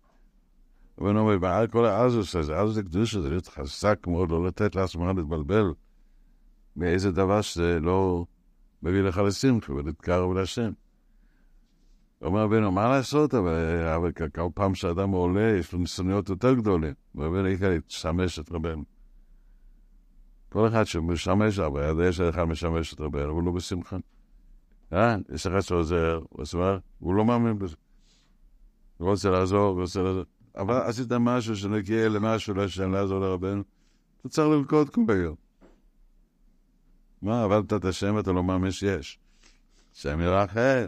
[1.01, 4.76] רבן אומר, בעל כל האזוס הזה, אזוס זה קדוש, זה להיות חזק מאוד, לא לתת
[4.76, 5.73] לעצמך להתבלבל
[6.76, 8.26] מאיזה דבר שזה לא
[8.84, 10.72] מביא לך לשמחה ולהתקרב להשם.
[12.22, 16.93] אומר רבנו, מה לעשות, אבל, אבל כל פעם שאדם עולה, יש לו ניסיונות יותר גדולים.
[17.15, 18.84] ורבנו יקר לשמש את רבנו.
[20.49, 23.97] כל אחד שמשמש, אבל יודע שאחד משמש את רבנו, הוא לא בשמחה.
[24.93, 25.15] אה?
[25.34, 26.19] יש אחד שעוזר,
[26.99, 27.76] הוא לא מאמין בזה.
[28.99, 30.23] רוצה לעזור, רוצה לעזור.
[30.55, 33.63] אבל עשית משהו שנגיע למשהו לשם לעזור לרבנו,
[34.21, 35.35] אתה צריך לרקוד כל היום.
[37.21, 39.19] מה, עבדת את השם ואתה לא מאמין שיש.
[39.95, 40.85] השם ירחם.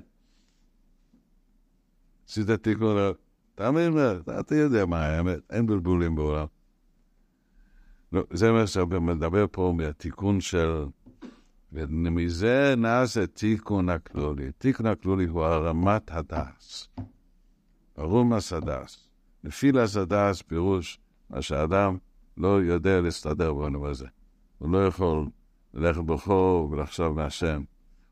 [2.27, 2.97] עשית תיקון,
[3.55, 4.01] תאמין לי,
[4.39, 6.45] אתה יודע מה האמת, אין בלבולים בעולם.
[8.11, 10.85] לא, זה מה שמדבר פה מהתיקון של...
[11.73, 14.51] ומזה נעשה תיקון הכלולי.
[14.51, 16.89] תיקון הכלולי הוא הרמת הדס.
[18.02, 19.07] הרומס הדס.
[19.44, 20.99] נפילס הדס פירוש
[21.30, 21.98] מה שאדם
[22.38, 24.07] לא יודע להסתדר בעולם הזה.
[24.57, 25.26] הוא לא יכול
[25.73, 27.64] ללכת ברחוב ולחשוב מהשם.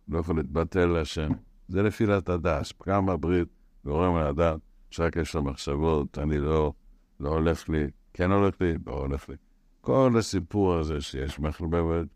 [0.05, 1.31] הוא לא יכול להתבטל להשם.
[1.67, 3.47] זה נפילת הדס, פגם הברית
[3.85, 4.57] גורם לאדם
[4.89, 6.73] שרק יש לו מחשבות, אני לא,
[7.19, 9.35] לא הולך לי, כן הולך לי, לא הולך לי.
[9.81, 12.07] כל הסיפור הזה שיש מחלבבת,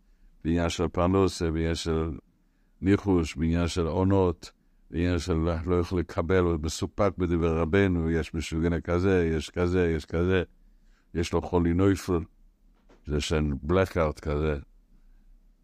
[0.44, 2.12] בעניין של פרנוסה, בעניין של
[2.82, 4.52] ניחוש, בעניין של עונות,
[4.94, 5.34] בעניין של
[5.66, 10.44] לא יכול לקבל, הוא מסופק בדבר רבנו, יש משוגנה כזה, יש כזה, יש כזה,
[11.14, 12.20] יש לו חולי נויפל,
[13.06, 14.58] זה של בלקארט כזה.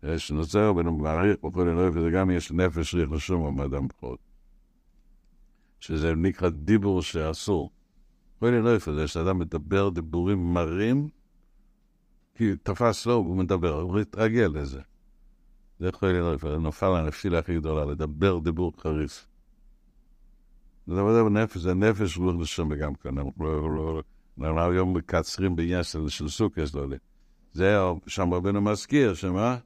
[0.03, 4.19] יש נוצר בנו מעריך בחולי נויפל, זה גם יש נפש ריח לשום המדם פחות.
[5.79, 7.71] שזה נקרא דיבור שאסור.
[8.41, 11.09] נראה איפה זה, שאדם מדבר דיבורים מרים,
[12.35, 14.81] כי תפס לו, הוא מדבר, הוא מתרגל לזה.
[15.79, 19.27] זה יכול לראות איפה, נופל הנפילה הכי גדולה, לדבר דיבור חריף.
[20.87, 24.01] זה דבר בנפש, זה נפש רוח לשם וגם כאן, אנחנו לא,
[24.37, 26.97] אנחנו היום מקצרים בעניין של, של סוכס, לא יודע.
[27.53, 27.77] זה
[28.07, 29.57] שם רבנו מזכיר, שמה?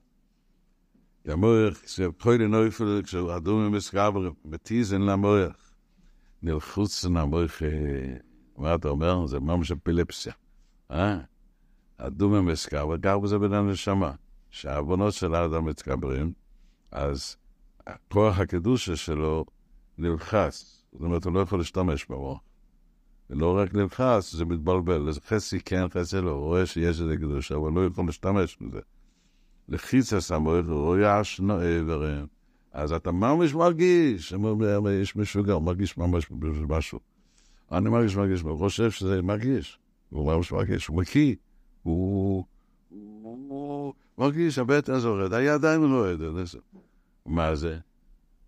[1.26, 5.74] המוח, זה כל נויפל, כשאדום מסקבר, מתיזן למוח.
[6.42, 7.52] נלחוץ נמוך,
[8.58, 9.26] מה אתה אומר?
[9.26, 10.34] זה ממש אפילפסיה.
[10.92, 11.18] אה?
[12.00, 14.12] הדומה מסקר, וגר בזה בין הנשמה.
[14.54, 16.34] שהעוונות של האדם מתקברים,
[16.92, 17.36] אז
[18.12, 19.46] כוח הקדושה שלו
[19.98, 20.84] נלחץ.
[20.92, 22.40] זאת אומרת, הוא לא יכול להשתמש במוח.
[23.30, 25.10] ולא רק נלחץ, זה מתבלבל.
[25.26, 26.32] חצי כן, חצי לא.
[26.32, 28.80] הוא רואה שיש איזה קדושה, אבל לא יכול להשתמש בזה.
[29.70, 32.28] לחיץ הסמוך, הוא רואה שנו איברים.
[32.72, 34.34] אז אתה ממש מרגיש,
[35.02, 36.32] יש משוגע, מרגיש ממש
[36.68, 37.00] משהו.
[37.72, 39.80] אני מרגיש, מרגיש, הוא חושב שזה מרגיש.
[40.10, 41.36] הוא אומר שמרגיש, הוא מקיא.
[41.84, 42.46] הוא...
[44.18, 46.56] מרגיש, הבטן זורד, הידיים יודעת.
[47.26, 47.78] מה זה?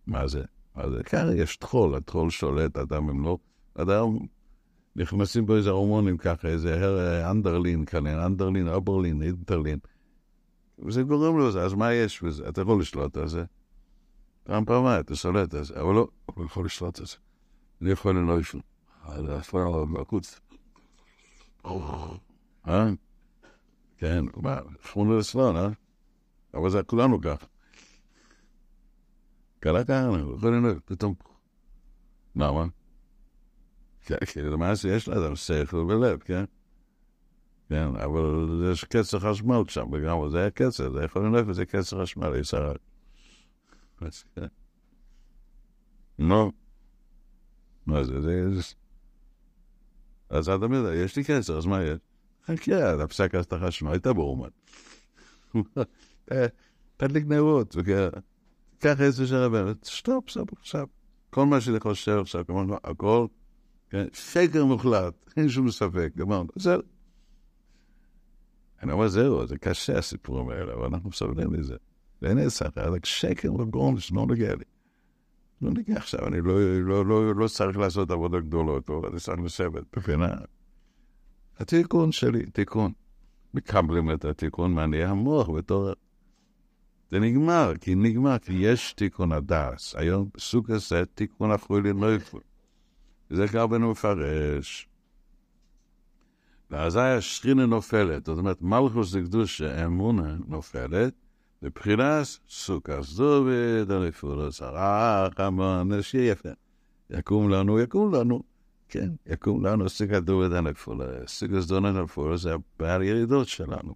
[0.08, 0.44] מה זה?
[0.76, 1.04] מה זה?
[1.04, 3.38] ככה יש טחול, הטחול שולט, אדם הם לא...
[3.76, 4.18] אדם
[4.96, 9.80] נכנסים בו איזה הורמונים ככה, איזה אנדרלין, כאלה, אנדרלין, אברלין, אינטרלין.
[10.80, 12.50] וזה גורם לזה, אז מה יש בזה?
[12.50, 13.44] אתה יכול לשלוט על זה.
[14.44, 17.16] פעם פעמיים אתה שולט על זה, אבל לא, הוא יכול לשלוט על זה.
[17.82, 18.60] אני יכול לנויפל.
[19.26, 20.40] זה אף פעם בחוץ.
[22.68, 22.90] אה?
[23.98, 25.70] כן, מה, חמור לסלון, אה?
[26.54, 27.46] אבל זה כולנו ככה.
[29.60, 31.16] קלה ככה, אנחנו יכולים לנויפל, פתאום.
[32.36, 32.66] למה?
[34.02, 36.46] כי למעשה יש לאדם שכל ולב, כן?
[37.70, 42.02] כן, אבל יש קצר חשמל שם, וגם זה היה קצר, זה יכול להיות שזה קצר
[42.04, 42.76] חשמל, יש הרי.
[46.20, 46.52] נו,
[47.86, 48.62] מה זה, זה...
[50.30, 52.00] אז אתה אומר, יש לי קצר, אז מה יש?
[52.48, 54.50] חכה, אתה פסק אז את הייתה באומן.
[56.98, 57.76] תדליק נרות,
[58.80, 60.88] קח עשר שעה באמת, שטופ, סטופ, עכשיו.
[61.30, 63.28] כל מה שאני חושב עכשיו, כמובן, הכל,
[63.90, 66.82] כן, שקר מוחלט, אין שום ספק, גמרנו, זהו.
[68.84, 71.76] אני אומר, זהו, זה קשה הסיפורים האלה, אבל אנחנו מסבלים מזה.
[72.22, 74.64] ואין עשר, זה שקר וגרום שלא נוגע לי.
[75.62, 79.40] לא נגיע עכשיו, אני לא, לא, לא, לא צריך לעשות עבודות גדולות, או אני צריך
[79.40, 80.28] לשבת בפינה.
[81.60, 82.91] התיקון שלי, תיקון.
[83.53, 85.90] מקבלים את התיקון מעני המוח בתור...
[87.11, 89.95] זה נגמר, כי נגמר, כי יש תיקון הדס.
[89.95, 92.07] היום סוג הזה, תיקון החולין לא.
[93.32, 94.88] וזה כבר בנו מפרש.
[96.72, 101.14] ואזי השכינה נופלת, זאת אומרת, מלכוס זה קדוש אמונה נופלת,
[101.61, 106.49] מבחינת סוכס דוד, אליפורס הרח, המון, שיפה.
[107.10, 108.55] יקום לנו, יקום לנו.
[108.90, 111.02] כן, יקום לנו סוכס דוד אליפורס.
[111.28, 113.95] סוכס דוד אליפורס זה הבעל ירידות שלנו.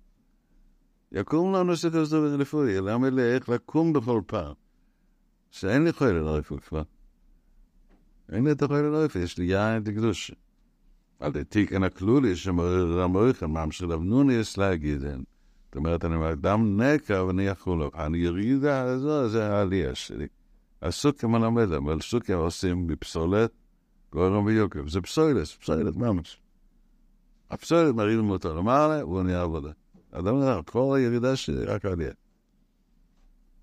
[1.11, 4.53] יקום לנו סוכס דוד אליפורס, למה לאיך לקום בכל פעם?
[5.52, 6.84] שאין לי חייל אליפורס כבר.
[8.32, 10.32] אין לי את החייל אליפורס, יש לי יין לקדוש.
[11.20, 15.22] על די תיקן הכלולי שמוריד המויכן, ממשיך לבנוני יש להגידן.
[15.66, 17.91] זאת אומרת, אני אומר, דם נקע ואני יכול לו.
[17.95, 20.28] אני ירידה הזו, זה העלייה שלי.
[20.82, 23.52] הסוכים מלמד, אבל סוכים עושים בפסולת,
[24.11, 24.88] גורם ויוקר.
[24.88, 26.41] זה פסולת, פסולת ממש.
[27.49, 29.72] הפסולת מרימים אותו למעלה, והוא נהיה עבודה.
[30.11, 32.11] אדם אומר, כל הירידה שלי רק עלייה.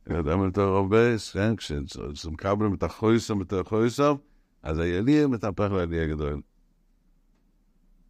[0.08, 4.14] אדם יותר הרבה, כן, כשמקבלים את החויסם, את החויסם,
[4.62, 6.40] אז הילייה מתהפך לעלייה גדול.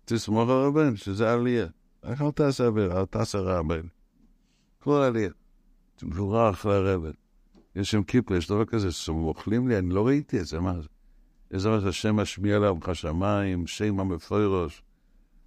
[0.05, 1.67] תסמוך על רבן, שזה עלייה.
[2.05, 3.87] איך אל תעשה עבירה, אל תעשה רבן.
[4.79, 5.31] כל עלייה.
[6.03, 7.11] מבורך לרבן.
[7.77, 10.89] יש שם כיפה, יש דבר כזה, שמוכלים לי, אני לא ראיתי את זה, מה זה?
[11.53, 14.83] דבר שהשם משמיע להם חשמיים, שם המפוירוש,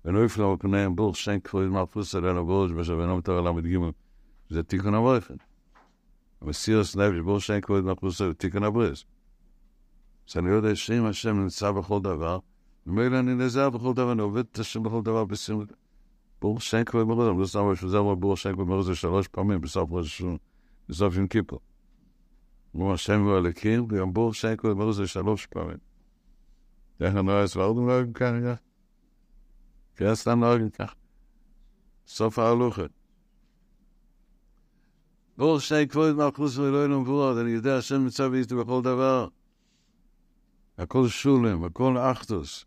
[0.05, 3.77] ולא יפלאו קניהם בור שם כבוד מלכוס עלינו בראש, ושבנו מתור ל"ג.
[4.49, 5.35] זה תיקון הבויפן.
[6.41, 9.05] המסירוס נפש, בור שם כבוד מלכוס עלינו, תיקון הבריס.
[10.30, 12.39] אז אני יודע שאם השם נמצא בכל דבר,
[12.88, 15.73] ומילא אני נזהר בכל דבר, אני עובד את השם בכל דבר בשמחה.
[16.41, 19.61] בור שם מלכוס, אני לא סתם משהו, זה אומר בור שם כבוד מלכוס שלוש פעמים
[19.61, 20.21] בסוף ראש
[20.89, 21.59] בסוף יום כיפור.
[22.73, 25.88] בור השם הוא בור שם כבוד מלכוס שלוש פעמים.
[27.01, 28.53] איך אני רואה סברדים נוהגים ככה?
[29.95, 30.95] כן, סתם נוהגים ככה.
[32.07, 32.84] סוף ההלוכה.
[35.38, 39.27] בור שם כבוד מלכוס ואלוהינו מבואות, אני יודע השם נמצא ואיתי בכל דבר.
[40.77, 42.65] הכל שולם, הכל אחדוס.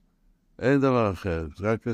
[0.59, 1.87] אין דבר אחר, רק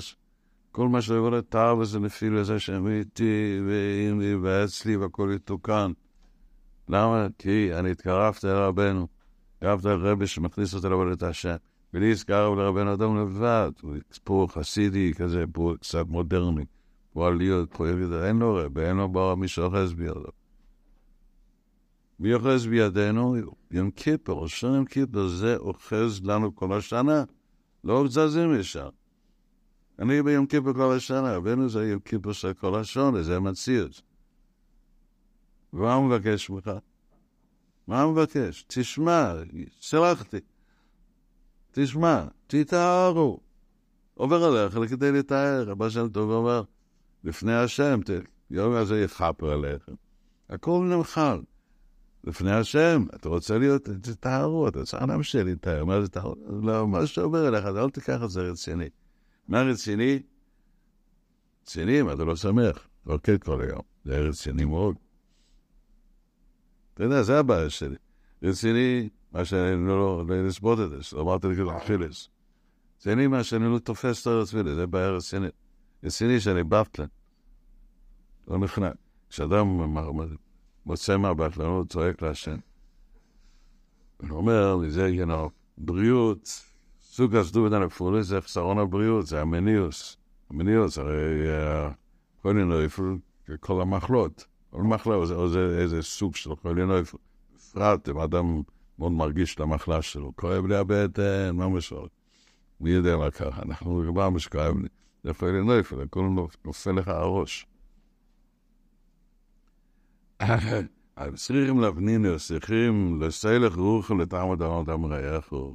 [0.73, 5.93] כל מה שיבוא לתאר וזה נפיל לזה שהם איתי ועם לי ואצלי והכל יתוקן.
[6.89, 7.27] למה?
[7.39, 9.09] כי אני התקרבתי אל רבנו,
[9.55, 11.57] התקרבתי אל רבי שמכניס אותי לעבודת השם.
[11.95, 13.71] ולי התקרב לרבנו אדם לבד,
[14.29, 16.65] הוא חסידי כזה, פה קצת מודרני,
[17.13, 20.31] פה עליות, פה ירידה, אין לו רבי, אין לו ברא מי שאוחז בידו.
[22.21, 23.37] מי אוחז בידינו?
[23.71, 27.25] יום כיפר, ראשון יום כיפר, זה אוחז לנו כל השנה.
[27.85, 28.89] לא זזים משם.
[29.99, 34.03] אני ביום כיפר כל השנה, רבנו זה יום כיפר של כל השונה, זה מציאות.
[35.73, 36.71] ומה הוא מבקש ממך?
[37.87, 38.65] מה הוא מבקש?
[38.69, 39.33] תשמע,
[39.81, 40.39] סלחתי.
[41.83, 43.41] תשמע, תתארו.
[44.15, 46.63] עובר עליך כדי לתאר, רבי שם טוב אומר,
[47.25, 48.01] לפני השם,
[48.51, 49.93] יום הזה יתחפר עליכם.
[50.49, 51.41] הכל נמחל.
[52.25, 56.35] לפני השם, אתה רוצה להיות, תתארו, אתה צריך להמשיך להתאר, מה זה תארו?
[56.63, 58.89] לא, מה שעובר אליך, אל תיקח את זה רציני.
[59.49, 60.23] מה רציני?
[61.63, 62.89] רציני, מה אתה לא שמח?
[63.07, 64.97] רוקד כל היום, זה רציני מאוד.
[66.95, 67.97] אתה יודע, זה הבעיה שלי.
[68.43, 72.29] רציני, מה שאני לא, לא לסבוט את זה, אמרתי לי כאילו אכילס.
[73.01, 75.53] זה נראה שאני לא תופס את הארץ וילה, זה בעיה רצינית.
[76.05, 77.07] רציני שאני בפטלן.
[78.49, 78.91] לא נכנע.
[79.31, 79.67] כשאדם
[80.87, 82.57] מוצא מהבטלן, הוא צועק להשם.
[84.19, 86.63] הוא אומר זה, know, בריאות,
[87.01, 90.17] סוג הסדובית הנפולי זה חסרון הבריאות, זה המניוס.
[90.51, 91.47] המניוס, הרי
[92.43, 93.17] כל אינויפל,
[93.61, 94.47] כל המחלות.
[94.71, 97.19] כל מחלה זה, זה איזה סוג של כל אינויפל.
[97.57, 98.63] בפרט אם אדם
[98.99, 100.33] מאוד מרגיש את המחלה שלו.
[100.37, 102.07] כואב לי הבטן, מה משהו.
[102.81, 103.63] מי יודע מה ככה?
[103.63, 104.89] אנחנו כבר משכואב לי.
[105.25, 106.29] זה כל אינויפל, הכל
[106.65, 107.67] נופל לך הראש.
[111.35, 115.75] צריכים להבנינו, צריכים לסלח רוחו לתעמוד אדם רעיכו.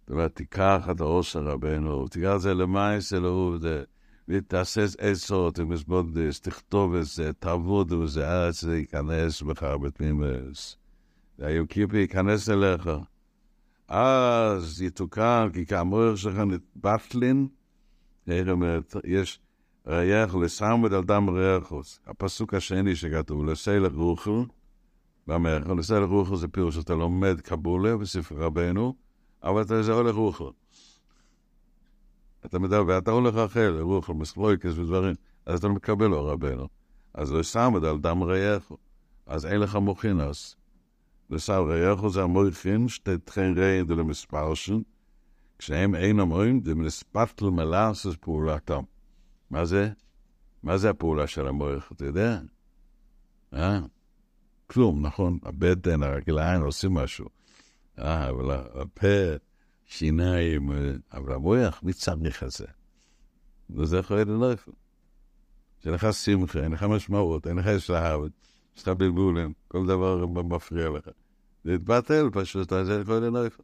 [0.00, 3.56] זאת אומרת, תיקח את הראש של רבנו, תיקח את זה למעשה לאהוב,
[4.28, 10.79] ותעשה עצות ומזבודס, תכתוב את זה, תעבוד את זה, עד שזה ייכנס בך בתמימוס.
[11.40, 12.90] והיום כיפי ייכנס אליך.
[13.88, 17.48] אז יתוקן, כי כאמור שלך נתבטלין,
[19.04, 19.40] יש
[19.86, 22.00] ריח לסמד על דם ריחוס.
[22.06, 24.44] הפסוק השני שכתוב, לסלח רוחו,
[25.26, 28.94] במלך, לסלח רוחו זה פירוש שאתה לומד קבולה בספר רבנו,
[29.42, 30.52] אבל אתה זה הולך רוחו.
[32.46, 35.14] אתה מדבר, ואתה הולך אחר, רוחו, מסלויקס ודברים,
[35.46, 36.68] אז אתה מקבל לו רבנו.
[37.14, 38.76] אז לסמד על דם ריחו.
[39.26, 40.59] אז אין לך מוכינוס.
[41.30, 43.10] לסל ריחו זה המויכין, שתי
[43.56, 44.80] ריין דלמספרשן,
[45.58, 48.82] כשהם אין אומרים, זה מנספטל מלאסס פעולתם.
[49.50, 49.90] מה זה?
[50.62, 52.40] מה זה הפעולה של המוח, אתה יודע?
[53.54, 53.80] אה?
[54.66, 55.38] כלום, נכון?
[55.42, 57.28] הבטן, הרגליים עושים משהו.
[57.98, 59.36] אה, אבל הפה,
[59.86, 60.70] שיניים,
[61.12, 62.66] אבל המוח, מי צריך את זה?
[63.70, 64.72] וזה להיות לנפל.
[65.82, 68.30] שאין לך שמחה, אין לך משמעות, אין לך שלהבת,
[68.76, 71.08] יש לך בלבולים, כל דבר מפריע לך.
[71.64, 73.62] זה התבטל פשוט, זה יכול להיות לנפל.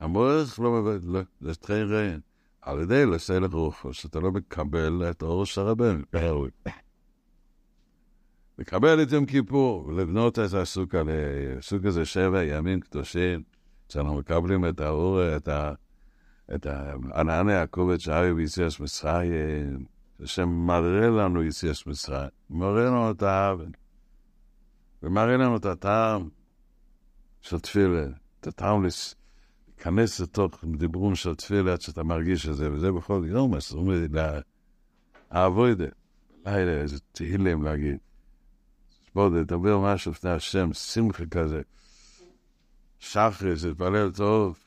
[0.00, 2.20] המוח לא מבין, לא, זה תחיל ראיין.
[2.62, 6.50] על ידי לסלח רוחו, שאתה לא מקבל את אור רבנו, כהרוי.
[8.58, 13.42] לקבל את יום כיפור, לבנות את הסוג הזה, הסוג הזה שבע ימים קדושים,
[13.88, 15.72] שאנחנו מקבלים את האור, את ה...
[16.54, 19.84] את הענני הכובד שהרי ביציאס מצרים,
[20.20, 23.70] השם מראה לנו יציאס מצרים, מראה לנו את האבן,
[25.02, 26.28] ומראה לנו את הטעם
[27.40, 28.06] של תפילה,
[28.40, 29.14] את הטעם לס...
[29.68, 33.80] להיכנס לתוך דיבורים של תפילה עד שאתה מרגיש את זה, וזה בכל יום, אז הוא
[33.80, 34.06] אומר,
[35.32, 35.82] לעבוד,
[36.46, 37.96] לילה, איזה תהילים להגיד.
[39.14, 41.62] בוא, תדבר משהו לפני השם, שמחה כזה.
[42.98, 44.58] שחרס, תתפלל טוב.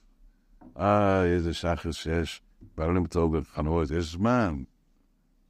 [0.77, 2.41] אה, איזה שחרס שיש.
[2.61, 4.63] מתפללים טוב בחנויות, יש זמן.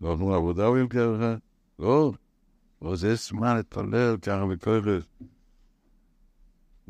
[0.02, 1.36] לא נתנו עבודה או ככה?
[1.80, 2.12] לא.
[2.82, 5.28] לא, זה זמן להתפלל ככה בכוחת.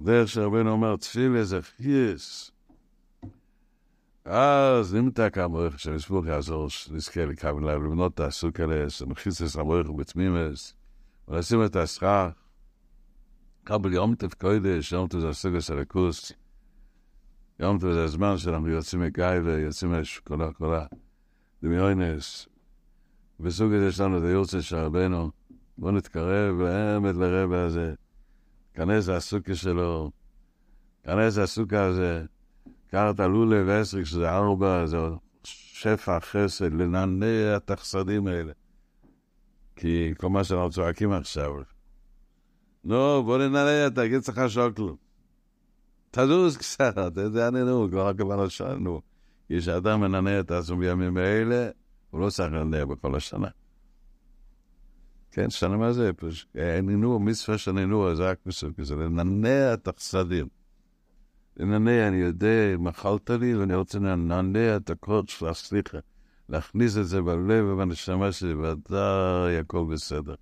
[0.03, 2.51] דרך שרבנו אומר, תפילה זה חייס.
[4.25, 9.59] אז נמתק המורך של הספוק יעזור, שנזכה לכוון לב, לבנות את הסוג האלה, שנכניס את
[9.59, 10.73] המורך בתמימס,
[11.27, 12.29] ולשים את הסכך.
[13.63, 16.31] קבל יום טף קודש, יום טף זה הסוג של הכוס.
[17.59, 20.77] יום טף זה הזמן שאנחנו יוצאים מגיא ויוצאים כל הכל
[21.63, 22.47] דמיונס.
[23.39, 25.31] בסוג הזה יש לנו את היורצה של רבנו.
[25.77, 27.93] בואו נתקרב באמת לרבע הזה.
[28.73, 30.11] כנס הסוכה שלו,
[31.03, 32.25] כנס הסוכה הזה.
[32.87, 34.97] קח את הלולה ועשריק, שזה ארבע, זה
[35.43, 38.51] שפע חסד, לנענע את החסדים האלה.
[39.75, 41.51] כי כל מה שאנחנו צועקים עכשיו,
[42.83, 44.97] נו, בוא ננענע, תגיד לך שוקלו.
[46.11, 49.01] תזוז קצת, יודע, נו, כבר כבר שאלנו.
[49.49, 51.69] כשאדם מנענע את עצמו בימים האלה,
[52.09, 53.47] הוא לא צריך לנענע בכל השנה.
[55.31, 56.11] כן, שנה מה זה?
[56.83, 60.47] נינוע, מצווה של נינוע, זה רק מסוג כזה, לנענע את החסדים.
[61.57, 65.97] לנענע, אני יודע, מחלת לי, ואני רוצה לנענע את הקוד של הסליחה.
[66.49, 70.35] להכניס את זה בלב ובנשמה שלי, ודאי הכל בסדר.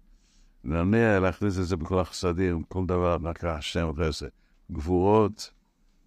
[0.63, 4.27] לנענע, להכניס את זה בכל החסדים, כל דבר, נקרא השם חסד.
[4.71, 5.53] גבורות,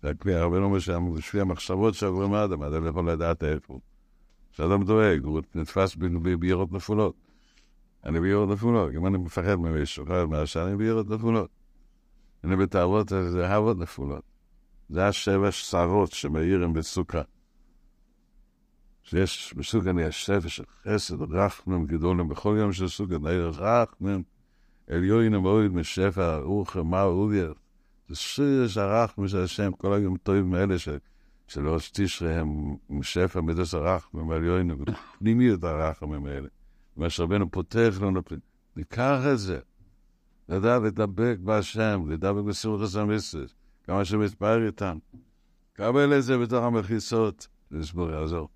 [0.02, 3.80] זה הרבה אומר שם, בשביל המחשבות שעוברים האדם, אדם יכול לדעת איפה.
[4.52, 5.96] כשאדם דואג, הוא נתפס
[6.38, 7.14] בירות נפולות.
[8.04, 11.50] אני בירות נפולות, אם אני מפחד ממישהו, חייב מהשאר, אני בירות נפולות.
[12.44, 14.22] אני בתאוות, זה אהבות נפולות.
[14.88, 17.22] זה השבע שרות שמאירים בסוכה.
[19.02, 24.22] שיש בסוכה יש שבע של חסד, רחמם גדולים, בכל יום של סוכה נעיר רחמם,
[24.90, 27.48] עליון המועד משפע, רוחם, מה אוביה.
[28.08, 30.98] זה שיר של הרחמם של השם, כל היום טובים מאלה של,
[31.48, 34.84] של ראש תשרי הם משפע מידוס הרחמם, עליון,
[35.18, 36.48] פנימיות הרחמם האלה.
[36.96, 38.20] מה שרבנו פותח לנו,
[38.76, 39.58] ניקח את זה,
[40.48, 43.54] לדעת לדבק בהשם, לדבק בסירות הסמיסטס.
[43.84, 44.98] כמה שמתפאר איתם.
[45.72, 48.48] קבל את זה בתוך המחיצות, לסבור יעזור.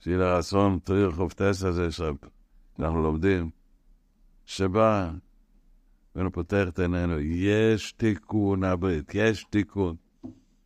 [0.00, 3.50] שיהיה לרצון, תראי חופטס הזה שאנחנו לומדים,
[4.44, 5.10] שבא,
[6.14, 9.96] ואנו פותח את עינינו, יש תיקון הברית, יש תיקון.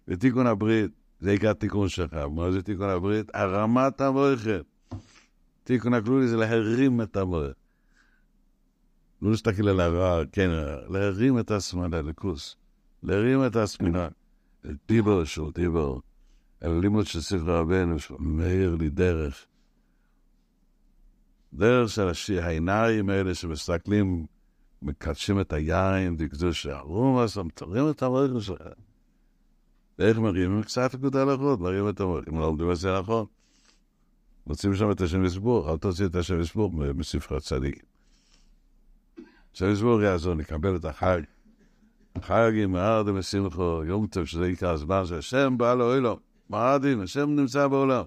[0.09, 0.91] ותיקון הברית,
[1.21, 2.15] זה עיקר תיקון שלך.
[2.15, 3.31] מה זה תיקון הברית?
[3.35, 4.65] הרמת המויכת.
[5.65, 7.55] תיקון הכלולי זה להרים את המויכת.
[9.23, 10.51] לא להסתכל על הרע, כן,
[10.91, 12.57] להרים את עצמה לליכוס.
[13.03, 14.09] להרים את הספינה.
[14.65, 15.99] אל דיבר של דיבר.
[16.63, 19.47] אל לימוד של ספר רבנו, שמאיר לי דרך.
[21.53, 24.27] דרך של העיניים האלה שמסתכלים,
[24.83, 28.63] מקדשים את היין, דקדוש הרום, אז תרים את המויכת שלך.
[29.99, 30.63] ואיך מרימים?
[30.63, 32.25] קצת נקודה לחוד, מרים את המוח.
[32.29, 33.27] אם לא לומדים את זה נכון,
[34.47, 37.85] מוצאים שם את השם יסבור, אל תוציא את השם יסבור מספר הצדיק.
[39.55, 41.21] השם יסבור יעזור, נקבל את החג.
[42.23, 46.17] חגים, מערדים ושמחו, יום טוב, שזה עיקר הזמן שהשם בא לעולם.
[46.49, 48.05] מערדים, השם נמצא בעולם.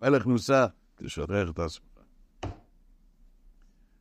[0.00, 1.84] המלך נמצא, תשחרר את עצמך.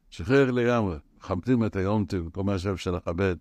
[0.09, 3.35] שחרר לגמרי, מכבדים את היום טוב, כל מה שאפשר לכבד.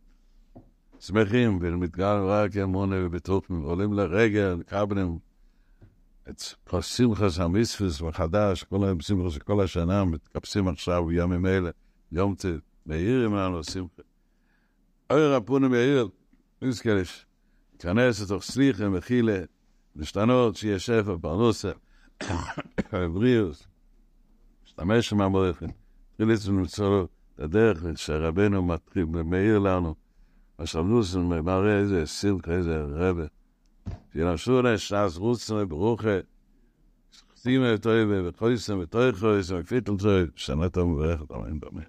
[1.01, 4.95] שמחים ומתגלם רק אמונה ובטוחים, עולים לרגל, כל
[6.80, 11.70] שמחה של המצווס מחדש, כל השמחה של כל השנה, מתקפסים עכשיו בימים אלה,
[12.12, 12.56] יום טוב,
[12.86, 14.02] מאירים לנו שמחה.
[15.10, 16.09] אוי רפונו מאיר,
[16.62, 17.26] נזכרש,
[17.78, 19.38] כנס לתוך סליחה, מחילה,
[19.97, 21.72] משתנות, שיהיה שפע, פרנוסה,
[23.14, 23.66] בריאוס,
[24.64, 25.70] משתמש עם המורכן,
[26.14, 29.94] תחיל את זה למצוא את הדרך שרבנו מתחיל, מאיר לנו,
[30.59, 33.24] עכשיו נוסן מראה איזה סילקה, איזה רבה.
[34.12, 36.19] שינשו לש"ס רוצנה ברוכה,
[37.35, 41.83] שימה טויבה וחויסם וטויכויסם ופיטל טויב, שנה טוב מברכת, אמן במה.